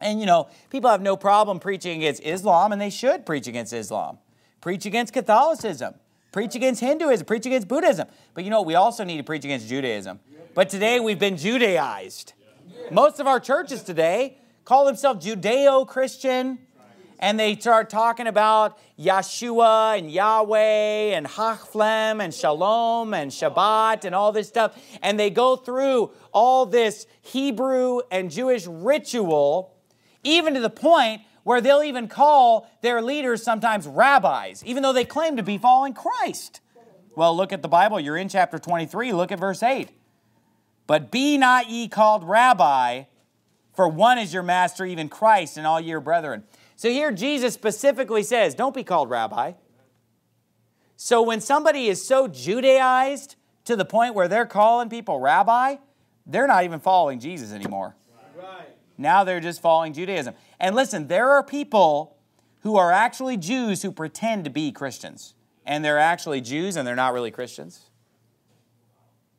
And 0.00 0.20
you 0.20 0.26
know, 0.26 0.48
people 0.70 0.90
have 0.90 1.00
no 1.00 1.16
problem 1.16 1.60
preaching 1.60 1.98
against 1.98 2.22
Islam, 2.24 2.72
and 2.72 2.80
they 2.80 2.90
should 2.90 3.24
preach 3.24 3.46
against 3.46 3.72
Islam. 3.72 4.18
Preach 4.60 4.86
against 4.86 5.12
Catholicism. 5.12 5.94
Preach 6.34 6.56
against 6.56 6.80
Hinduism, 6.80 7.26
preach 7.26 7.46
against 7.46 7.68
Buddhism. 7.68 8.08
But 8.34 8.42
you 8.42 8.50
know 8.50 8.58
what? 8.58 8.66
We 8.66 8.74
also 8.74 9.04
need 9.04 9.18
to 9.18 9.22
preach 9.22 9.44
against 9.44 9.68
Judaism. 9.68 10.18
But 10.52 10.68
today 10.68 10.98
we've 10.98 11.20
been 11.20 11.36
Judaized. 11.36 12.32
Most 12.90 13.20
of 13.20 13.28
our 13.28 13.38
churches 13.38 13.84
today 13.84 14.38
call 14.64 14.84
themselves 14.84 15.24
Judeo 15.24 15.86
Christian 15.86 16.58
and 17.20 17.38
they 17.38 17.54
start 17.54 17.88
talking 17.88 18.26
about 18.26 18.80
Yeshua 18.98 19.96
and 19.96 20.10
Yahweh 20.10 21.14
and 21.14 21.24
Hachflem 21.24 22.20
and 22.20 22.34
Shalom 22.34 23.14
and 23.14 23.30
Shabbat 23.30 24.04
and 24.04 24.12
all 24.12 24.32
this 24.32 24.48
stuff. 24.48 24.76
And 25.02 25.16
they 25.20 25.30
go 25.30 25.54
through 25.54 26.10
all 26.32 26.66
this 26.66 27.06
Hebrew 27.22 28.00
and 28.10 28.28
Jewish 28.28 28.66
ritual, 28.66 29.72
even 30.24 30.54
to 30.54 30.60
the 30.60 30.68
point 30.68 31.20
where 31.44 31.60
they'll 31.60 31.82
even 31.82 32.08
call 32.08 32.68
their 32.80 33.00
leaders 33.00 33.42
sometimes 33.42 33.86
rabbis, 33.86 34.62
even 34.66 34.82
though 34.82 34.92
they 34.92 35.04
claim 35.04 35.36
to 35.36 35.42
be 35.42 35.56
following 35.56 35.94
Christ. 35.94 36.60
Well, 37.14 37.36
look 37.36 37.52
at 37.52 37.62
the 37.62 37.68
Bible. 37.68 38.00
You're 38.00 38.16
in 38.16 38.28
chapter 38.28 38.58
23. 38.58 39.12
Look 39.12 39.30
at 39.30 39.38
verse 39.38 39.62
8. 39.62 39.88
But 40.86 41.10
be 41.10 41.38
not 41.38 41.70
ye 41.70 41.88
called 41.88 42.24
rabbi, 42.24 43.04
for 43.72 43.88
one 43.88 44.18
is 44.18 44.34
your 44.34 44.42
master, 44.42 44.84
even 44.84 45.08
Christ, 45.08 45.56
and 45.56 45.66
all 45.66 45.80
your 45.80 46.00
brethren. 46.00 46.44
So 46.76 46.88
here 46.88 47.12
Jesus 47.12 47.54
specifically 47.54 48.22
says, 48.22 48.54
don't 48.54 48.74
be 48.74 48.84
called 48.84 49.08
rabbi. 49.08 49.52
So 50.96 51.22
when 51.22 51.40
somebody 51.40 51.86
is 51.86 52.06
so 52.06 52.28
Judaized 52.28 53.36
to 53.64 53.76
the 53.76 53.84
point 53.84 54.14
where 54.14 54.28
they're 54.28 54.46
calling 54.46 54.88
people 54.88 55.18
rabbi, 55.20 55.76
they're 56.26 56.46
not 56.46 56.64
even 56.64 56.80
following 56.80 57.20
Jesus 57.20 57.52
anymore. 57.52 57.96
Right. 58.36 58.73
Now 58.96 59.24
they're 59.24 59.40
just 59.40 59.60
following 59.60 59.92
Judaism. 59.92 60.34
And 60.60 60.74
listen, 60.74 61.08
there 61.08 61.30
are 61.30 61.42
people 61.42 62.16
who 62.62 62.76
are 62.76 62.92
actually 62.92 63.36
Jews 63.36 63.82
who 63.82 63.92
pretend 63.92 64.44
to 64.44 64.50
be 64.50 64.72
Christians. 64.72 65.34
And 65.66 65.84
they're 65.84 65.98
actually 65.98 66.40
Jews 66.40 66.76
and 66.76 66.86
they're 66.86 66.96
not 66.96 67.12
really 67.12 67.30
Christians. 67.30 67.90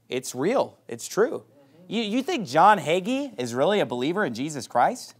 It's 0.10 0.36
real, 0.36 0.78
it's 0.88 1.08
true. 1.08 1.44
You, 1.88 2.02
you 2.02 2.24
think 2.24 2.48
John 2.48 2.80
Hagee 2.80 3.34
is 3.40 3.54
really 3.54 3.80
a 3.80 3.86
believer 3.86 4.26
in 4.26 4.34
Jesus 4.34 4.68
Christ? 4.68 5.16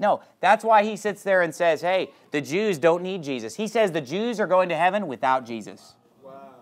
No, 0.00 0.20
that's 0.40 0.64
why 0.64 0.84
he 0.84 0.96
sits 0.96 1.24
there 1.24 1.42
and 1.42 1.52
says, 1.52 1.80
hey, 1.80 2.12
the 2.30 2.40
Jews 2.40 2.78
don't 2.78 3.02
need 3.02 3.24
Jesus. 3.24 3.56
He 3.56 3.66
says 3.66 3.90
the 3.90 4.00
Jews 4.00 4.38
are 4.38 4.46
going 4.46 4.68
to 4.68 4.76
heaven 4.76 5.08
without 5.08 5.44
Jesus. 5.44 5.94
Wow. 6.22 6.54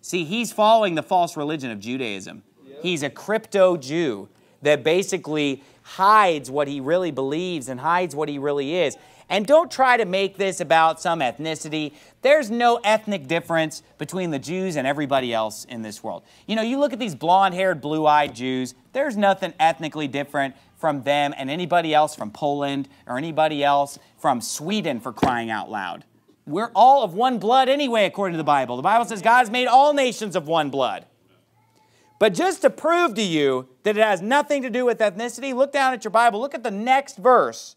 See, 0.00 0.24
he's 0.24 0.52
following 0.52 0.96
the 0.96 1.02
false 1.02 1.36
religion 1.36 1.70
of 1.70 1.78
Judaism. 1.78 2.42
He's 2.82 3.04
a 3.04 3.10
crypto 3.10 3.76
Jew 3.76 4.28
that 4.62 4.82
basically 4.84 5.62
hides 5.82 6.50
what 6.50 6.68
he 6.68 6.80
really 6.80 7.10
believes 7.10 7.68
and 7.68 7.80
hides 7.80 8.14
what 8.14 8.28
he 8.28 8.38
really 8.38 8.76
is. 8.76 8.96
And 9.28 9.46
don't 9.46 9.70
try 9.70 9.96
to 9.96 10.04
make 10.04 10.36
this 10.36 10.60
about 10.60 11.00
some 11.00 11.20
ethnicity. 11.20 11.92
There's 12.20 12.50
no 12.50 12.80
ethnic 12.84 13.26
difference 13.26 13.82
between 13.96 14.30
the 14.30 14.38
Jews 14.38 14.76
and 14.76 14.86
everybody 14.86 15.32
else 15.32 15.64
in 15.64 15.82
this 15.82 16.02
world. 16.02 16.22
You 16.46 16.54
know, 16.54 16.62
you 16.62 16.78
look 16.78 16.92
at 16.92 16.98
these 16.98 17.14
blonde 17.14 17.54
haired, 17.54 17.80
blue 17.80 18.06
eyed 18.06 18.34
Jews, 18.34 18.74
there's 18.92 19.16
nothing 19.16 19.54
ethnically 19.58 20.06
different 20.06 20.54
from 20.76 21.02
them 21.04 21.32
and 21.36 21.48
anybody 21.48 21.94
else 21.94 22.14
from 22.14 22.30
Poland 22.30 22.88
or 23.06 23.16
anybody 23.16 23.64
else 23.64 23.98
from 24.18 24.40
Sweden 24.40 25.00
for 25.00 25.12
crying 25.12 25.50
out 25.50 25.70
loud. 25.70 26.04
We're 26.44 26.72
all 26.74 27.04
of 27.04 27.14
one 27.14 27.38
blood 27.38 27.68
anyway, 27.68 28.04
according 28.04 28.34
to 28.34 28.38
the 28.38 28.44
Bible. 28.44 28.76
The 28.76 28.82
Bible 28.82 29.04
says 29.04 29.22
God 29.22 29.38
has 29.38 29.50
made 29.50 29.66
all 29.66 29.94
nations 29.94 30.34
of 30.34 30.48
one 30.48 30.70
blood. 30.70 31.06
But 32.22 32.34
just 32.34 32.62
to 32.62 32.70
prove 32.70 33.14
to 33.14 33.22
you 33.22 33.66
that 33.82 33.96
it 33.96 34.00
has 34.00 34.22
nothing 34.22 34.62
to 34.62 34.70
do 34.70 34.84
with 34.84 35.00
ethnicity, 35.00 35.52
look 35.52 35.72
down 35.72 35.92
at 35.92 36.04
your 36.04 36.12
Bible. 36.12 36.38
Look 36.38 36.54
at 36.54 36.62
the 36.62 36.70
next 36.70 37.16
verse. 37.16 37.74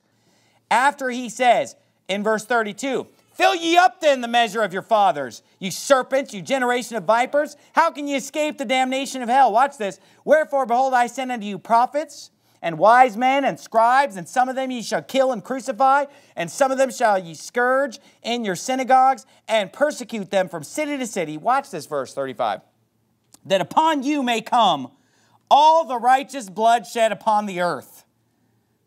After 0.69 1.09
he 1.09 1.29
says 1.29 1.75
in 2.07 2.21
verse 2.21 2.45
32, 2.45 3.07
Fill 3.33 3.55
ye 3.55 3.75
up 3.75 4.01
then 4.01 4.21
the 4.21 4.27
measure 4.27 4.61
of 4.61 4.71
your 4.71 4.83
fathers, 4.83 5.41
you 5.57 5.71
serpents, 5.71 6.31
you 6.31 6.43
generation 6.43 6.95
of 6.95 7.05
vipers. 7.05 7.57
How 7.73 7.89
can 7.89 8.07
ye 8.07 8.13
escape 8.13 8.59
the 8.59 8.65
damnation 8.65 9.23
of 9.23 9.29
hell? 9.29 9.51
Watch 9.51 9.79
this. 9.79 9.99
Wherefore, 10.25 10.67
behold, 10.67 10.93
I 10.93 11.07
send 11.07 11.31
unto 11.31 11.47
you 11.47 11.57
prophets 11.57 12.29
and 12.61 12.77
wise 12.77 13.17
men 13.17 13.45
and 13.45 13.59
scribes, 13.59 14.15
and 14.15 14.29
some 14.29 14.47
of 14.47 14.55
them 14.55 14.69
ye 14.69 14.83
shall 14.83 15.01
kill 15.01 15.31
and 15.31 15.43
crucify, 15.43 16.05
and 16.35 16.51
some 16.51 16.71
of 16.71 16.77
them 16.77 16.91
shall 16.91 17.17
ye 17.17 17.33
scourge 17.33 17.97
in 18.21 18.45
your 18.45 18.55
synagogues 18.55 19.25
and 19.47 19.73
persecute 19.73 20.29
them 20.29 20.49
from 20.49 20.61
city 20.61 20.99
to 20.99 21.07
city. 21.07 21.35
Watch 21.35 21.71
this 21.71 21.87
verse 21.87 22.13
35. 22.13 22.61
That 23.45 23.61
upon 23.61 24.03
you 24.03 24.23
may 24.23 24.41
come 24.41 24.91
all 25.49 25.85
the 25.85 25.97
righteous 25.97 26.49
blood 26.49 26.87
shed 26.87 27.11
upon 27.11 27.45
the 27.45 27.61
earth, 27.61 28.03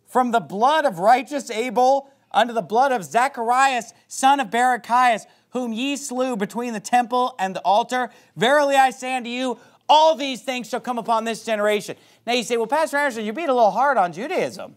from 0.07 0.33
the 0.33 0.41
blood 0.41 0.85
of 0.85 0.99
righteous 0.99 1.51
Abel 1.51 2.11
unto 2.33 2.53
the 2.53 2.63
blood 2.63 2.93
of 2.93 3.05
Zacharias, 3.05 3.95
son 4.09 4.41
of 4.41 4.51
Barachias, 4.51 5.27
whom 5.51 5.73
ye 5.73 5.97
slew 5.97 6.37
between 6.37 6.73
the 6.73 6.81
temple 6.81 7.35
and 7.39 7.55
the 7.55 7.61
altar. 7.61 8.11
Verily 8.37 8.75
I 8.75 8.91
say 8.91 9.17
unto 9.17 9.31
you, 9.31 9.59
all 9.89 10.15
these 10.15 10.43
things 10.43 10.69
shall 10.69 10.81
come 10.81 10.99
upon 10.99 11.25
this 11.25 11.45
generation. 11.45 11.97
Now 12.27 12.35
you 12.35 12.43
say, 12.43 12.57
well, 12.57 12.67
Pastor 12.67 12.99
Anderson, 12.99 13.25
you're 13.25 13.35
being 13.35 13.49
a 13.49 13.55
little 13.55 13.71
hard 13.71 13.97
on 13.97 14.13
Judaism. 14.13 14.77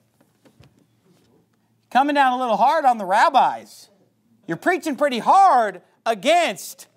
Coming 1.89 2.15
down 2.15 2.33
a 2.33 2.39
little 2.39 2.55
hard 2.55 2.85
on 2.85 2.97
the 2.97 3.05
rabbis. 3.05 3.89
You're 4.47 4.55
preaching 4.57 4.95
pretty 4.95 5.19
hard 5.19 5.81
against 6.05 6.87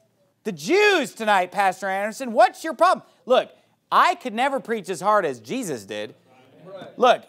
the 0.44 0.52
Jews 0.52 1.14
tonight, 1.14 1.50
Pastor 1.50 1.88
Anderson. 1.88 2.32
What's 2.32 2.62
your 2.62 2.74
problem? 2.74 3.06
Look, 3.26 3.50
I 3.90 4.14
could 4.14 4.34
never 4.34 4.60
preach 4.60 4.88
as 4.88 5.00
hard 5.00 5.24
as 5.24 5.40
Jesus 5.40 5.84
did. 5.84 6.14
Look, 6.96 7.24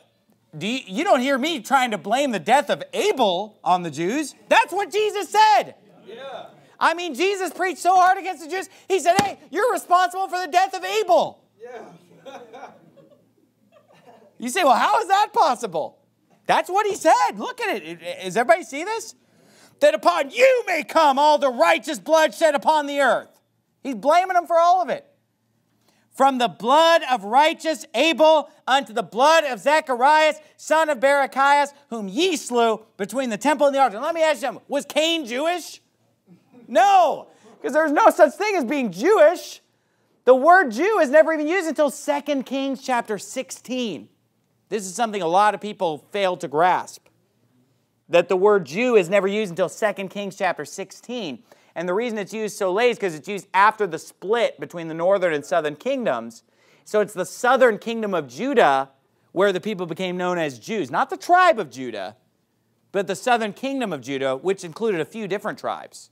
do 0.58 0.68
you, 0.68 0.80
you, 0.86 1.04
don't 1.04 1.22
hear 1.22 1.38
me 1.38 1.60
trying 1.62 1.92
to 1.92 1.98
blame 1.98 2.32
the 2.32 2.40
death 2.40 2.70
of 2.70 2.84
Abel 2.94 3.60
on 3.64 3.84
the 3.84 3.92
Jews. 3.92 4.36
That's 4.48 4.72
what 4.72 4.92
Jesus 4.92 5.30
said. 5.30 5.76
Yeah. 6.08 6.46
I 6.80 6.94
mean, 6.94 7.14
Jesus 7.14 7.52
preached 7.52 7.80
so 7.80 7.96
hard 7.96 8.18
against 8.18 8.44
the 8.44 8.50
Jews. 8.50 8.70
He 8.88 9.00
said, 9.00 9.16
hey, 9.22 9.40
you're 9.50 9.72
responsible 9.72 10.28
for 10.28 10.40
the 10.40 10.48
death 10.48 10.74
of 10.74 10.84
Abel. 10.84 11.44
Yeah. 11.62 12.32
you 14.38 14.50
say, 14.50 14.64
well, 14.64 14.76
how 14.76 15.00
is 15.02 15.08
that 15.08 15.30
possible? 15.34 16.00
That's 16.48 16.70
what 16.70 16.86
he 16.86 16.96
said. 16.96 17.32
Look 17.38 17.60
at 17.62 17.82
it. 17.82 18.24
Does 18.24 18.38
everybody 18.38 18.64
see 18.64 18.84
this? 18.84 19.16
That 19.82 19.94
upon 19.94 20.32
you 20.32 20.64
may 20.68 20.84
come 20.84 21.20
all 21.20 21.38
the 21.38 21.50
righteous 21.50 22.00
blood 22.00 22.34
shed 22.34 22.56
upon 22.56 22.88
the 22.88 23.02
earth. 23.02 23.40
He's 23.84 23.96
blaming 23.96 24.34
them 24.34 24.48
for 24.48 24.58
all 24.58 24.82
of 24.82 24.90
it 24.90 25.06
from 26.16 26.38
the 26.38 26.48
blood 26.48 27.02
of 27.12 27.26
righteous 27.26 27.86
Abel 27.94 28.50
unto 28.66 28.94
the 28.94 29.04
blood 29.04 29.44
of 29.44 29.60
Zacharias, 29.60 30.40
son 30.56 30.90
of 30.90 31.00
Barachias, 31.00 31.74
whom 31.90 32.08
ye 32.08 32.38
slew 32.38 32.84
between 32.98 33.30
the 33.30 33.38
temple 33.38 33.68
and 33.68 33.76
the 33.76 33.82
altar. 33.82 34.00
let 34.00 34.16
me 34.16 34.24
ask 34.24 34.42
you 34.42 34.62
was 34.68 34.86
Cain 34.86 35.26
Jewish? 35.26 35.82
No, 36.68 37.28
because 37.58 37.74
there's 37.74 37.92
no 37.92 38.10
such 38.10 38.34
thing 38.34 38.56
as 38.56 38.64
being 38.64 38.92
Jewish. 38.92 39.62
The 40.24 40.34
word 40.34 40.72
Jew 40.72 41.00
is 41.00 41.10
never 41.10 41.34
even 41.34 41.48
used 41.48 41.68
until 41.68 41.92
2 41.92 42.44
Kings 42.44 42.82
chapter 42.82 43.20
16. 43.20 44.10
This 44.70 44.86
is 44.86 44.96
something 44.96 45.22
a 45.22 45.28
lot 45.28 45.54
of 45.54 45.62
people 45.62 46.08
fail 46.12 46.38
to 46.38 46.48
grasp. 46.48 47.08
That 48.10 48.30
the 48.30 48.38
word 48.38 48.66
Jew 48.66 48.96
is 48.96 49.10
never 49.10 49.28
used 49.28 49.50
until 49.52 49.70
2 49.70 50.08
Kings 50.10 50.36
chapter 50.36 50.66
16. 50.66 51.44
And 51.76 51.90
the 51.90 51.94
reason 51.94 52.18
it's 52.18 52.34
used 52.34 52.58
so 52.58 52.72
late 52.72 52.92
is 52.92 52.98
because 52.98 53.16
it's 53.16 53.28
used 53.28 53.48
after 53.54 53.86
the 53.86 54.00
split 54.00 54.60
between 54.60 54.88
the 54.88 54.94
northern 54.94 55.34
and 55.34 55.46
southern 55.46 55.76
kingdoms. 55.76 56.44
So 56.86 57.02
it's 57.02 57.14
the 57.14 57.26
southern 57.26 57.80
kingdom 57.80 58.14
of 58.14 58.28
Judah 58.28 58.92
where 59.32 59.52
the 59.52 59.60
people 59.60 59.86
became 59.86 60.16
known 60.16 60.38
as 60.38 60.60
Jews. 60.60 60.90
Not 60.90 61.10
the 61.10 61.18
tribe 61.18 61.60
of 61.60 61.70
Judah, 61.70 62.16
but 62.92 63.08
the 63.08 63.16
southern 63.16 63.52
kingdom 63.52 63.92
of 63.92 64.02
Judah, 64.02 64.38
which 64.38 64.64
included 64.64 65.02
a 65.02 65.06
few 65.06 65.28
different 65.28 65.60
tribes. 65.60 66.12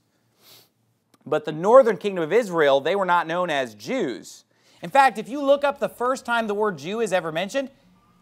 But 1.24 1.46
the 1.46 1.52
northern 1.52 1.96
kingdom 1.96 2.22
of 2.22 2.32
Israel, 2.32 2.80
they 2.80 2.96
were 2.96 3.06
not 3.06 3.26
known 3.26 3.48
as 3.48 3.74
Jews. 3.74 4.44
In 4.82 4.90
fact, 4.90 5.16
if 5.16 5.28
you 5.28 5.40
look 5.40 5.64
up 5.64 5.78
the 5.78 5.88
first 5.88 6.26
time 6.26 6.46
the 6.46 6.54
word 6.54 6.76
Jew 6.76 7.00
is 7.00 7.12
ever 7.12 7.32
mentioned, 7.32 7.70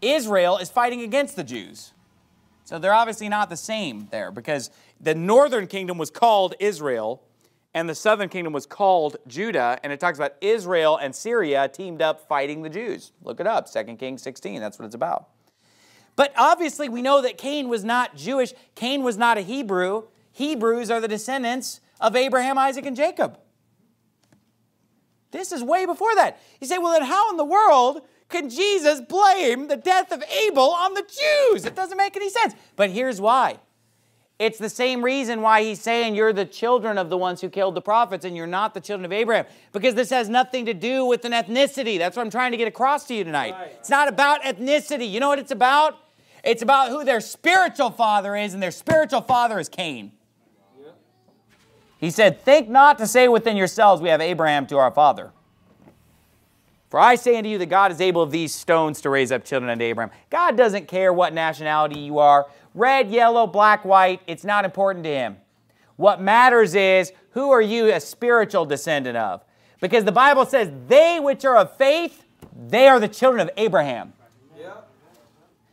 Israel 0.01 0.57
is 0.57 0.69
fighting 0.69 1.01
against 1.01 1.35
the 1.35 1.43
Jews. 1.43 1.92
So 2.73 2.79
they're 2.79 2.91
obviously 2.91 3.29
not 3.29 3.51
the 3.51 3.55
same 3.55 4.07
there 4.09 4.31
because 4.31 4.71
the 4.99 5.13
northern 5.13 5.67
kingdom 5.67 5.99
was 5.99 6.09
called 6.09 6.55
Israel 6.59 7.21
and 7.75 7.87
the 7.87 7.93
southern 7.93 8.29
kingdom 8.29 8.51
was 8.51 8.65
called 8.65 9.17
Judah, 9.27 9.77
and 9.83 9.93
it 9.93 9.99
talks 9.99 10.17
about 10.17 10.33
Israel 10.41 10.97
and 10.97 11.15
Syria 11.15 11.67
teamed 11.67 12.01
up 12.01 12.27
fighting 12.27 12.63
the 12.63 12.69
Jews. 12.69 13.11
Look 13.21 13.39
it 13.39 13.45
up, 13.45 13.71
2 13.71 13.83
Kings 13.97 14.23
16, 14.23 14.59
that's 14.59 14.79
what 14.79 14.85
it's 14.85 14.95
about. 14.95 15.27
But 16.15 16.33
obviously, 16.35 16.89
we 16.89 17.03
know 17.03 17.21
that 17.21 17.37
Cain 17.37 17.69
was 17.69 17.83
not 17.83 18.15
Jewish. 18.15 18.55
Cain 18.73 19.03
was 19.03 19.19
not 19.19 19.37
a 19.37 19.41
Hebrew. 19.41 20.05
Hebrews 20.31 20.89
are 20.89 20.99
the 20.99 21.07
descendants 21.07 21.79
of 22.01 22.15
Abraham, 22.15 22.57
Isaac, 22.57 22.87
and 22.87 22.95
Jacob. 22.95 23.37
This 25.29 25.51
is 25.51 25.63
way 25.63 25.85
before 25.85 26.15
that. 26.15 26.41
You 26.59 26.65
say, 26.65 26.79
well, 26.79 26.93
then 26.93 27.03
how 27.03 27.29
in 27.29 27.37
the 27.37 27.45
world 27.45 28.01
can 28.33 28.49
Jesus 28.49 28.99
blame 28.99 29.67
the 29.67 29.77
death 29.77 30.11
of 30.11 30.23
Abel 30.23 30.71
on 30.71 30.95
the 30.95 31.03
Jews? 31.03 31.65
It 31.65 31.75
doesn't 31.75 31.97
make 31.97 32.17
any 32.17 32.29
sense. 32.29 32.55
But 32.75 32.89
here's 32.89 33.21
why 33.21 33.59
it's 34.39 34.57
the 34.57 34.69
same 34.69 35.03
reason 35.03 35.41
why 35.41 35.61
he's 35.61 35.79
saying 35.79 36.15
you're 36.15 36.33
the 36.33 36.43
children 36.43 36.97
of 36.97 37.09
the 37.09 37.17
ones 37.17 37.39
who 37.39 37.49
killed 37.49 37.75
the 37.75 37.81
prophets 37.81 38.25
and 38.25 38.35
you're 38.35 38.47
not 38.47 38.73
the 38.73 38.81
children 38.81 39.05
of 39.05 39.13
Abraham. 39.13 39.45
Because 39.71 39.93
this 39.93 40.09
has 40.09 40.27
nothing 40.27 40.65
to 40.65 40.73
do 40.73 41.05
with 41.05 41.23
an 41.23 41.31
ethnicity. 41.31 41.99
That's 41.99 42.17
what 42.17 42.23
I'm 42.23 42.31
trying 42.31 42.51
to 42.51 42.57
get 42.57 42.67
across 42.67 43.05
to 43.07 43.13
you 43.13 43.23
tonight. 43.23 43.53
Right. 43.53 43.71
It's 43.79 43.91
not 43.91 44.07
about 44.07 44.41
ethnicity. 44.41 45.09
You 45.09 45.19
know 45.19 45.29
what 45.29 45.39
it's 45.39 45.51
about? 45.51 45.97
It's 46.43 46.63
about 46.63 46.89
who 46.89 47.05
their 47.05 47.21
spiritual 47.21 47.91
father 47.91 48.35
is, 48.35 48.53
and 48.53 48.61
their 48.61 48.71
spiritual 48.71 49.21
father 49.21 49.59
is 49.59 49.69
Cain. 49.69 50.11
He 51.99 52.09
said, 52.09 52.41
Think 52.41 52.67
not 52.67 52.97
to 52.97 53.07
say 53.07 53.29
within 53.29 53.55
yourselves, 53.55 54.01
We 54.01 54.09
have 54.09 54.19
Abraham 54.19 54.67
to 54.67 54.77
our 54.77 54.91
father. 54.91 55.31
For 56.93 56.99
I 56.99 57.15
say 57.15 57.37
unto 57.37 57.49
you 57.49 57.57
that 57.57 57.69
God 57.69 57.91
is 57.91 57.99
able 57.99 58.21
of 58.21 58.29
these 58.29 58.53
stones 58.53 59.01
to 59.01 59.09
raise 59.09 59.31
up 59.31 59.43
children 59.43 59.71
unto 59.71 59.83
Abraham. 59.83 60.11
God 60.29 60.55
doesn't 60.55 60.87
care 60.87 61.11
what 61.11 61.33
nationality 61.33 61.97
you 61.99 62.19
are 62.19 62.45
red, 62.75 63.09
yellow, 63.09 63.47
black, 63.47 63.83
white, 63.83 64.21
it's 64.27 64.43
not 64.43 64.63
important 64.63 65.03
to 65.05 65.09
him. 65.09 65.37
What 65.95 66.21
matters 66.21 66.75
is 66.75 67.11
who 67.31 67.49
are 67.49 67.63
you 67.63 67.91
a 67.91 67.99
spiritual 67.99 68.65
descendant 68.65 69.17
of? 69.17 69.43
Because 69.81 70.03
the 70.03 70.11
Bible 70.11 70.45
says, 70.45 70.71
they 70.87 71.19
which 71.19 71.43
are 71.45 71.57
of 71.57 71.75
faith, 71.77 72.25
they 72.69 72.87
are 72.87 72.99
the 72.99 73.07
children 73.07 73.41
of 73.41 73.49
Abraham. 73.57 74.13
Yeah. 74.55 74.73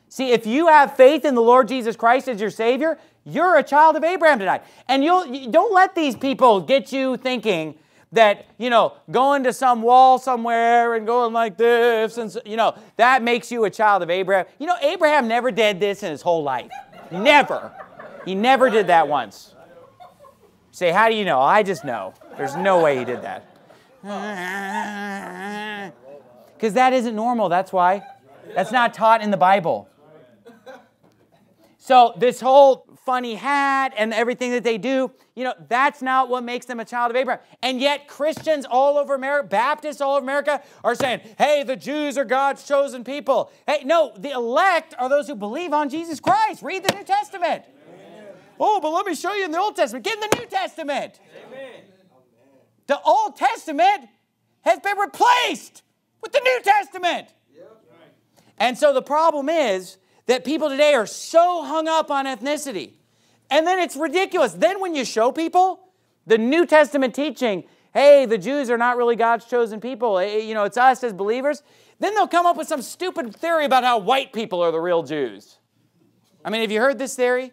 See, 0.09 0.33
if 0.33 0.47
you 0.47 0.69
have 0.69 0.97
faith 0.97 1.27
in 1.27 1.35
the 1.35 1.43
Lord 1.43 1.69
Jesus 1.69 1.97
Christ 1.97 2.29
as 2.29 2.41
your 2.41 2.49
Savior, 2.49 2.99
you're 3.27 3.59
a 3.59 3.63
child 3.63 3.95
of 3.97 4.05
Abraham 4.05 4.39
tonight. 4.39 4.63
And 4.89 5.05
you'll, 5.05 5.27
you 5.27 5.51
don't 5.51 5.75
let 5.75 5.95
these 5.95 6.17
people 6.17 6.63
get 6.63 6.95
you 6.95 7.19
thinking, 7.19 7.75
that, 8.13 8.47
you 8.59 8.71
know, 8.71 8.95
going 9.11 9.45
to 9.45 9.53
some 9.53 9.83
wall 9.83 10.19
somewhere 10.19 10.95
and 10.95 11.07
going 11.07 11.33
like 11.33 11.57
this, 11.57 12.19
and, 12.19 12.37
you 12.45 12.57
know, 12.57 12.75
that 12.97 13.23
makes 13.23 13.53
you 13.53 13.65
a 13.65 13.71
child 13.71 14.03
of 14.03 14.11
Abraham. 14.11 14.47
You 14.59 14.67
know, 14.67 14.77
Abraham 14.81 15.29
never 15.29 15.51
did 15.51 15.79
this 15.79 16.03
in 16.03 16.11
his 16.11 16.23
whole 16.23 16.43
life. 16.43 16.73
Never. 17.13 17.73
He 18.25 18.35
never 18.35 18.69
did 18.69 18.89
that 18.89 19.09
once. 19.09 19.55
say, 20.73 20.91
how 20.91 21.09
do 21.09 21.15
you 21.15 21.25
know? 21.25 21.41
I 21.41 21.63
just 21.63 21.85
know. 21.85 22.15
There's 22.37 22.57
no 22.57 22.83
way 22.83 22.99
he 22.99 23.05
did 23.05 23.23
that. 23.23 23.47
Because 26.55 26.75
that 26.75 26.93
isn't 26.93 27.15
normal, 27.15 27.49
that's 27.49 27.73
why. 27.73 28.03
That's 28.55 28.73
not 28.73 28.93
taught 28.93 29.23
in 29.23 29.31
the 29.31 29.37
Bible. 29.37 29.89
So, 31.79 32.15
this 32.19 32.41
whole 32.41 32.90
funny 33.11 33.35
hat 33.35 33.93
and 33.97 34.15
everything 34.15 34.53
that 34.53 34.63
they 34.63 34.79
do, 34.79 35.11
you 35.35 35.43
know, 35.43 35.53
that's 35.69 36.01
not 36.01 36.29
what 36.29 36.45
makes 36.45 36.65
them 36.67 36.79
a 36.79 36.85
child 36.85 37.11
of 37.11 37.17
Abraham. 37.17 37.43
And 37.61 37.81
yet, 37.81 38.07
Christians 38.07 38.65
all 38.71 38.97
over 38.97 39.17
America, 39.17 39.49
Baptists 39.49 40.01
all 40.01 40.15
over 40.15 40.23
America, 40.23 40.63
are 40.85 40.95
saying, 40.95 41.21
hey, 41.37 41.65
the 41.65 41.75
Jews 41.75 42.17
are 42.17 42.25
God's 42.25 42.65
chosen 42.65 43.03
people. 43.03 43.51
Hey, 43.67 43.83
no, 43.85 44.13
the 44.17 44.31
elect 44.31 44.95
are 44.97 45.09
those 45.09 45.27
who 45.27 45.35
believe 45.35 45.73
on 45.73 45.89
Jesus 45.89 46.21
Christ. 46.21 46.63
Read 46.63 46.85
the 46.85 46.95
New 46.95 47.03
Testament. 47.03 47.65
Amen. 47.89 48.27
Oh, 48.61 48.79
but 48.81 48.91
let 48.91 49.05
me 49.05 49.17
show 49.17 49.35
you 49.35 49.45
in 49.45 49.51
the 49.51 49.59
Old 49.59 49.75
Testament. 49.75 50.05
Get 50.05 50.15
in 50.15 50.21
the 50.31 50.37
New 50.39 50.47
Testament. 50.47 51.19
Amen. 51.49 51.83
The 52.87 53.01
Old 53.01 53.35
Testament 53.35 54.09
has 54.61 54.79
been 54.79 54.99
replaced 54.99 55.83
with 56.23 56.31
the 56.31 56.41
New 56.45 56.61
Testament. 56.63 57.27
Yep. 57.57 57.83
And 58.59 58.79
so 58.79 58.95
the 58.95 59.03
problem 59.03 59.49
is 59.49 59.97
that 60.27 60.45
people 60.45 60.69
today 60.69 60.95
are 60.95 61.07
so 61.07 61.65
hung 61.65 61.89
up 61.89 62.09
on 62.13 62.27
ethnicity. 62.27 62.99
And 63.51 63.67
then 63.67 63.79
it's 63.79 63.97
ridiculous. 63.97 64.53
Then 64.53 64.81
when 64.81 64.95
you 64.95 65.05
show 65.05 65.33
people 65.33 65.81
the 66.27 66.39
New 66.39 66.67
Testament 66.67 67.15
teaching, 67.15 67.65
hey, 67.93 68.27
the 68.27 68.39
Jews 68.39 68.71
are 68.71 68.79
not 68.79 68.97
really 68.97 69.17
God's 69.17 69.45
chosen 69.45 69.81
people, 69.81 70.19
eh, 70.19 70.39
you 70.39 70.55
know, 70.55 70.65
it's 70.65 70.77
us 70.77 71.03
as 71.03 71.13
believers, 71.13 71.63
then 71.99 72.15
they'll 72.15 72.29
come 72.29 72.47
up 72.47 72.57
with 72.57 72.69
some 72.69 72.83
stupid 72.83 73.35
theory 73.35 73.65
about 73.65 73.85
how 73.85 73.99
white 73.99 74.33
people 74.33 74.63
are 74.63 74.71
the 74.71 74.81
real 74.81 75.03
Jews. 75.03 75.59
I 76.45 76.51
mean, 76.51 76.61
have 76.63 76.71
you 76.71 76.81
heard 76.81 76.99
this 76.99 77.15
theory? 77.15 77.53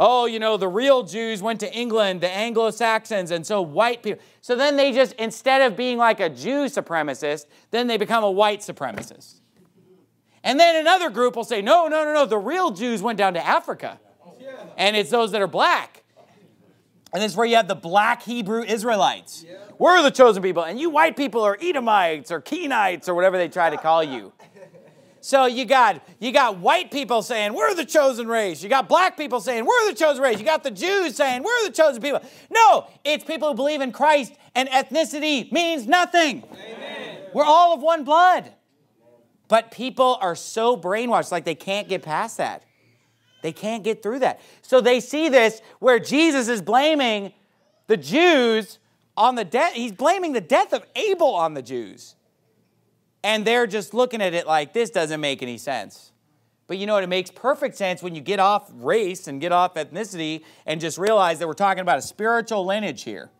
Oh, 0.00 0.26
you 0.26 0.38
know, 0.38 0.56
the 0.56 0.68
real 0.68 1.02
Jews 1.02 1.42
went 1.42 1.60
to 1.60 1.72
England, 1.72 2.20
the 2.20 2.30
Anglo 2.30 2.70
Saxons, 2.70 3.30
and 3.32 3.44
so 3.44 3.60
white 3.60 4.02
people. 4.02 4.22
So 4.40 4.54
then 4.54 4.76
they 4.76 4.92
just, 4.92 5.12
instead 5.14 5.60
of 5.60 5.76
being 5.76 5.98
like 5.98 6.20
a 6.20 6.28
Jew 6.28 6.66
supremacist, 6.66 7.46
then 7.72 7.88
they 7.88 7.96
become 7.96 8.22
a 8.22 8.30
white 8.30 8.60
supremacist. 8.60 9.40
And 10.44 10.58
then 10.58 10.76
another 10.76 11.10
group 11.10 11.34
will 11.34 11.44
say, 11.44 11.60
no, 11.60 11.88
no, 11.88 12.04
no, 12.04 12.14
no, 12.14 12.26
the 12.26 12.38
real 12.38 12.70
Jews 12.70 13.02
went 13.02 13.18
down 13.18 13.34
to 13.34 13.44
Africa. 13.44 13.98
And 14.76 14.96
it's 14.96 15.10
those 15.10 15.32
that 15.32 15.42
are 15.42 15.48
black. 15.48 16.04
And 17.12 17.22
this 17.22 17.32
is 17.32 17.36
where 17.36 17.46
you 17.46 17.56
have 17.56 17.68
the 17.68 17.74
black 17.74 18.22
Hebrew 18.22 18.62
Israelites. 18.62 19.44
Yeah. 19.46 19.56
We're 19.78 20.02
the 20.02 20.10
chosen 20.10 20.42
people, 20.42 20.64
and 20.64 20.78
you 20.78 20.90
white 20.90 21.16
people 21.16 21.42
are 21.42 21.56
Edomites 21.60 22.30
or 22.30 22.42
Kenites 22.42 23.08
or 23.08 23.14
whatever 23.14 23.38
they 23.38 23.48
try 23.48 23.70
to 23.70 23.78
call 23.78 24.04
you. 24.04 24.32
So 25.20 25.46
you 25.46 25.64
got 25.64 26.06
you 26.20 26.32
got 26.32 26.58
white 26.58 26.90
people 26.90 27.22
saying 27.22 27.52
we're 27.52 27.74
the 27.74 27.84
chosen 27.84 28.28
race. 28.28 28.62
You 28.62 28.68
got 28.68 28.88
black 28.88 29.16
people 29.16 29.40
saying 29.40 29.66
we're 29.66 29.88
the 29.90 29.94
chosen 29.94 30.22
race. 30.22 30.38
You 30.38 30.44
got 30.44 30.62
the 30.62 30.70
Jews 30.70 31.16
saying 31.16 31.42
we're 31.42 31.64
the 31.66 31.72
chosen 31.72 32.00
people. 32.00 32.20
No, 32.50 32.86
it's 33.04 33.24
people 33.24 33.48
who 33.48 33.54
believe 33.54 33.80
in 33.80 33.92
Christ 33.92 34.32
and 34.54 34.68
ethnicity 34.68 35.50
means 35.50 35.86
nothing. 35.86 36.44
Amen. 36.50 37.18
We're 37.34 37.44
all 37.44 37.74
of 37.74 37.82
one 37.82 38.04
blood. 38.04 38.52
But 39.48 39.70
people 39.70 40.18
are 40.20 40.36
so 40.36 40.76
brainwashed 40.76 41.32
like 41.32 41.44
they 41.44 41.54
can't 41.54 41.88
get 41.88 42.02
past 42.02 42.36
that. 42.36 42.62
They 43.42 43.52
can't 43.52 43.84
get 43.84 44.02
through 44.02 44.20
that. 44.20 44.40
So 44.62 44.80
they 44.80 45.00
see 45.00 45.28
this 45.28 45.60
where 45.78 45.98
Jesus 45.98 46.48
is 46.48 46.60
blaming 46.60 47.32
the 47.86 47.96
Jews 47.96 48.78
on 49.16 49.34
the 49.34 49.44
death. 49.44 49.74
He's 49.74 49.92
blaming 49.92 50.32
the 50.32 50.40
death 50.40 50.72
of 50.72 50.84
Abel 50.96 51.34
on 51.34 51.54
the 51.54 51.62
Jews. 51.62 52.16
And 53.22 53.44
they're 53.44 53.66
just 53.66 53.94
looking 53.94 54.22
at 54.22 54.34
it 54.34 54.46
like 54.46 54.72
this 54.72 54.90
doesn't 54.90 55.20
make 55.20 55.42
any 55.42 55.58
sense. 55.58 56.12
But 56.66 56.78
you 56.78 56.86
know 56.86 56.94
what? 56.94 57.02
It 57.02 57.08
makes 57.08 57.30
perfect 57.30 57.76
sense 57.76 58.02
when 58.02 58.14
you 58.14 58.20
get 58.20 58.38
off 58.38 58.70
race 58.74 59.26
and 59.26 59.40
get 59.40 59.52
off 59.52 59.74
ethnicity 59.74 60.44
and 60.66 60.80
just 60.80 60.98
realize 60.98 61.38
that 61.38 61.48
we're 61.48 61.54
talking 61.54 61.80
about 61.80 61.98
a 61.98 62.02
spiritual 62.02 62.64
lineage 62.64 63.02
here 63.02 63.30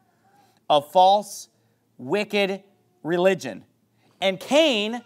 a 0.71 0.83
false, 0.83 1.49
wicked 1.97 2.63
religion. 3.03 3.65
And 4.21 4.39
Cain 4.39 5.01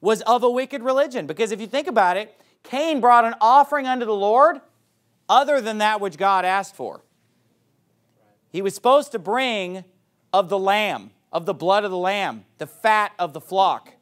was 0.00 0.20
of 0.22 0.42
a 0.42 0.50
wicked 0.50 0.82
religion 0.82 1.26
because 1.26 1.52
if 1.52 1.60
you 1.60 1.66
think 1.66 1.86
about 1.86 2.16
it, 2.16 2.38
Cain 2.66 3.00
brought 3.00 3.24
an 3.24 3.34
offering 3.40 3.86
unto 3.86 4.04
the 4.04 4.14
Lord 4.14 4.60
other 5.28 5.60
than 5.60 5.78
that 5.78 6.00
which 6.00 6.18
God 6.18 6.44
asked 6.44 6.74
for. 6.74 7.02
He 8.50 8.62
was 8.62 8.74
supposed 8.74 9.12
to 9.12 9.18
bring 9.18 9.84
of 10.32 10.48
the 10.48 10.58
lamb, 10.58 11.10
of 11.32 11.46
the 11.46 11.54
blood 11.54 11.84
of 11.84 11.90
the 11.90 11.96
lamb, 11.96 12.44
the 12.58 12.66
fat 12.66 13.12
of 13.18 13.32
the 13.32 13.40
flock. 13.40 13.92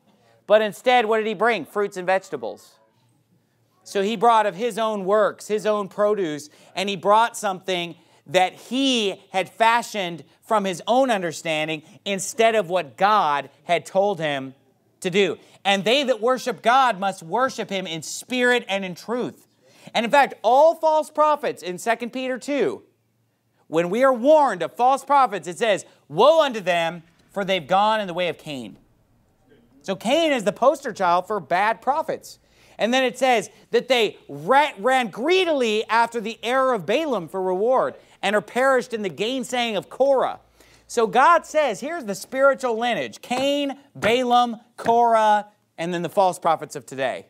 But 0.47 0.63
instead, 0.63 1.07
what 1.07 1.19
did 1.19 1.27
he 1.27 1.35
bring? 1.35 1.65
Fruits 1.65 1.97
and 1.97 2.07
vegetables. 2.07 2.75
So 3.83 4.03
he 4.03 4.17
brought 4.17 4.47
of 4.47 4.55
his 4.55 4.79
own 4.79 5.05
works, 5.05 5.49
his 5.49 5.67
own 5.67 5.89
produce, 5.89 6.49
and 6.75 6.89
he 6.89 6.97
brought 6.97 7.37
something 7.37 7.97
that 8.27 8.55
he 8.55 9.23
had 9.31 9.51
fashioned 9.51 10.25
from 10.43 10.65
his 10.65 10.83
own 10.87 11.11
understanding 11.11 11.83
instead 12.05 12.55
of 12.55 12.71
what 12.71 12.97
God 12.97 13.51
had 13.65 13.85
told 13.85 14.21
him 14.21 14.55
to 15.05 15.11
do. 15.11 15.39
And 15.65 15.85
they 15.85 16.03
that 16.03 16.21
worship 16.21 16.61
God 16.61 16.99
must 16.99 17.23
worship 17.23 17.71
him 17.71 17.87
in 17.87 18.03
spirit 18.03 18.65
and 18.69 18.85
in 18.85 18.95
truth. 18.95 19.47
And 19.95 20.05
in 20.05 20.11
fact, 20.11 20.35
all 20.43 20.75
false 20.75 21.11
prophets 21.11 21.63
in 21.63 21.79
2 21.79 22.11
Peter 22.11 22.39
2, 22.39 22.83
when 23.69 23.89
we 23.89 24.03
are 24.03 24.13
warned 24.13 24.63
of 24.63 24.75
false 24.75 25.05
prophets, 25.05 25.49
it 25.49 25.59
says, 25.59 25.87
Woe 26.09 26.43
unto 26.43 26.61
them, 26.61 27.03
for 27.31 27.45
they've 27.45 27.67
gone 27.67 28.01
in 28.01 28.07
the 28.07 28.15
way 28.15 28.29
of 28.29 28.37
Cain. 28.37 28.77
So 29.83 29.95
Cain 29.95 30.33
is 30.33 30.45
the 30.45 30.53
poster 30.53 30.93
child 30.93 31.27
for 31.27 31.41
bad 31.41 31.81
prophets. 31.81 32.39
And 32.79 32.93
then 32.93 33.05
it 33.05 33.19
says 33.19 33.51
that 33.71 33.89
they 33.89 34.19
ran 34.29 35.09
greedily 35.09 35.85
after 35.89 36.21
the 36.21 36.39
error 36.43 36.75
of 36.75 36.87
Balaam 36.87 37.29
for 37.29 37.41
reward 37.41 37.95
and 38.23 38.35
are 38.35 38.43
perished 38.43 38.93
in 38.93 39.03
the 39.03 39.11
gainsaying 39.11 39.77
of 39.77 39.89
Korah. 39.89 40.41
So 40.95 41.09
God 41.09 41.45
says, 41.45 41.81
here's 41.81 42.05
the 42.05 42.15
spiritual 42.15 42.79
lineage 42.79 43.21
Cain, 43.21 43.77
Balaam, 43.97 44.61
Korah, 44.77 45.49
and 45.77 45.93
then 45.93 46.03
the 46.03 46.09
false 46.09 46.39
prophets 46.39 46.77
of 46.77 46.87
today. 46.87 47.27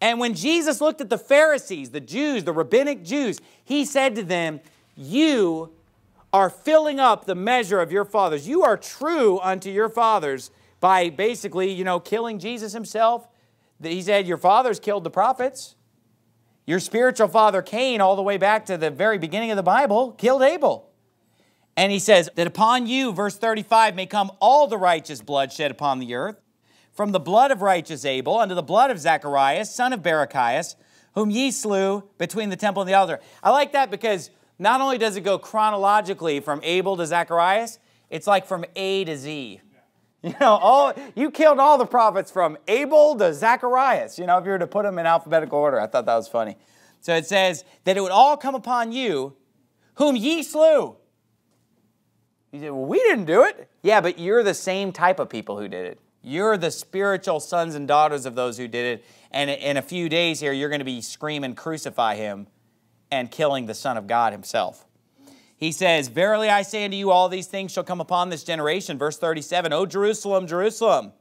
And 0.00 0.20
when 0.20 0.34
Jesus 0.34 0.80
looked 0.80 1.00
at 1.00 1.10
the 1.10 1.18
Pharisees, 1.18 1.90
the 1.90 1.98
Jews, 1.98 2.44
the 2.44 2.52
rabbinic 2.52 3.02
Jews, 3.02 3.40
he 3.64 3.84
said 3.84 4.14
to 4.14 4.22
them, 4.22 4.60
You 4.94 5.72
are 6.32 6.48
filling 6.48 7.00
up 7.00 7.24
the 7.24 7.34
measure 7.34 7.80
of 7.80 7.90
your 7.90 8.04
fathers. 8.04 8.46
You 8.46 8.62
are 8.62 8.76
true 8.76 9.40
unto 9.40 9.68
your 9.68 9.88
fathers 9.88 10.52
by 10.78 11.10
basically, 11.10 11.72
you 11.72 11.82
know, 11.82 11.98
killing 11.98 12.38
Jesus 12.38 12.72
himself. 12.72 13.26
He 13.82 14.00
said, 14.00 14.28
Your 14.28 14.38
fathers 14.38 14.78
killed 14.78 15.02
the 15.02 15.10
prophets. 15.10 15.74
Your 16.66 16.78
spiritual 16.78 17.26
father 17.26 17.62
Cain, 17.62 18.00
all 18.00 18.14
the 18.14 18.22
way 18.22 18.36
back 18.36 18.64
to 18.66 18.76
the 18.76 18.90
very 18.90 19.18
beginning 19.18 19.50
of 19.50 19.56
the 19.56 19.64
Bible, 19.64 20.12
killed 20.12 20.42
Abel. 20.42 20.89
And 21.76 21.92
he 21.92 21.98
says 21.98 22.28
that 22.34 22.46
upon 22.46 22.86
you, 22.86 23.12
verse 23.12 23.36
35, 23.36 23.94
may 23.94 24.06
come 24.06 24.30
all 24.40 24.66
the 24.66 24.76
righteous 24.76 25.22
blood 25.22 25.52
shed 25.52 25.70
upon 25.70 25.98
the 25.98 26.14
earth, 26.14 26.40
from 26.92 27.12
the 27.12 27.20
blood 27.20 27.50
of 27.50 27.62
righteous 27.62 28.04
Abel 28.04 28.38
unto 28.38 28.54
the 28.54 28.62
blood 28.62 28.90
of 28.90 28.98
Zacharias, 28.98 29.74
son 29.74 29.92
of 29.92 30.02
Barachias, 30.02 30.74
whom 31.14 31.30
ye 31.30 31.50
slew 31.50 32.04
between 32.18 32.50
the 32.50 32.56
temple 32.56 32.82
and 32.82 32.88
the 32.88 32.94
altar. 32.94 33.20
I 33.42 33.50
like 33.50 33.72
that 33.72 33.90
because 33.90 34.30
not 34.58 34.80
only 34.80 34.98
does 34.98 35.16
it 35.16 35.22
go 35.22 35.38
chronologically 35.38 36.40
from 36.40 36.60
Abel 36.62 36.96
to 36.96 37.06
Zacharias, 37.06 37.78
it's 38.10 38.26
like 38.26 38.46
from 38.46 38.64
A 38.76 39.04
to 39.04 39.16
Z. 39.16 39.60
You 40.22 40.34
know, 40.38 40.56
all 40.56 40.92
you 41.14 41.30
killed 41.30 41.58
all 41.58 41.78
the 41.78 41.86
prophets 41.86 42.30
from 42.30 42.58
Abel 42.68 43.16
to 43.16 43.32
Zacharias. 43.32 44.18
You 44.18 44.26
know, 44.26 44.36
if 44.36 44.44
you 44.44 44.50
were 44.50 44.58
to 44.58 44.66
put 44.66 44.82
them 44.82 44.98
in 44.98 45.06
alphabetical 45.06 45.58
order, 45.58 45.80
I 45.80 45.86
thought 45.86 46.04
that 46.04 46.14
was 46.14 46.28
funny. 46.28 46.58
So 47.00 47.14
it 47.14 47.24
says 47.24 47.64
that 47.84 47.96
it 47.96 48.02
would 48.02 48.12
all 48.12 48.36
come 48.36 48.54
upon 48.54 48.92
you, 48.92 49.34
whom 49.94 50.16
ye 50.16 50.42
slew. 50.42 50.98
You 52.52 52.60
say, 52.60 52.70
well, 52.70 52.84
we 52.84 52.98
didn't 52.98 53.26
do 53.26 53.44
it. 53.44 53.68
Yeah, 53.82 54.00
but 54.00 54.18
you're 54.18 54.42
the 54.42 54.54
same 54.54 54.92
type 54.92 55.18
of 55.18 55.28
people 55.28 55.58
who 55.58 55.68
did 55.68 55.86
it. 55.86 56.00
You're 56.22 56.56
the 56.56 56.70
spiritual 56.70 57.40
sons 57.40 57.74
and 57.74 57.88
daughters 57.88 58.26
of 58.26 58.34
those 58.34 58.58
who 58.58 58.68
did 58.68 58.98
it. 58.98 59.04
And 59.30 59.48
in 59.48 59.76
a 59.76 59.82
few 59.82 60.08
days 60.08 60.40
here, 60.40 60.52
you're 60.52 60.68
going 60.68 60.80
to 60.80 60.84
be 60.84 61.00
screaming, 61.00 61.54
crucify 61.54 62.16
him, 62.16 62.46
and 63.10 63.30
killing 63.30 63.66
the 63.66 63.74
Son 63.74 63.96
of 63.96 64.06
God 64.06 64.32
himself. 64.32 64.84
He 65.56 65.72
says, 65.72 66.08
Verily 66.08 66.48
I 66.48 66.62
say 66.62 66.84
unto 66.84 66.96
you, 66.96 67.10
all 67.10 67.28
these 67.28 67.46
things 67.46 67.72
shall 67.72 67.84
come 67.84 68.00
upon 68.00 68.30
this 68.30 68.44
generation. 68.44 68.98
Verse 68.98 69.18
37 69.18 69.72
O 69.72 69.86
Jerusalem, 69.86 70.46
Jerusalem, 70.46 71.12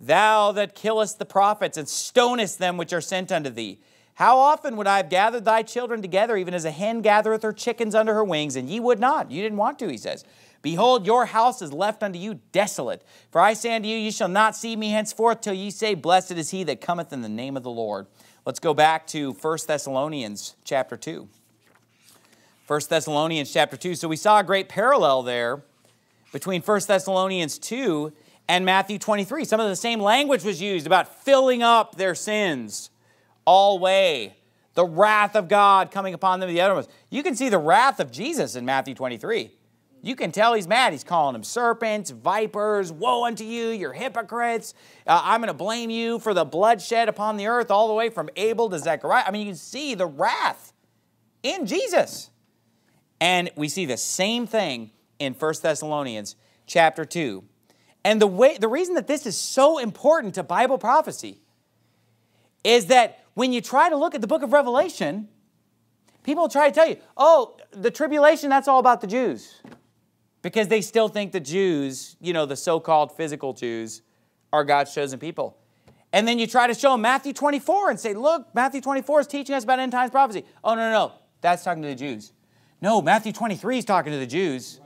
thou 0.00 0.52
that 0.52 0.74
killest 0.74 1.18
the 1.18 1.24
prophets 1.24 1.76
and 1.76 1.88
stonest 1.88 2.58
them 2.58 2.76
which 2.76 2.92
are 2.92 3.00
sent 3.00 3.30
unto 3.30 3.50
thee. 3.50 3.80
How 4.14 4.38
often 4.38 4.76
would 4.76 4.86
I 4.86 4.98
have 4.98 5.08
gathered 5.08 5.44
thy 5.44 5.62
children 5.62 6.02
together, 6.02 6.36
even 6.36 6.54
as 6.54 6.64
a 6.64 6.70
hen 6.70 7.00
gathereth 7.00 7.42
her 7.42 7.52
chickens 7.52 7.94
under 7.94 8.12
her 8.14 8.24
wings, 8.24 8.56
and 8.56 8.68
ye 8.68 8.78
would 8.78 9.00
not? 9.00 9.30
You 9.30 9.42
didn't 9.42 9.58
want 9.58 9.78
to, 9.78 9.88
he 9.88 9.96
says. 9.96 10.24
Behold, 10.60 11.06
your 11.06 11.26
house 11.26 11.60
is 11.60 11.72
left 11.72 12.02
unto 12.02 12.18
you 12.18 12.40
desolate. 12.52 13.02
For 13.30 13.40
I 13.40 13.54
say 13.54 13.74
unto 13.74 13.88
you, 13.88 13.96
ye 13.96 14.10
shall 14.10 14.28
not 14.28 14.54
see 14.54 14.76
me 14.76 14.90
henceforth 14.90 15.40
till 15.40 15.54
ye 15.54 15.70
say, 15.70 15.94
Blessed 15.94 16.32
is 16.32 16.50
he 16.50 16.62
that 16.64 16.80
cometh 16.80 17.12
in 17.12 17.22
the 17.22 17.28
name 17.28 17.56
of 17.56 17.62
the 17.62 17.70
Lord. 17.70 18.06
Let's 18.46 18.60
go 18.60 18.74
back 18.74 19.06
to 19.08 19.32
1 19.32 19.58
Thessalonians 19.66 20.54
chapter 20.64 20.96
2. 20.96 21.28
1 22.66 22.80
Thessalonians 22.88 23.52
chapter 23.52 23.76
2. 23.76 23.96
So 23.96 24.08
we 24.08 24.16
saw 24.16 24.38
a 24.38 24.44
great 24.44 24.68
parallel 24.68 25.22
there 25.22 25.62
between 26.32 26.62
1 26.62 26.80
Thessalonians 26.86 27.58
2 27.58 28.12
and 28.48 28.64
Matthew 28.64 28.98
23. 28.98 29.44
Some 29.44 29.60
of 29.60 29.68
the 29.68 29.76
same 29.76 30.00
language 30.00 30.44
was 30.44 30.62
used 30.62 30.86
about 30.86 31.24
filling 31.24 31.62
up 31.62 31.96
their 31.96 32.14
sins 32.14 32.90
all 33.44 33.78
way. 33.78 34.36
The 34.74 34.84
wrath 34.84 35.36
of 35.36 35.48
God 35.48 35.90
coming 35.90 36.14
upon 36.14 36.40
them 36.40 36.48
the 36.48 36.60
other 36.60 36.74
ones. 36.74 36.88
You 37.10 37.22
can 37.22 37.36
see 37.36 37.48
the 37.48 37.58
wrath 37.58 38.00
of 38.00 38.10
Jesus 38.10 38.56
in 38.56 38.64
Matthew 38.64 38.94
23. 38.94 39.50
You 40.04 40.16
can 40.16 40.32
tell 40.32 40.54
he's 40.54 40.66
mad. 40.66 40.92
He's 40.92 41.04
calling 41.04 41.34
them 41.34 41.44
serpents, 41.44 42.10
vipers, 42.10 42.90
woe 42.90 43.24
unto 43.24 43.44
you, 43.44 43.68
you're 43.68 43.92
hypocrites. 43.92 44.74
Uh, 45.06 45.20
I'm 45.22 45.40
going 45.40 45.48
to 45.48 45.54
blame 45.54 45.90
you 45.90 46.18
for 46.18 46.34
the 46.34 46.44
bloodshed 46.44 47.08
upon 47.08 47.36
the 47.36 47.46
earth, 47.46 47.70
all 47.70 47.86
the 47.86 47.94
way 47.94 48.08
from 48.10 48.28
Abel 48.34 48.68
to 48.70 48.78
Zechariah. 48.78 49.24
I 49.26 49.30
mean, 49.30 49.42
you 49.42 49.52
can 49.52 49.56
see 49.56 49.94
the 49.94 50.06
wrath 50.06 50.72
in 51.44 51.66
Jesus. 51.66 52.30
And 53.20 53.50
we 53.54 53.68
see 53.68 53.86
the 53.86 53.96
same 53.96 54.48
thing 54.48 54.90
in 55.20 55.34
1 55.34 55.54
Thessalonians 55.62 56.34
chapter 56.66 57.04
2. 57.04 57.44
And 58.04 58.20
the 58.20 58.26
way 58.26 58.56
the 58.58 58.66
reason 58.66 58.96
that 58.96 59.06
this 59.06 59.26
is 59.26 59.36
so 59.36 59.78
important 59.78 60.34
to 60.34 60.42
Bible 60.42 60.78
prophecy 60.78 61.38
is 62.64 62.86
that 62.86 63.21
when 63.34 63.52
you 63.52 63.60
try 63.60 63.88
to 63.88 63.96
look 63.96 64.14
at 64.14 64.20
the 64.20 64.26
book 64.26 64.42
of 64.42 64.52
Revelation, 64.52 65.28
people 66.22 66.48
try 66.48 66.68
to 66.68 66.74
tell 66.74 66.88
you, 66.88 66.96
"Oh, 67.16 67.56
the 67.70 67.90
tribulation 67.90 68.50
that's 68.50 68.68
all 68.68 68.78
about 68.78 69.00
the 69.00 69.06
Jews." 69.06 69.60
Because 70.42 70.68
they 70.68 70.80
still 70.80 71.08
think 71.08 71.32
the 71.32 71.40
Jews, 71.40 72.16
you 72.20 72.32
know, 72.32 72.46
the 72.46 72.56
so-called 72.56 73.16
physical 73.16 73.52
Jews 73.52 74.02
are 74.52 74.64
God's 74.64 74.92
chosen 74.92 75.18
people. 75.18 75.56
And 76.12 76.28
then 76.28 76.38
you 76.38 76.46
try 76.46 76.66
to 76.66 76.74
show 76.74 76.92
them 76.92 77.00
Matthew 77.00 77.32
24 77.32 77.90
and 77.90 77.98
say, 77.98 78.12
"Look, 78.12 78.54
Matthew 78.54 78.80
24 78.80 79.20
is 79.20 79.26
teaching 79.26 79.54
us 79.54 79.64
about 79.64 79.78
end 79.78 79.92
times 79.92 80.10
prophecy." 80.10 80.44
Oh, 80.62 80.74
no, 80.74 80.80
no, 80.80 80.92
no. 80.92 81.12
That's 81.40 81.64
talking 81.64 81.82
to 81.82 81.88
the 81.88 81.94
Jews. 81.94 82.32
No, 82.80 83.00
Matthew 83.00 83.32
23 83.32 83.78
is 83.78 83.84
talking 83.84 84.12
to 84.12 84.18
the 84.18 84.26
Jews. 84.26 84.80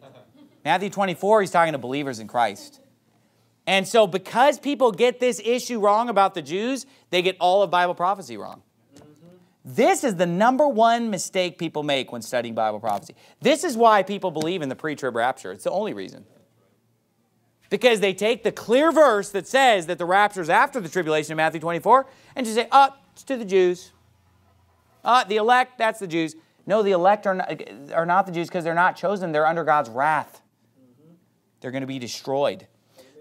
Matthew 0.64 0.90
24, 0.90 1.42
he's 1.42 1.50
talking 1.50 1.72
to 1.72 1.78
believers 1.78 2.18
in 2.18 2.26
Christ. 2.26 2.80
And 3.66 3.86
so, 3.86 4.06
because 4.06 4.58
people 4.58 4.92
get 4.92 5.18
this 5.18 5.40
issue 5.44 5.80
wrong 5.80 6.08
about 6.08 6.34
the 6.34 6.42
Jews, 6.42 6.86
they 7.10 7.22
get 7.22 7.36
all 7.40 7.62
of 7.62 7.70
Bible 7.70 7.94
prophecy 7.94 8.36
wrong. 8.36 8.62
This 9.64 10.04
is 10.04 10.14
the 10.14 10.26
number 10.26 10.68
one 10.68 11.10
mistake 11.10 11.58
people 11.58 11.82
make 11.82 12.12
when 12.12 12.22
studying 12.22 12.54
Bible 12.54 12.78
prophecy. 12.78 13.16
This 13.40 13.64
is 13.64 13.76
why 13.76 14.04
people 14.04 14.30
believe 14.30 14.62
in 14.62 14.68
the 14.68 14.76
pre 14.76 14.94
trib 14.94 15.16
rapture. 15.16 15.50
It's 15.50 15.64
the 15.64 15.72
only 15.72 15.92
reason. 15.92 16.24
Because 17.68 17.98
they 17.98 18.14
take 18.14 18.44
the 18.44 18.52
clear 18.52 18.92
verse 18.92 19.30
that 19.30 19.48
says 19.48 19.86
that 19.86 19.98
the 19.98 20.04
rapture 20.04 20.40
is 20.40 20.48
after 20.48 20.80
the 20.80 20.88
tribulation 20.88 21.32
in 21.32 21.36
Matthew 21.36 21.60
24 21.60 22.06
and 22.36 22.46
just 22.46 22.56
say, 22.56 22.68
oh, 22.70 22.90
it's 23.12 23.24
to 23.24 23.36
the 23.36 23.44
Jews. 23.44 23.90
Uh, 25.04 25.24
the 25.24 25.36
elect, 25.36 25.78
that's 25.78 25.98
the 25.98 26.06
Jews. 26.06 26.36
No, 26.64 26.84
the 26.84 26.92
elect 26.92 27.26
are 27.26 27.34
not, 27.34 27.62
are 27.92 28.06
not 28.06 28.26
the 28.26 28.32
Jews 28.32 28.46
because 28.46 28.62
they're 28.62 28.74
not 28.74 28.96
chosen. 28.96 29.32
They're 29.32 29.46
under 29.46 29.64
God's 29.64 29.90
wrath. 29.90 30.42
They're 31.60 31.72
going 31.72 31.80
to 31.80 31.88
be 31.88 31.98
destroyed. 31.98 32.68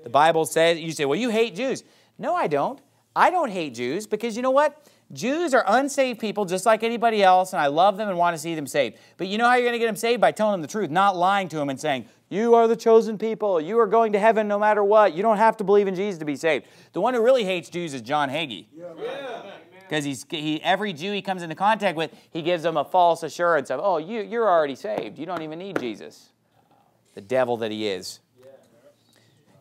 The 0.06 0.12
Bible 0.12 0.46
says, 0.46 0.80
you 0.80 0.92
say, 0.92 1.04
well, 1.06 1.18
you 1.18 1.32
hate 1.32 1.56
Jews. 1.56 1.84
No, 2.20 2.36
I 2.36 2.46
don't. 2.46 2.80
I 3.16 3.32
don't 3.32 3.50
hate 3.50 3.74
Jews 3.74 4.06
because 4.06 4.36
you 4.36 4.44
know 4.44 4.52
what? 4.52 4.88
Jews 5.12 5.52
are 5.56 5.64
unsaved 5.66 6.20
people 6.20 6.46
just 6.46 6.64
like 6.64 6.84
anybody 6.84 7.24
else, 7.24 7.54
and 7.54 7.60
I 7.60 7.68
love 7.68 7.98
them 7.98 8.08
and 8.08 8.16
want 8.16 8.36
to 8.36 8.38
see 8.38 8.54
them 8.54 8.68
saved. 8.68 9.00
But 9.18 9.30
you 9.30 9.40
know 9.40 9.46
how 9.46 9.56
you're 9.56 9.64
going 9.64 9.74
to 9.74 9.80
get 9.80 9.88
them 9.88 9.96
saved? 9.96 10.22
By 10.22 10.32
telling 10.32 10.52
them 10.52 10.62
the 10.62 10.68
truth, 10.68 10.92
not 10.92 11.18
lying 11.18 11.48
to 11.50 11.56
them 11.56 11.72
and 11.72 11.82
saying, 11.82 12.06
You 12.30 12.54
are 12.54 12.68
the 12.68 12.76
chosen 12.76 13.18
people. 13.18 13.60
You 13.60 13.80
are 13.80 13.88
going 13.88 14.14
to 14.14 14.20
heaven 14.20 14.48
no 14.48 14.60
matter 14.60 14.84
what. 14.84 15.16
You 15.16 15.24
don't 15.24 15.38
have 15.38 15.58
to 15.58 15.64
believe 15.64 15.88
in 15.88 15.96
Jesus 15.96 16.20
to 16.20 16.26
be 16.26 16.36
saved. 16.36 16.68
The 16.94 17.02
one 17.02 17.16
who 17.16 17.24
really 17.24 17.44
hates 17.44 17.70
Jews 17.70 17.96
is 17.96 18.04
John 18.04 18.30
Hagee. 18.30 18.68
Because 19.90 20.06
he's 20.06 20.24
he, 20.30 20.62
every 20.62 20.94
Jew 20.94 21.14
he 21.14 21.24
comes 21.24 21.42
into 21.42 21.56
contact 21.56 21.98
with, 21.98 22.12
he 22.30 22.44
gives 22.44 22.62
them 22.62 22.78
a 22.78 22.86
false 22.86 23.24
assurance 23.24 23.72
of, 23.72 23.80
oh, 23.82 23.98
you, 23.98 24.22
you're 24.22 24.48
already 24.48 24.76
saved. 24.76 25.18
You 25.18 25.26
don't 25.26 25.42
even 25.42 25.58
need 25.58 25.80
Jesus. 25.80 26.30
The 27.16 27.22
devil 27.22 27.58
that 27.58 27.72
he 27.72 27.88
is. 27.88 28.20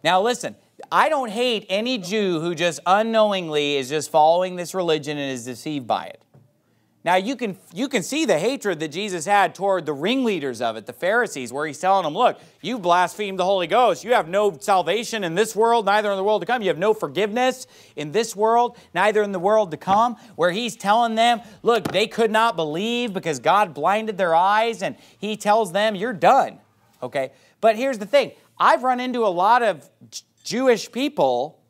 Now 0.05 0.21
listen, 0.21 0.55
I 0.93 1.09
don't 1.09 1.31
hate 1.31 1.65
any 1.71 1.97
Jew 1.97 2.39
who 2.41 2.55
just 2.55 2.79
unknowingly 2.85 3.77
is 3.77 3.89
just 3.89 4.11
following 4.11 4.55
this 4.55 4.75
religion 4.75 5.17
and 5.17 5.33
is 5.33 5.47
deceived 5.47 5.87
by 5.87 6.05
it. 6.05 6.21
Now 7.07 7.17
you 7.17 7.37
can 7.37 7.59
you 7.73 7.89
can 7.89 8.03
see 8.03 8.25
the 8.25 8.39
hatred 8.39 8.81
that 8.81 8.89
Jesus 8.89 9.27
had 9.27 9.55
toward 9.55 9.85
the 9.85 9.93
ringleaders 9.93 10.63
of 10.63 10.77
it, 10.77 10.87
the 10.87 10.93
Pharisees, 10.93 11.53
where 11.53 11.67
he's 11.67 11.79
telling 11.79 12.05
them, 12.05 12.15
"Look, 12.15 12.39
you 12.63 12.79
blasphemed 12.79 13.39
the 13.39 13.45
Holy 13.45 13.67
Ghost. 13.67 14.05
You 14.05 14.15
have 14.15 14.29
no 14.29 14.57
salvation 14.59 15.25
in 15.25 15.35
this 15.35 15.55
world, 15.55 15.85
neither 15.85 16.11
in 16.11 16.17
the 16.17 16.25
world 16.25 16.41
to 16.43 16.47
come. 16.47 16.63
You 16.63 16.69
have 16.69 16.79
no 16.79 16.95
forgiveness 16.95 17.67
in 17.97 18.13
this 18.13 18.35
world, 18.35 18.77
neither 18.95 19.23
in 19.23 19.33
the 19.33 19.39
world 19.39 19.71
to 19.71 19.77
come." 19.77 20.17
Where 20.37 20.51
he's 20.51 20.77
telling 20.77 21.15
them, 21.15 21.43
"Look, 21.63 21.93
they 21.93 22.07
could 22.07 22.31
not 22.31 22.57
believe 22.57 23.13
because 23.13 23.39
God 23.39 23.75
blinded 23.75 24.17
their 24.17 24.35
eyes," 24.35 24.83
and 24.83 24.97
he 25.19 25.37
tells 25.37 25.73
them, 25.73 25.95
"You're 25.95 26.15
done." 26.15 26.61
Okay, 27.03 27.33
but 27.61 27.77
here's 27.77 27.99
the 27.99 28.07
thing: 28.07 28.33
I've 28.59 28.83
run 28.83 29.01
into 29.01 29.27
a 29.27 29.29
lot 29.29 29.63
of 29.63 29.89
Jewish 30.43 30.91
people 30.91 31.61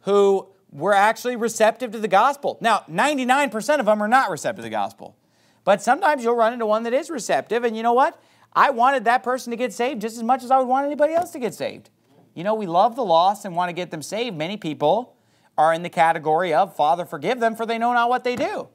who 0.00 0.48
were 0.70 0.94
actually 0.94 1.36
receptive 1.36 1.92
to 1.92 1.98
the 1.98 2.08
gospel. 2.08 2.58
Now, 2.60 2.84
99% 2.90 3.80
of 3.80 3.86
them 3.86 4.02
are 4.02 4.08
not 4.08 4.30
receptive 4.30 4.58
to 4.58 4.62
the 4.62 4.70
gospel. 4.70 5.16
But 5.64 5.82
sometimes 5.82 6.24
you'll 6.24 6.34
run 6.34 6.52
into 6.52 6.66
one 6.66 6.82
that 6.84 6.92
is 6.92 7.10
receptive, 7.10 7.64
and 7.64 7.76
you 7.76 7.82
know 7.82 7.92
what? 7.92 8.20
I 8.52 8.70
wanted 8.70 9.04
that 9.04 9.22
person 9.22 9.50
to 9.50 9.56
get 9.56 9.72
saved 9.72 10.00
just 10.00 10.16
as 10.16 10.22
much 10.22 10.42
as 10.42 10.50
I 10.50 10.58
would 10.58 10.68
want 10.68 10.86
anybody 10.86 11.14
else 11.14 11.30
to 11.32 11.38
get 11.38 11.54
saved. 11.54 11.90
You 12.34 12.44
know, 12.44 12.54
we 12.54 12.66
love 12.66 12.96
the 12.96 13.04
lost 13.04 13.44
and 13.44 13.54
want 13.54 13.68
to 13.68 13.72
get 13.72 13.90
them 13.90 14.02
saved. 14.02 14.36
Many 14.36 14.56
people 14.56 15.16
are 15.56 15.72
in 15.72 15.82
the 15.82 15.90
category 15.90 16.52
of, 16.52 16.74
Father, 16.74 17.04
forgive 17.04 17.40
them, 17.40 17.54
for 17.54 17.66
they 17.66 17.78
know 17.78 17.92
not 17.92 18.08
what 18.08 18.24
they 18.24 18.36
do. 18.36 18.68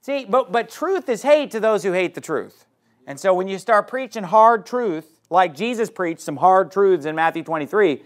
See, 0.00 0.24
but, 0.24 0.52
but 0.52 0.70
truth 0.70 1.08
is 1.08 1.22
hate 1.22 1.50
to 1.50 1.60
those 1.60 1.82
who 1.82 1.92
hate 1.92 2.14
the 2.14 2.20
truth. 2.20 2.66
And 3.06 3.18
so 3.18 3.34
when 3.34 3.48
you 3.48 3.58
start 3.58 3.88
preaching 3.88 4.24
hard 4.24 4.64
truth, 4.64 5.17
like 5.30 5.54
Jesus 5.54 5.90
preached 5.90 6.20
some 6.20 6.36
hard 6.36 6.70
truths 6.70 7.06
in 7.06 7.14
Matthew 7.14 7.42
23, 7.42 8.02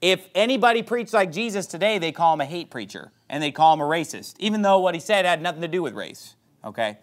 if 0.00 0.28
anybody 0.34 0.82
preached 0.82 1.12
like 1.12 1.32
Jesus 1.32 1.66
today, 1.66 1.98
they 1.98 2.12
call 2.12 2.34
him 2.34 2.40
a 2.40 2.46
hate 2.46 2.70
preacher 2.70 3.10
and 3.28 3.42
they 3.42 3.50
call 3.50 3.74
him 3.74 3.80
a 3.80 3.84
racist, 3.84 4.34
even 4.38 4.62
though 4.62 4.78
what 4.78 4.94
he 4.94 5.00
said 5.00 5.24
had 5.24 5.42
nothing 5.42 5.62
to 5.62 5.68
do 5.68 5.82
with 5.82 5.94
race. 5.94 6.36
Okay? 6.64 6.98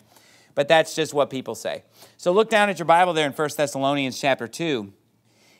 But 0.53 0.69
that's 0.69 0.95
just 0.95 1.13
what 1.13 1.29
people 1.29 1.55
say. 1.55 1.83
So 2.15 2.31
look 2.31 2.49
down 2.49 2.69
at 2.69 2.79
your 2.79 2.85
Bible 2.85 3.13
there 3.13 3.27
in 3.27 3.33
1 3.33 3.49
Thessalonians 3.57 4.19
chapter 4.19 4.47
2. 4.47 4.93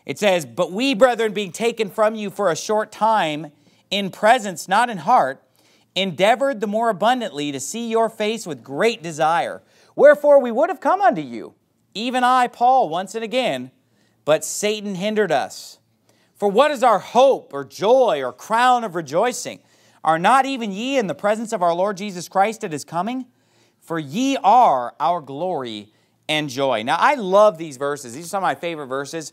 It 0.05 0.17
says, 0.17 0.45
But 0.45 0.71
we, 0.71 0.93
brethren, 0.93 1.33
being 1.33 1.51
taken 1.51 1.89
from 1.89 2.15
you 2.15 2.29
for 2.29 2.49
a 2.49 2.55
short 2.55 2.91
time, 2.91 3.51
in 3.91 4.09
presence, 4.09 4.67
not 4.67 4.89
in 4.89 4.99
heart, 4.99 5.43
endeavored 5.95 6.61
the 6.61 6.67
more 6.67 6.89
abundantly 6.89 7.51
to 7.51 7.59
see 7.59 7.89
your 7.89 8.09
face 8.09 8.45
with 8.45 8.63
great 8.63 9.03
desire. 9.03 9.61
Wherefore 9.95 10.41
we 10.41 10.51
would 10.51 10.69
have 10.69 10.79
come 10.79 11.01
unto 11.01 11.21
you 11.21 11.55
even 11.95 12.23
I, 12.23 12.47
Paul, 12.47 12.89
once 12.89 13.15
and 13.15 13.23
again, 13.23 13.71
but 14.25 14.45
Satan 14.45 14.95
hindered 14.95 15.31
us. 15.31 15.79
For 16.35 16.49
what 16.49 16.69
is 16.69 16.83
our 16.83 16.99
hope 16.99 17.53
or 17.53 17.63
joy 17.63 18.21
or 18.21 18.33
crown 18.33 18.83
of 18.83 18.93
rejoicing? 18.93 19.61
Are 20.03 20.19
not 20.19 20.45
even 20.45 20.71
ye 20.71 20.97
in 20.97 21.07
the 21.07 21.15
presence 21.15 21.53
of 21.53 21.63
our 21.63 21.73
Lord 21.73 21.97
Jesus 21.97 22.27
Christ 22.27 22.63
at 22.63 22.71
his 22.71 22.83
coming? 22.83 23.25
For 23.79 23.97
ye 23.97 24.37
are 24.43 24.93
our 24.99 25.21
glory 25.21 25.93
and 26.27 26.49
joy. 26.49 26.83
Now, 26.83 26.97
I 26.99 27.15
love 27.15 27.57
these 27.57 27.77
verses. 27.77 28.13
These 28.13 28.25
are 28.25 28.29
some 28.29 28.43
of 28.43 28.47
my 28.47 28.55
favorite 28.55 28.87
verses 28.87 29.31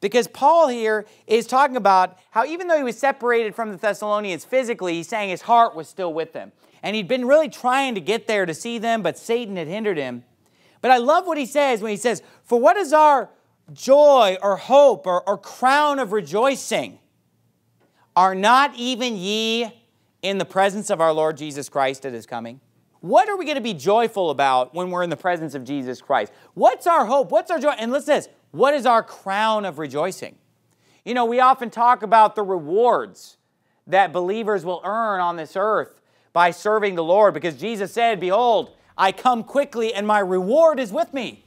because 0.00 0.28
Paul 0.28 0.68
here 0.68 1.06
is 1.26 1.46
talking 1.46 1.76
about 1.76 2.18
how 2.30 2.44
even 2.44 2.68
though 2.68 2.76
he 2.76 2.84
was 2.84 2.98
separated 2.98 3.54
from 3.54 3.72
the 3.72 3.78
Thessalonians 3.78 4.44
physically, 4.44 4.94
he's 4.94 5.08
saying 5.08 5.30
his 5.30 5.42
heart 5.42 5.74
was 5.74 5.88
still 5.88 6.12
with 6.12 6.32
them. 6.32 6.52
And 6.82 6.94
he'd 6.94 7.08
been 7.08 7.24
really 7.24 7.48
trying 7.48 7.94
to 7.94 8.00
get 8.00 8.26
there 8.26 8.44
to 8.44 8.52
see 8.52 8.78
them, 8.78 9.02
but 9.02 9.16
Satan 9.16 9.56
had 9.56 9.66
hindered 9.66 9.96
him. 9.96 10.24
But 10.84 10.90
I 10.90 10.98
love 10.98 11.26
what 11.26 11.38
he 11.38 11.46
says 11.46 11.80
when 11.80 11.92
he 11.92 11.96
says, 11.96 12.22
For 12.42 12.60
what 12.60 12.76
is 12.76 12.92
our 12.92 13.30
joy 13.72 14.36
or 14.42 14.58
hope 14.58 15.06
or, 15.06 15.26
or 15.26 15.38
crown 15.38 15.98
of 15.98 16.12
rejoicing? 16.12 16.98
Are 18.14 18.34
not 18.34 18.74
even 18.76 19.16
ye 19.16 19.72
in 20.20 20.36
the 20.36 20.44
presence 20.44 20.90
of 20.90 21.00
our 21.00 21.10
Lord 21.10 21.38
Jesus 21.38 21.70
Christ 21.70 22.04
at 22.04 22.12
his 22.12 22.26
coming? 22.26 22.60
What 23.00 23.30
are 23.30 23.38
we 23.38 23.46
going 23.46 23.54
to 23.54 23.62
be 23.62 23.72
joyful 23.72 24.28
about 24.28 24.74
when 24.74 24.90
we're 24.90 25.02
in 25.02 25.08
the 25.08 25.16
presence 25.16 25.54
of 25.54 25.64
Jesus 25.64 26.02
Christ? 26.02 26.34
What's 26.52 26.86
our 26.86 27.06
hope? 27.06 27.30
What's 27.30 27.50
our 27.50 27.58
joy? 27.58 27.70
And 27.78 27.90
listen 27.90 28.16
this 28.16 28.28
what 28.50 28.74
is 28.74 28.84
our 28.84 29.02
crown 29.02 29.64
of 29.64 29.78
rejoicing? 29.78 30.36
You 31.02 31.14
know, 31.14 31.24
we 31.24 31.40
often 31.40 31.70
talk 31.70 32.02
about 32.02 32.34
the 32.34 32.42
rewards 32.42 33.38
that 33.86 34.12
believers 34.12 34.66
will 34.66 34.82
earn 34.84 35.20
on 35.20 35.36
this 35.36 35.56
earth 35.56 36.02
by 36.34 36.50
serving 36.50 36.94
the 36.94 37.04
Lord 37.04 37.32
because 37.32 37.56
Jesus 37.56 37.90
said, 37.90 38.20
Behold, 38.20 38.76
I 38.96 39.12
come 39.12 39.44
quickly, 39.44 39.92
and 39.92 40.06
my 40.06 40.20
reward 40.20 40.78
is 40.78 40.92
with 40.92 41.12
me 41.12 41.44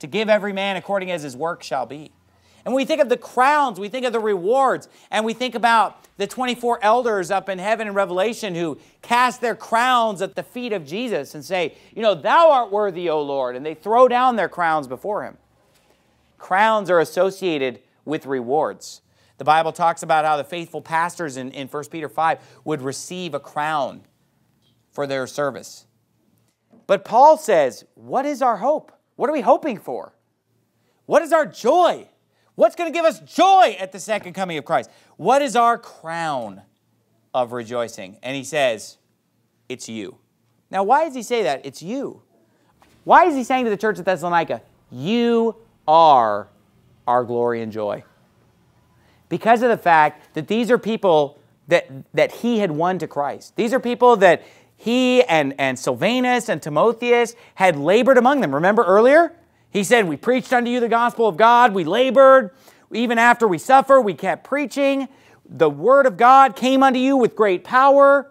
to 0.00 0.06
give 0.06 0.28
every 0.28 0.52
man 0.52 0.76
according 0.76 1.10
as 1.10 1.22
his 1.22 1.36
work 1.36 1.62
shall 1.62 1.86
be. 1.86 2.12
And 2.64 2.74
we 2.74 2.84
think 2.84 3.00
of 3.00 3.08
the 3.08 3.16
crowns, 3.16 3.80
we 3.80 3.88
think 3.88 4.04
of 4.04 4.12
the 4.12 4.20
rewards, 4.20 4.88
and 5.10 5.24
we 5.24 5.32
think 5.32 5.54
about 5.54 6.04
the 6.18 6.26
24 6.26 6.80
elders 6.82 7.30
up 7.30 7.48
in 7.48 7.58
heaven 7.58 7.86
in 7.88 7.94
Revelation 7.94 8.54
who 8.54 8.78
cast 9.00 9.40
their 9.40 9.54
crowns 9.54 10.20
at 10.20 10.34
the 10.34 10.42
feet 10.42 10.72
of 10.72 10.84
Jesus 10.84 11.34
and 11.34 11.44
say, 11.44 11.76
You 11.94 12.02
know, 12.02 12.14
thou 12.14 12.50
art 12.50 12.70
worthy, 12.70 13.08
O 13.08 13.22
Lord. 13.22 13.56
And 13.56 13.64
they 13.64 13.74
throw 13.74 14.08
down 14.08 14.36
their 14.36 14.48
crowns 14.48 14.86
before 14.86 15.24
him. 15.24 15.38
Crowns 16.36 16.90
are 16.90 17.00
associated 17.00 17.80
with 18.04 18.26
rewards. 18.26 19.00
The 19.38 19.44
Bible 19.44 19.72
talks 19.72 20.02
about 20.02 20.24
how 20.24 20.36
the 20.36 20.44
faithful 20.44 20.82
pastors 20.82 21.36
in, 21.36 21.52
in 21.52 21.68
1 21.68 21.84
Peter 21.86 22.08
5 22.08 22.38
would 22.64 22.82
receive 22.82 23.32
a 23.32 23.40
crown 23.40 24.02
for 24.90 25.06
their 25.06 25.26
service. 25.26 25.86
But 26.88 27.04
Paul 27.04 27.36
says, 27.36 27.84
What 27.94 28.26
is 28.26 28.42
our 28.42 28.56
hope? 28.56 28.90
What 29.14 29.30
are 29.30 29.32
we 29.32 29.42
hoping 29.42 29.78
for? 29.78 30.14
What 31.06 31.22
is 31.22 31.32
our 31.32 31.46
joy? 31.46 32.08
What's 32.56 32.74
going 32.74 32.92
to 32.92 32.96
give 32.96 33.04
us 33.04 33.20
joy 33.20 33.76
at 33.78 33.92
the 33.92 34.00
second 34.00 34.32
coming 34.32 34.58
of 34.58 34.64
Christ? 34.64 34.90
What 35.16 35.42
is 35.42 35.54
our 35.54 35.78
crown 35.78 36.62
of 37.32 37.52
rejoicing? 37.52 38.16
And 38.24 38.34
he 38.34 38.42
says, 38.42 38.96
It's 39.68 39.88
you. 39.88 40.18
Now, 40.70 40.82
why 40.82 41.04
does 41.04 41.14
he 41.14 41.22
say 41.22 41.44
that? 41.44 41.64
It's 41.64 41.82
you. 41.82 42.22
Why 43.04 43.26
is 43.26 43.36
he 43.36 43.44
saying 43.44 43.64
to 43.64 43.70
the 43.70 43.76
church 43.76 43.98
at 43.98 44.04
Thessalonica, 44.06 44.62
You 44.90 45.56
are 45.86 46.48
our 47.06 47.22
glory 47.22 47.60
and 47.62 47.70
joy? 47.70 48.02
Because 49.28 49.60
of 49.60 49.68
the 49.68 49.76
fact 49.76 50.34
that 50.34 50.48
these 50.48 50.70
are 50.70 50.78
people 50.78 51.38
that, 51.68 51.86
that 52.14 52.32
he 52.32 52.58
had 52.58 52.70
won 52.70 52.98
to 52.98 53.06
Christ. 53.06 53.54
These 53.56 53.72
are 53.74 53.80
people 53.80 54.16
that 54.16 54.42
he 54.80 55.24
and, 55.24 55.56
and 55.58 55.76
Silvanus 55.76 56.48
and 56.48 56.62
Timotheus 56.62 57.34
had 57.56 57.76
labored 57.76 58.16
among 58.16 58.40
them. 58.40 58.54
Remember 58.54 58.84
earlier? 58.84 59.34
He 59.70 59.82
said, 59.82 60.08
We 60.08 60.16
preached 60.16 60.52
unto 60.52 60.70
you 60.70 60.78
the 60.78 60.88
gospel 60.88 61.26
of 61.26 61.36
God, 61.36 61.74
we 61.74 61.82
labored. 61.82 62.52
Even 62.92 63.18
after 63.18 63.46
we 63.46 63.58
suffer, 63.58 64.00
we 64.00 64.14
kept 64.14 64.44
preaching. 64.44 65.08
The 65.44 65.68
word 65.68 66.06
of 66.06 66.16
God 66.16 66.54
came 66.54 66.84
unto 66.84 67.00
you 67.00 67.16
with 67.16 67.34
great 67.34 67.64
power. 67.64 68.30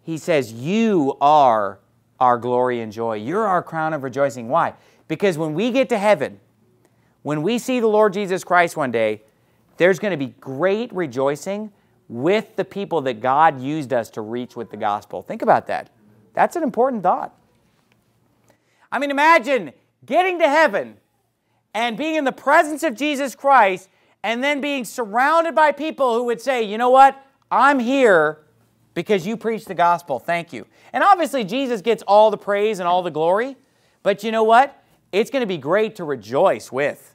He 0.00 0.16
says, 0.16 0.50
You 0.50 1.18
are 1.20 1.78
our 2.18 2.38
glory 2.38 2.80
and 2.80 2.90
joy. 2.90 3.16
You're 3.16 3.46
our 3.46 3.62
crown 3.62 3.92
of 3.92 4.02
rejoicing. 4.04 4.48
Why? 4.48 4.72
Because 5.08 5.36
when 5.36 5.52
we 5.52 5.70
get 5.70 5.90
to 5.90 5.98
heaven, 5.98 6.40
when 7.20 7.42
we 7.42 7.58
see 7.58 7.80
the 7.80 7.86
Lord 7.86 8.14
Jesus 8.14 8.44
Christ 8.44 8.78
one 8.78 8.90
day, 8.90 9.22
there's 9.76 9.98
going 9.98 10.12
to 10.12 10.16
be 10.16 10.34
great 10.40 10.90
rejoicing 10.94 11.70
with 12.12 12.56
the 12.56 12.64
people 12.64 13.00
that 13.00 13.22
God 13.22 13.58
used 13.58 13.90
us 13.90 14.10
to 14.10 14.20
reach 14.20 14.54
with 14.54 14.70
the 14.70 14.76
gospel. 14.76 15.22
Think 15.22 15.40
about 15.40 15.66
that. 15.68 15.88
That's 16.34 16.56
an 16.56 16.62
important 16.62 17.02
thought. 17.02 17.34
I 18.92 18.98
mean, 18.98 19.10
imagine 19.10 19.72
getting 20.04 20.38
to 20.40 20.46
heaven 20.46 20.98
and 21.72 21.96
being 21.96 22.16
in 22.16 22.24
the 22.24 22.32
presence 22.32 22.82
of 22.82 22.94
Jesus 22.94 23.34
Christ 23.34 23.88
and 24.22 24.44
then 24.44 24.60
being 24.60 24.84
surrounded 24.84 25.54
by 25.54 25.72
people 25.72 26.14
who 26.14 26.24
would 26.24 26.42
say, 26.42 26.62
you 26.62 26.76
know 26.76 26.90
what? 26.90 27.16
I'm 27.50 27.78
here 27.78 28.42
because 28.92 29.26
you 29.26 29.38
preached 29.38 29.66
the 29.66 29.74
gospel. 29.74 30.18
Thank 30.18 30.52
you. 30.52 30.66
And 30.92 31.02
obviously, 31.02 31.44
Jesus 31.44 31.80
gets 31.80 32.02
all 32.02 32.30
the 32.30 32.36
praise 32.36 32.78
and 32.78 32.86
all 32.86 33.02
the 33.02 33.10
glory. 33.10 33.56
But 34.02 34.22
you 34.22 34.32
know 34.32 34.44
what? 34.44 34.84
It's 35.12 35.30
going 35.30 35.40
to 35.40 35.46
be 35.46 35.56
great 35.56 35.96
to 35.96 36.04
rejoice 36.04 36.70
with 36.70 37.14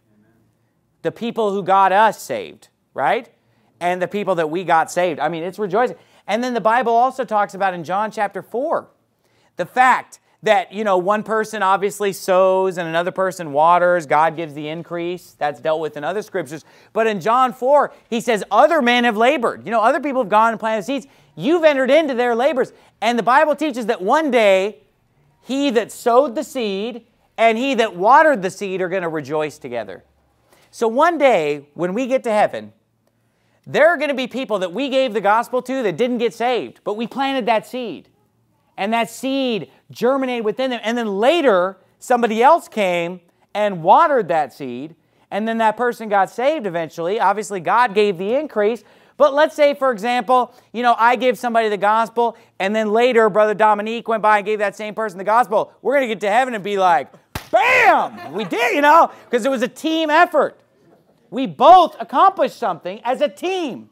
the 1.03 1.11
people 1.11 1.53
who 1.53 1.61
got 1.61 1.91
us 1.91 2.19
saved, 2.19 2.69
right? 2.95 3.29
And 3.79 4.01
the 4.01 4.07
people 4.07 4.35
that 4.35 4.49
we 4.49 4.63
got 4.63 4.91
saved. 4.91 5.19
I 5.19 5.29
mean, 5.29 5.43
it's 5.43 5.59
rejoicing. 5.59 5.97
And 6.27 6.43
then 6.43 6.53
the 6.53 6.61
Bible 6.61 6.93
also 6.93 7.23
talks 7.23 7.53
about 7.53 7.73
in 7.73 7.83
John 7.83 8.11
chapter 8.11 8.41
4 8.41 8.87
the 9.55 9.65
fact 9.65 10.19
that, 10.43 10.71
you 10.71 10.83
know, 10.83 10.97
one 10.97 11.23
person 11.23 11.63
obviously 11.63 12.13
sows 12.13 12.77
and 12.77 12.87
another 12.87 13.11
person 13.11 13.53
waters, 13.53 14.05
God 14.05 14.35
gives 14.35 14.53
the 14.53 14.67
increase. 14.67 15.35
That's 15.37 15.59
dealt 15.59 15.81
with 15.81 15.97
in 15.97 16.03
other 16.03 16.21
scriptures. 16.21 16.63
But 16.93 17.07
in 17.07 17.19
John 17.19 17.53
4, 17.53 17.91
he 18.09 18.21
says, 18.21 18.43
Other 18.51 18.81
men 18.81 19.03
have 19.03 19.17
labored. 19.17 19.65
You 19.65 19.71
know, 19.71 19.81
other 19.81 19.99
people 19.99 20.21
have 20.21 20.29
gone 20.29 20.51
and 20.51 20.59
planted 20.59 20.83
seeds. 20.83 21.07
You've 21.35 21.63
entered 21.63 21.89
into 21.89 22.13
their 22.13 22.35
labors. 22.35 22.71
And 23.01 23.17
the 23.17 23.23
Bible 23.23 23.55
teaches 23.55 23.87
that 23.87 24.01
one 24.01 24.31
day, 24.31 24.83
he 25.41 25.69
that 25.71 25.91
sowed 25.91 26.35
the 26.35 26.43
seed 26.43 27.05
and 27.37 27.57
he 27.57 27.75
that 27.75 27.95
watered 27.95 28.41
the 28.41 28.49
seed 28.49 28.81
are 28.81 28.89
going 28.89 29.03
to 29.03 29.09
rejoice 29.09 29.57
together. 29.57 30.03
So 30.71 30.87
one 30.87 31.17
day, 31.17 31.69
when 31.73 31.93
we 31.93 32.07
get 32.07 32.23
to 32.23 32.31
heaven, 32.31 32.73
there 33.69 33.89
are 33.89 33.97
going 33.97 34.09
to 34.09 34.15
be 34.15 34.27
people 34.27 34.59
that 34.59 34.71
we 34.71 34.87
gave 34.87 35.13
the 35.13 35.21
gospel 35.21 35.61
to 35.61 35.83
that 35.83 35.97
didn't 35.97 36.19
get 36.19 36.33
saved, 36.33 36.79
but 36.85 36.95
we 36.95 37.05
planted 37.05 37.45
that 37.47 37.67
seed. 37.67 38.07
And 38.77 38.93
that 38.93 39.09
seed 39.09 39.69
germinated 39.91 40.45
within 40.45 40.69
them. 40.69 40.79
And 40.83 40.97
then 40.97 41.07
later, 41.07 41.77
somebody 41.99 42.41
else 42.41 42.69
came 42.69 43.19
and 43.53 43.83
watered 43.83 44.29
that 44.29 44.53
seed. 44.53 44.95
And 45.29 45.45
then 45.45 45.57
that 45.57 45.75
person 45.75 46.07
got 46.07 46.29
saved 46.29 46.65
eventually. 46.65 47.19
Obviously, 47.19 47.59
God 47.59 47.93
gave 47.93 48.17
the 48.17 48.35
increase. 48.35 48.85
But 49.17 49.33
let's 49.33 49.55
say, 49.55 49.73
for 49.73 49.91
example, 49.91 50.53
you 50.71 50.81
know, 50.81 50.95
I 50.97 51.17
give 51.17 51.37
somebody 51.37 51.67
the 51.69 51.77
gospel, 51.77 52.37
and 52.59 52.73
then 52.75 52.91
later, 52.91 53.29
Brother 53.29 53.55
Dominique 53.55 54.07
went 54.07 54.21
by 54.21 54.37
and 54.37 54.45
gave 54.45 54.59
that 54.59 54.77
same 54.77 54.93
person 54.93 55.17
the 55.17 55.23
gospel. 55.23 55.73
We're 55.81 55.95
going 55.95 56.07
to 56.07 56.13
get 56.13 56.21
to 56.21 56.29
heaven 56.29 56.53
and 56.53 56.63
be 56.63 56.77
like, 56.77 57.11
bam, 57.51 58.31
we 58.33 58.45
did, 58.45 58.75
you 58.75 58.81
know, 58.81 59.11
because 59.25 59.43
it 59.45 59.49
was 59.49 59.63
a 59.63 59.67
team 59.67 60.11
effort. 60.11 60.59
We 61.29 61.47
both 61.47 61.95
accomplished 61.99 62.57
something 62.57 63.01
as 63.03 63.21
a 63.21 63.27
team. 63.27 63.89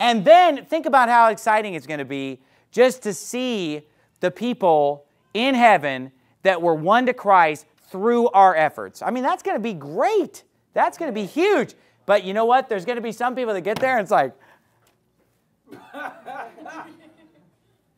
And 0.00 0.24
then 0.24 0.64
think 0.64 0.86
about 0.86 1.08
how 1.08 1.28
exciting 1.28 1.74
it's 1.74 1.86
going 1.86 1.98
to 1.98 2.04
be 2.04 2.40
just 2.70 3.02
to 3.02 3.12
see 3.12 3.82
the 4.20 4.30
people 4.30 5.06
in 5.34 5.54
heaven 5.54 6.12
that 6.42 6.62
were 6.62 6.74
won 6.74 7.06
to 7.06 7.12
Christ 7.12 7.66
through 7.90 8.28
our 8.30 8.54
efforts. 8.54 9.02
I 9.02 9.10
mean, 9.10 9.22
that's 9.22 9.42
going 9.42 9.56
to 9.56 9.62
be 9.62 9.74
great. 9.74 10.44
That's 10.72 10.98
going 10.98 11.08
to 11.08 11.14
be 11.14 11.26
huge. 11.26 11.74
But 12.06 12.24
you 12.24 12.32
know 12.32 12.44
what? 12.44 12.68
There's 12.68 12.84
going 12.84 12.96
to 12.96 13.02
be 13.02 13.12
some 13.12 13.34
people 13.34 13.54
that 13.54 13.62
get 13.62 13.80
there 13.80 13.98
and 13.98 14.04
it's 14.04 14.10
like, 14.10 14.34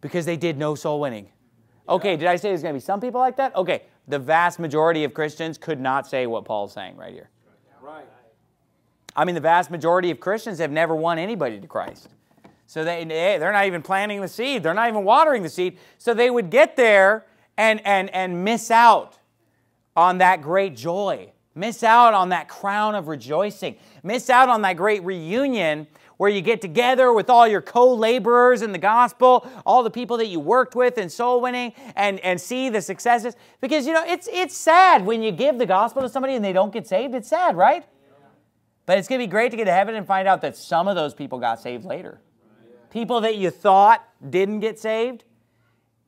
because 0.00 0.24
they 0.24 0.36
did 0.36 0.58
no 0.58 0.74
soul 0.74 1.00
winning. 1.00 1.28
Okay, 1.88 2.16
did 2.16 2.26
I 2.26 2.36
say 2.36 2.48
there's 2.48 2.62
going 2.62 2.74
to 2.74 2.80
be 2.80 2.84
some 2.84 3.00
people 3.00 3.20
like 3.20 3.36
that? 3.36 3.54
Okay, 3.54 3.82
the 4.08 4.18
vast 4.18 4.58
majority 4.58 5.04
of 5.04 5.12
Christians 5.12 5.58
could 5.58 5.80
not 5.80 6.06
say 6.06 6.26
what 6.26 6.44
Paul's 6.44 6.72
saying 6.72 6.96
right 6.96 7.12
here. 7.12 7.30
I 9.16 9.24
mean, 9.24 9.34
the 9.34 9.40
vast 9.40 9.70
majority 9.70 10.10
of 10.10 10.20
Christians 10.20 10.58
have 10.58 10.70
never 10.70 10.94
won 10.94 11.18
anybody 11.18 11.60
to 11.60 11.66
Christ. 11.66 12.08
So 12.66 12.84
they, 12.84 13.02
eh, 13.02 13.38
they're 13.38 13.52
not 13.52 13.66
even 13.66 13.82
planting 13.82 14.20
the 14.20 14.28
seed. 14.28 14.62
They're 14.62 14.74
not 14.74 14.88
even 14.88 15.02
watering 15.04 15.42
the 15.42 15.48
seed. 15.48 15.78
So 15.98 16.14
they 16.14 16.30
would 16.30 16.50
get 16.50 16.76
there 16.76 17.26
and, 17.58 17.84
and, 17.84 18.08
and 18.14 18.44
miss 18.44 18.70
out 18.70 19.18
on 19.96 20.18
that 20.18 20.40
great 20.40 20.76
joy, 20.76 21.32
miss 21.54 21.82
out 21.82 22.14
on 22.14 22.28
that 22.28 22.48
crown 22.48 22.94
of 22.94 23.08
rejoicing, 23.08 23.76
miss 24.02 24.30
out 24.30 24.48
on 24.48 24.62
that 24.62 24.76
great 24.76 25.02
reunion 25.02 25.88
where 26.16 26.30
you 26.30 26.42
get 26.42 26.60
together 26.60 27.12
with 27.12 27.28
all 27.28 27.48
your 27.48 27.62
co-laborers 27.62 28.62
in 28.62 28.72
the 28.72 28.78
gospel, 28.78 29.48
all 29.66 29.82
the 29.82 29.90
people 29.90 30.18
that 30.18 30.26
you 30.26 30.38
worked 30.38 30.76
with 30.76 30.98
in 30.98 31.08
soul 31.08 31.40
winning, 31.40 31.72
and, 31.96 32.20
and 32.20 32.38
see 32.40 32.68
the 32.68 32.80
successes. 32.80 33.34
Because, 33.60 33.86
you 33.86 33.92
know, 33.94 34.04
it's, 34.06 34.28
it's 34.30 34.56
sad 34.56 35.04
when 35.04 35.22
you 35.22 35.32
give 35.32 35.58
the 35.58 35.66
gospel 35.66 36.02
to 36.02 36.08
somebody 36.08 36.34
and 36.34 36.44
they 36.44 36.52
don't 36.52 36.72
get 36.72 36.86
saved. 36.86 37.14
It's 37.14 37.28
sad, 37.28 37.56
right? 37.56 37.84
But 38.90 38.98
it's 38.98 39.06
going 39.06 39.20
to 39.20 39.24
be 39.24 39.30
great 39.30 39.52
to 39.52 39.56
get 39.56 39.66
to 39.66 39.72
heaven 39.72 39.94
and 39.94 40.04
find 40.04 40.26
out 40.26 40.40
that 40.40 40.56
some 40.56 40.88
of 40.88 40.96
those 40.96 41.14
people 41.14 41.38
got 41.38 41.60
saved 41.60 41.84
later 41.84 42.20
people 42.90 43.20
that 43.20 43.36
you 43.36 43.48
thought 43.48 44.04
didn't 44.30 44.58
get 44.58 44.80
saved, 44.80 45.22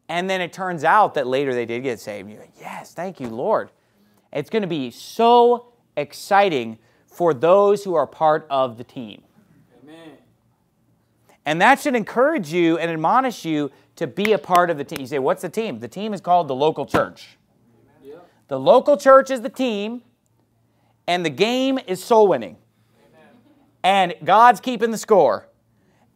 and 0.09 0.28
then 0.28 0.41
it 0.41 0.53
turns 0.53 0.83
out 0.83 1.14
that 1.14 1.28
later 1.28 1.55
they 1.55 1.64
did 1.64 1.85
get 1.85 2.01
saved. 2.01 2.28
You're 2.28 2.41
like, 2.41 2.55
yes, 2.59 2.93
thank 2.93 3.20
you, 3.20 3.28
Lord. 3.28 3.70
It's 4.33 4.51
going 4.51 4.62
to 4.62 4.68
be 4.68 4.91
so 4.91 5.74
exciting 5.97 6.76
for 7.07 7.33
those 7.33 7.85
who 7.85 7.95
are 7.95 8.05
part 8.05 8.49
of 8.51 8.78
the 8.78 8.83
team. 8.83 9.22
Amen. 9.80 10.16
And 11.47 11.62
that 11.62 11.78
should 11.78 11.95
encourage 11.95 12.53
you 12.53 12.78
and 12.78 12.91
admonish 12.91 13.45
you 13.45 13.70
to 13.95 14.09
be 14.09 14.33
a 14.33 14.39
part 14.39 14.70
of 14.70 14.76
the 14.76 14.83
team. 14.83 14.99
You 14.99 15.07
say, 15.07 15.20
what's 15.20 15.43
the 15.43 15.49
team? 15.49 15.78
The 15.78 15.87
team 15.87 16.12
is 16.12 16.20
called 16.20 16.49
the 16.49 16.57
local 16.57 16.85
church. 16.85 17.39
The 18.49 18.59
local 18.59 18.97
church 18.97 19.30
is 19.30 19.41
the 19.41 19.49
team, 19.49 20.03
and 21.07 21.24
the 21.24 21.30
game 21.30 21.78
is 21.87 22.03
soul 22.03 22.26
winning. 22.26 22.57
And 23.83 24.14
God's 24.24 24.61
keeping 24.61 24.91
the 24.91 24.99
score. 24.99 25.49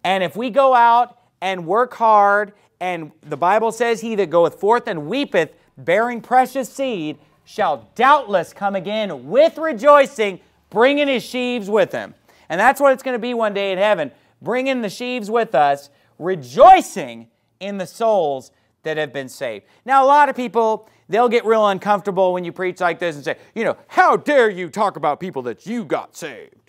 And 0.04 0.22
if 0.22 0.36
we 0.36 0.50
go 0.50 0.74
out 0.74 1.18
and 1.40 1.66
work 1.66 1.94
hard, 1.94 2.52
and 2.80 3.10
the 3.22 3.36
Bible 3.36 3.72
says, 3.72 4.00
He 4.00 4.14
that 4.16 4.30
goeth 4.30 4.60
forth 4.60 4.86
and 4.86 5.06
weepeth, 5.06 5.50
bearing 5.76 6.20
precious 6.20 6.68
seed, 6.68 7.18
shall 7.44 7.88
doubtless 7.94 8.52
come 8.52 8.74
again 8.74 9.28
with 9.28 9.56
rejoicing, 9.56 10.40
bringing 10.70 11.08
his 11.08 11.22
sheaves 11.22 11.70
with 11.70 11.92
him. 11.92 12.14
And 12.48 12.60
that's 12.60 12.80
what 12.80 12.92
it's 12.92 13.02
going 13.02 13.14
to 13.14 13.20
be 13.20 13.34
one 13.34 13.54
day 13.54 13.72
in 13.72 13.78
heaven, 13.78 14.10
bringing 14.42 14.82
the 14.82 14.90
sheaves 14.90 15.30
with 15.30 15.54
us, 15.54 15.90
rejoicing 16.18 17.28
in 17.60 17.78
the 17.78 17.86
souls 17.86 18.50
that 18.82 18.96
have 18.96 19.12
been 19.12 19.28
saved. 19.28 19.64
Now, 19.84 20.04
a 20.04 20.06
lot 20.06 20.28
of 20.28 20.36
people, 20.36 20.88
they'll 21.08 21.28
get 21.28 21.44
real 21.44 21.66
uncomfortable 21.66 22.32
when 22.32 22.44
you 22.44 22.52
preach 22.52 22.80
like 22.80 22.98
this 22.98 23.16
and 23.16 23.24
say, 23.24 23.36
you 23.54 23.64
know, 23.64 23.76
how 23.88 24.16
dare 24.16 24.50
you 24.50 24.68
talk 24.68 24.96
about 24.96 25.20
people 25.20 25.42
that 25.42 25.66
you 25.66 25.84
got 25.84 26.16
saved? 26.16 26.65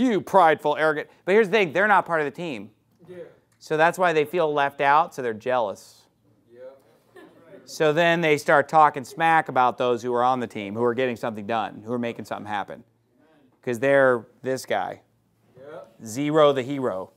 You 0.00 0.20
prideful, 0.20 0.76
arrogant. 0.76 1.08
But 1.24 1.32
here's 1.32 1.48
the 1.48 1.52
thing 1.52 1.72
they're 1.72 1.88
not 1.88 2.06
part 2.06 2.20
of 2.20 2.24
the 2.24 2.30
team. 2.30 2.70
Yeah. 3.08 3.18
So 3.58 3.76
that's 3.76 3.98
why 3.98 4.12
they 4.12 4.24
feel 4.24 4.52
left 4.52 4.80
out, 4.80 5.14
so 5.14 5.20
they're 5.20 5.34
jealous. 5.34 6.00
So 7.66 7.92
then 7.92 8.20
they 8.20 8.36
start 8.36 8.68
talking 8.68 9.04
smack 9.04 9.48
about 9.48 9.78
those 9.78 10.02
who 10.02 10.12
are 10.12 10.24
on 10.24 10.40
the 10.40 10.48
team, 10.48 10.74
who 10.74 10.82
are 10.82 10.94
getting 10.94 11.14
something 11.14 11.46
done, 11.46 11.82
who 11.86 11.92
are 11.92 12.00
making 12.00 12.24
something 12.24 12.48
happen. 12.48 12.82
Because 13.60 13.78
they're 13.78 14.26
this 14.42 14.66
guy. 14.66 15.02
Zero 16.04 16.52
the 16.52 16.62
hero. 16.62 17.12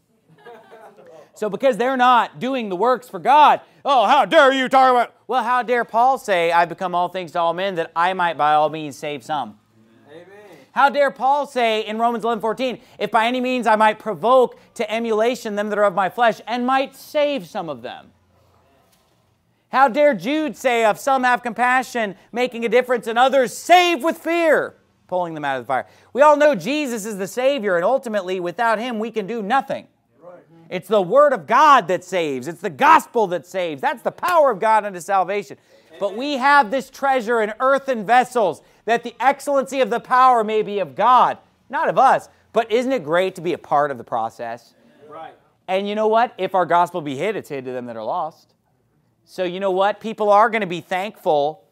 so 1.33 1.49
because 1.49 1.77
they're 1.77 1.97
not 1.97 2.39
doing 2.39 2.69
the 2.69 2.75
works 2.75 3.09
for 3.09 3.17
God, 3.17 3.61
oh, 3.83 4.05
how 4.05 4.25
dare 4.25 4.53
you 4.53 4.69
talk 4.69 4.91
about. 4.91 5.15
Well, 5.25 5.43
how 5.43 5.63
dare 5.63 5.85
Paul 5.85 6.19
say, 6.19 6.51
I 6.51 6.65
become 6.65 6.93
all 6.93 7.09
things 7.09 7.31
to 7.31 7.39
all 7.39 7.53
men 7.55 7.73
that 7.75 7.91
I 7.95 8.13
might 8.13 8.37
by 8.37 8.53
all 8.53 8.69
means 8.69 8.95
save 8.95 9.23
some? 9.23 9.57
How 10.73 10.89
dare 10.89 11.11
Paul 11.11 11.45
say 11.45 11.85
in 11.85 11.99
Romans 11.99 12.23
11 12.23 12.41
14, 12.41 12.81
if 12.97 13.11
by 13.11 13.27
any 13.27 13.39
means 13.39 13.67
I 13.67 13.75
might 13.75 13.99
provoke 13.99 14.59
to 14.73 14.91
emulation 14.91 15.55
them 15.55 15.69
that 15.69 15.77
are 15.77 15.83
of 15.83 15.93
my 15.93 16.09
flesh 16.09 16.41
and 16.47 16.65
might 16.65 16.95
save 16.95 17.47
some 17.47 17.69
of 17.69 17.83
them? 17.83 18.11
How 19.69 19.87
dare 19.87 20.13
Jude 20.13 20.57
say, 20.57 20.83
of 20.85 20.99
some 20.99 21.23
have 21.23 21.41
compassion, 21.41 22.15
making 22.31 22.65
a 22.65 22.69
difference, 22.69 23.07
and 23.07 23.17
others 23.17 23.55
save 23.55 24.03
with 24.03 24.17
fear, 24.17 24.75
pulling 25.07 25.35
them 25.35 25.45
out 25.45 25.59
of 25.59 25.63
the 25.63 25.67
fire? 25.67 25.87
We 26.11 26.21
all 26.21 26.37
know 26.37 26.53
Jesus 26.53 27.05
is 27.05 27.17
the 27.17 27.27
Savior, 27.27 27.75
and 27.75 27.85
ultimately, 27.85 28.39
without 28.39 28.77
Him, 28.77 28.99
we 28.99 29.09
can 29.09 29.25
do 29.25 29.41
nothing. 29.41 29.87
It's 30.69 30.87
the 30.87 31.01
Word 31.01 31.33
of 31.33 31.45
God 31.45 31.87
that 31.87 32.03
saves, 32.03 32.47
it's 32.47 32.61
the 32.61 32.69
gospel 32.69 33.27
that 33.27 33.45
saves. 33.45 33.79
That's 33.81 34.01
the 34.01 34.11
power 34.11 34.49
of 34.49 34.59
God 34.59 34.85
unto 34.85 34.99
salvation. 34.99 35.57
But 35.99 36.15
we 36.15 36.37
have 36.37 36.71
this 36.71 36.89
treasure 36.89 37.41
in 37.41 37.53
earthen 37.59 38.05
vessels 38.05 38.63
that 38.85 39.03
the 39.03 39.15
excellency 39.19 39.81
of 39.81 39.89
the 39.89 39.99
power 39.99 40.43
may 40.43 40.61
be 40.61 40.79
of 40.79 40.95
God, 40.95 41.37
not 41.69 41.89
of 41.89 41.97
us. 41.97 42.29
But 42.51 42.71
isn't 42.71 42.91
it 42.91 43.03
great 43.03 43.35
to 43.35 43.41
be 43.41 43.53
a 43.53 43.57
part 43.57 43.91
of 43.91 43.97
the 43.97 44.03
process? 44.03 44.75
Right. 45.09 45.33
And 45.67 45.87
you 45.87 45.95
know 45.95 46.07
what? 46.07 46.33
If 46.37 46.55
our 46.55 46.65
gospel 46.65 47.01
be 47.01 47.15
hid, 47.15 47.35
it's 47.35 47.49
hid 47.49 47.65
to 47.65 47.71
them 47.71 47.87
that 47.87 47.95
are 47.95 48.03
lost. 48.03 48.53
So 49.25 49.43
you 49.43 49.59
know 49.59 49.71
what? 49.71 49.99
People 49.99 50.29
are 50.29 50.49
going 50.49 50.61
to 50.61 50.67
be 50.67 50.81
thankful 50.81 51.63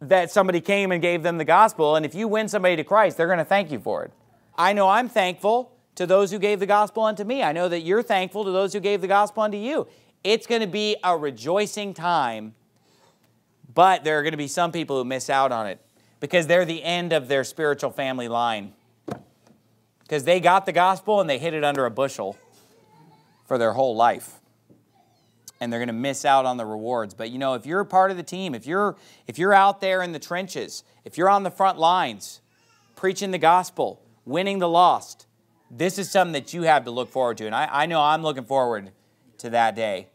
that 0.00 0.30
somebody 0.30 0.60
came 0.60 0.90
and 0.90 1.02
gave 1.02 1.22
them 1.22 1.38
the 1.38 1.44
gospel. 1.44 1.96
And 1.96 2.06
if 2.06 2.14
you 2.14 2.26
win 2.26 2.48
somebody 2.48 2.76
to 2.76 2.84
Christ, 2.84 3.16
they're 3.16 3.26
going 3.26 3.38
to 3.38 3.44
thank 3.44 3.70
you 3.70 3.78
for 3.78 4.04
it. 4.04 4.12
I 4.56 4.72
know 4.72 4.88
I'm 4.88 5.08
thankful 5.08 5.72
to 5.94 6.06
those 6.06 6.30
who 6.30 6.38
gave 6.38 6.60
the 6.60 6.66
gospel 6.66 7.02
unto 7.02 7.24
me. 7.24 7.42
I 7.42 7.52
know 7.52 7.68
that 7.68 7.80
you're 7.80 8.02
thankful 8.02 8.44
to 8.44 8.50
those 8.50 8.72
who 8.72 8.80
gave 8.80 9.00
the 9.00 9.06
gospel 9.06 9.42
unto 9.42 9.58
you. 9.58 9.86
It's 10.24 10.46
going 10.46 10.60
to 10.60 10.66
be 10.66 10.96
a 11.04 11.16
rejoicing 11.16 11.94
time, 11.94 12.54
but 13.72 14.04
there 14.04 14.18
are 14.18 14.22
going 14.22 14.32
to 14.32 14.38
be 14.38 14.48
some 14.48 14.72
people 14.72 14.96
who 14.96 15.04
miss 15.04 15.28
out 15.28 15.52
on 15.52 15.66
it 15.66 15.80
because 16.22 16.46
they're 16.46 16.64
the 16.64 16.84
end 16.84 17.12
of 17.12 17.26
their 17.26 17.42
spiritual 17.42 17.90
family 17.90 18.28
line. 18.28 18.72
Because 19.98 20.22
they 20.22 20.38
got 20.38 20.66
the 20.66 20.72
gospel 20.72 21.20
and 21.20 21.28
they 21.28 21.36
hid 21.36 21.52
it 21.52 21.64
under 21.64 21.84
a 21.84 21.90
bushel 21.90 22.38
for 23.44 23.58
their 23.58 23.72
whole 23.72 23.96
life. 23.96 24.38
And 25.60 25.72
they're 25.72 25.80
going 25.80 25.88
to 25.88 25.92
miss 25.92 26.24
out 26.24 26.46
on 26.46 26.58
the 26.58 26.64
rewards. 26.64 27.12
But 27.12 27.30
you 27.30 27.40
know, 27.40 27.54
if 27.54 27.66
you're 27.66 27.80
a 27.80 27.84
part 27.84 28.12
of 28.12 28.16
the 28.16 28.22
team, 28.22 28.54
if 28.54 28.68
you're 28.68 28.96
if 29.26 29.36
you're 29.36 29.52
out 29.52 29.80
there 29.80 30.00
in 30.00 30.12
the 30.12 30.20
trenches, 30.20 30.84
if 31.04 31.18
you're 31.18 31.28
on 31.28 31.42
the 31.42 31.50
front 31.50 31.78
lines 31.78 32.40
preaching 32.94 33.32
the 33.32 33.38
gospel, 33.38 34.00
winning 34.24 34.60
the 34.60 34.68
lost, 34.68 35.26
this 35.72 35.98
is 35.98 36.08
something 36.08 36.34
that 36.34 36.54
you 36.54 36.62
have 36.62 36.84
to 36.84 36.92
look 36.92 37.10
forward 37.10 37.36
to. 37.38 37.46
And 37.46 37.54
I, 37.54 37.68
I 37.68 37.86
know 37.86 38.00
I'm 38.00 38.22
looking 38.22 38.44
forward 38.44 38.92
to 39.38 39.50
that 39.50 39.74
day 39.74 40.06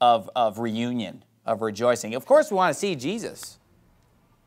of, 0.00 0.30
of 0.36 0.60
reunion, 0.60 1.24
of 1.44 1.60
rejoicing. 1.60 2.14
Of 2.14 2.24
course, 2.24 2.52
we 2.52 2.56
want 2.56 2.72
to 2.72 2.78
see 2.78 2.94
Jesus. 2.94 3.58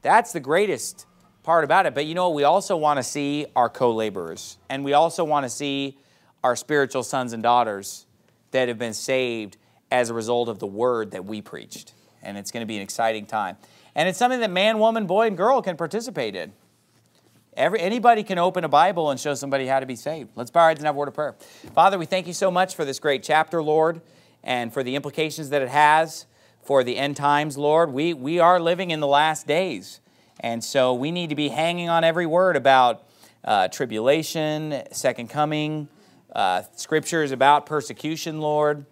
That's 0.04 0.34
the 0.34 0.40
greatest 0.40 1.08
part 1.42 1.64
about 1.64 1.88
it. 1.88 1.96
But 1.96 2.06
you 2.06 2.14
know, 2.14 2.30
what? 2.30 2.36
we 2.36 2.44
also 2.44 2.78
want 2.78 2.98
to 2.98 3.04
see 3.04 3.48
our 3.56 3.70
co 3.70 3.92
laborers, 3.92 4.58
and 4.70 4.86
we 4.86 4.94
also 4.94 5.24
want 5.24 5.46
to 5.46 5.50
see 5.50 5.98
our 6.44 6.56
spiritual 6.56 7.04
sons 7.04 7.34
and 7.34 7.42
daughters 7.42 8.06
that 8.52 8.68
have 8.68 8.78
been 8.78 8.94
saved 8.94 9.58
as 9.92 10.10
a 10.10 10.14
result 10.14 10.50
of 10.50 10.60
the 10.60 10.68
word 10.68 11.12
that 11.12 11.26
we 11.26 11.42
preached. 11.42 11.94
and 12.22 12.38
it's 12.38 12.52
going 12.52 12.62
to 12.62 12.68
be 12.68 12.76
an 12.76 12.82
exciting 12.82 13.26
time. 13.26 13.58
And 13.96 14.08
it's 14.08 14.18
something 14.18 14.40
that 14.40 14.52
man, 14.52 14.80
woman, 14.80 15.06
boy, 15.08 15.28
and 15.28 15.38
girl 15.38 15.62
can 15.62 15.78
participate 15.78 16.36
in. 16.36 16.54
Every, 17.56 17.80
anybody 17.80 18.24
can 18.24 18.40
open 18.40 18.64
a 18.64 18.70
Bible 18.70 19.12
and 19.12 19.20
show 19.20 19.36
somebody 19.36 19.68
how 19.68 19.80
to 19.80 19.86
be 19.86 19.96
saved. 19.96 20.32
Let's 20.36 20.50
bow 20.50 20.62
our 20.62 20.70
heads 20.70 20.80
and 20.80 20.86
have 20.88 20.96
a 20.96 20.98
word 20.98 21.10
of 21.10 21.14
prayer. 21.14 21.36
Father, 21.76 22.00
we 22.00 22.06
thank 22.06 22.26
you 22.26 22.34
so 22.34 22.50
much 22.50 22.76
for 22.76 22.86
this 22.86 23.00
great 23.00 23.22
chapter, 23.22 23.62
Lord, 23.62 24.02
and 24.44 24.74
for 24.74 24.84
the 24.84 24.96
implications 24.96 25.50
that 25.50 25.62
it 25.62 25.70
has 25.70 26.26
for 26.64 26.84
the 26.84 26.98
end 26.98 27.18
times, 27.18 27.58
Lord. 27.58 27.92
We, 27.92 28.14
we 28.14 28.40
are 28.40 28.60
living 28.60 28.92
in 28.92 29.00
the 29.00 29.08
last 29.08 29.48
days, 29.48 30.00
and 30.40 30.64
so 30.64 30.94
we 30.94 31.12
need 31.12 31.30
to 31.30 31.36
be 31.36 31.50
hanging 31.50 31.90
on 31.90 32.04
every 32.04 32.26
word 32.26 32.56
about 32.56 33.04
uh, 33.44 33.68
tribulation, 33.68 34.84
second 34.92 35.30
coming, 35.30 35.88
uh, 36.34 36.64
scriptures 36.76 37.32
about 37.32 37.66
persecution, 37.66 38.40
Lord. 38.40 38.86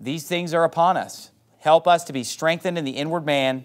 These 0.00 0.26
things 0.26 0.52
are 0.52 0.64
upon 0.64 0.96
us. 0.96 1.30
Help 1.58 1.86
us 1.86 2.04
to 2.04 2.12
be 2.12 2.24
strengthened 2.24 2.76
in 2.76 2.84
the 2.84 2.92
inward 2.92 3.24
man 3.24 3.64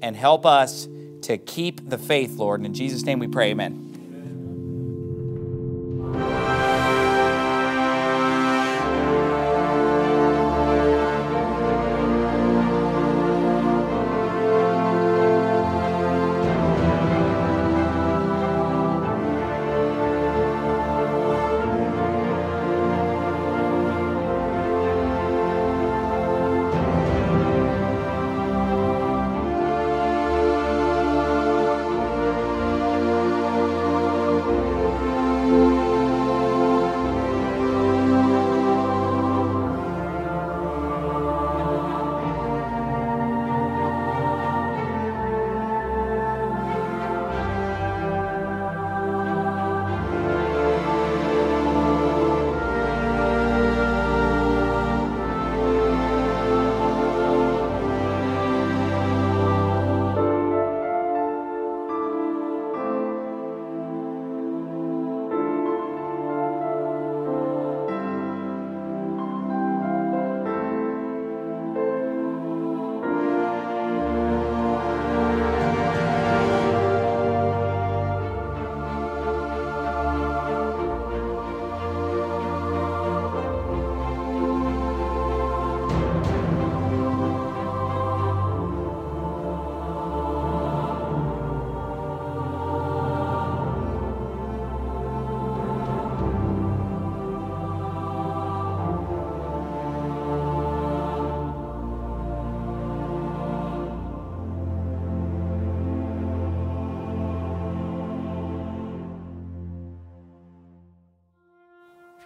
and 0.00 0.16
help 0.16 0.46
us 0.46 0.88
to 1.22 1.36
keep 1.36 1.88
the 1.88 1.98
faith, 1.98 2.36
Lord. 2.36 2.60
And 2.60 2.66
in 2.66 2.74
Jesus' 2.74 3.04
name 3.04 3.18
we 3.18 3.28
pray, 3.28 3.50
amen. 3.50 3.85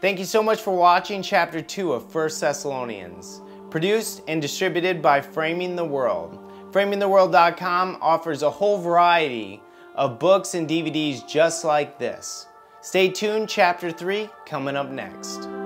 Thank 0.01 0.19
you 0.19 0.25
so 0.25 0.43
much 0.43 0.63
for 0.63 0.75
watching 0.75 1.23
chapter 1.23 1.61
2 1.61 1.93
of 1.93 2.15
1 2.15 2.31
Thessalonians, 2.41 3.43
produced 3.69 4.23
and 4.29 4.41
distributed 4.41 5.03
by 5.03 5.21
Framing 5.21 5.77
the 5.77 5.85
World. 5.85 6.39
FramingTheWorld.com 6.73 7.99
offers 8.01 8.43
a 8.43 8.49
whole 8.49 8.79
variety 8.79 9.63
of 9.95 10.19
books 10.19 10.55
and 10.55 10.67
DVDs 10.67 11.29
just 11.29 11.67
like 11.67 11.99
this. 11.99 12.47
Stay 12.81 13.11
tuned, 13.11 13.51
chapter 13.51 13.91
3 13.91 14.31
coming 14.47 14.75
up 14.75 14.91
next. 14.91 15.60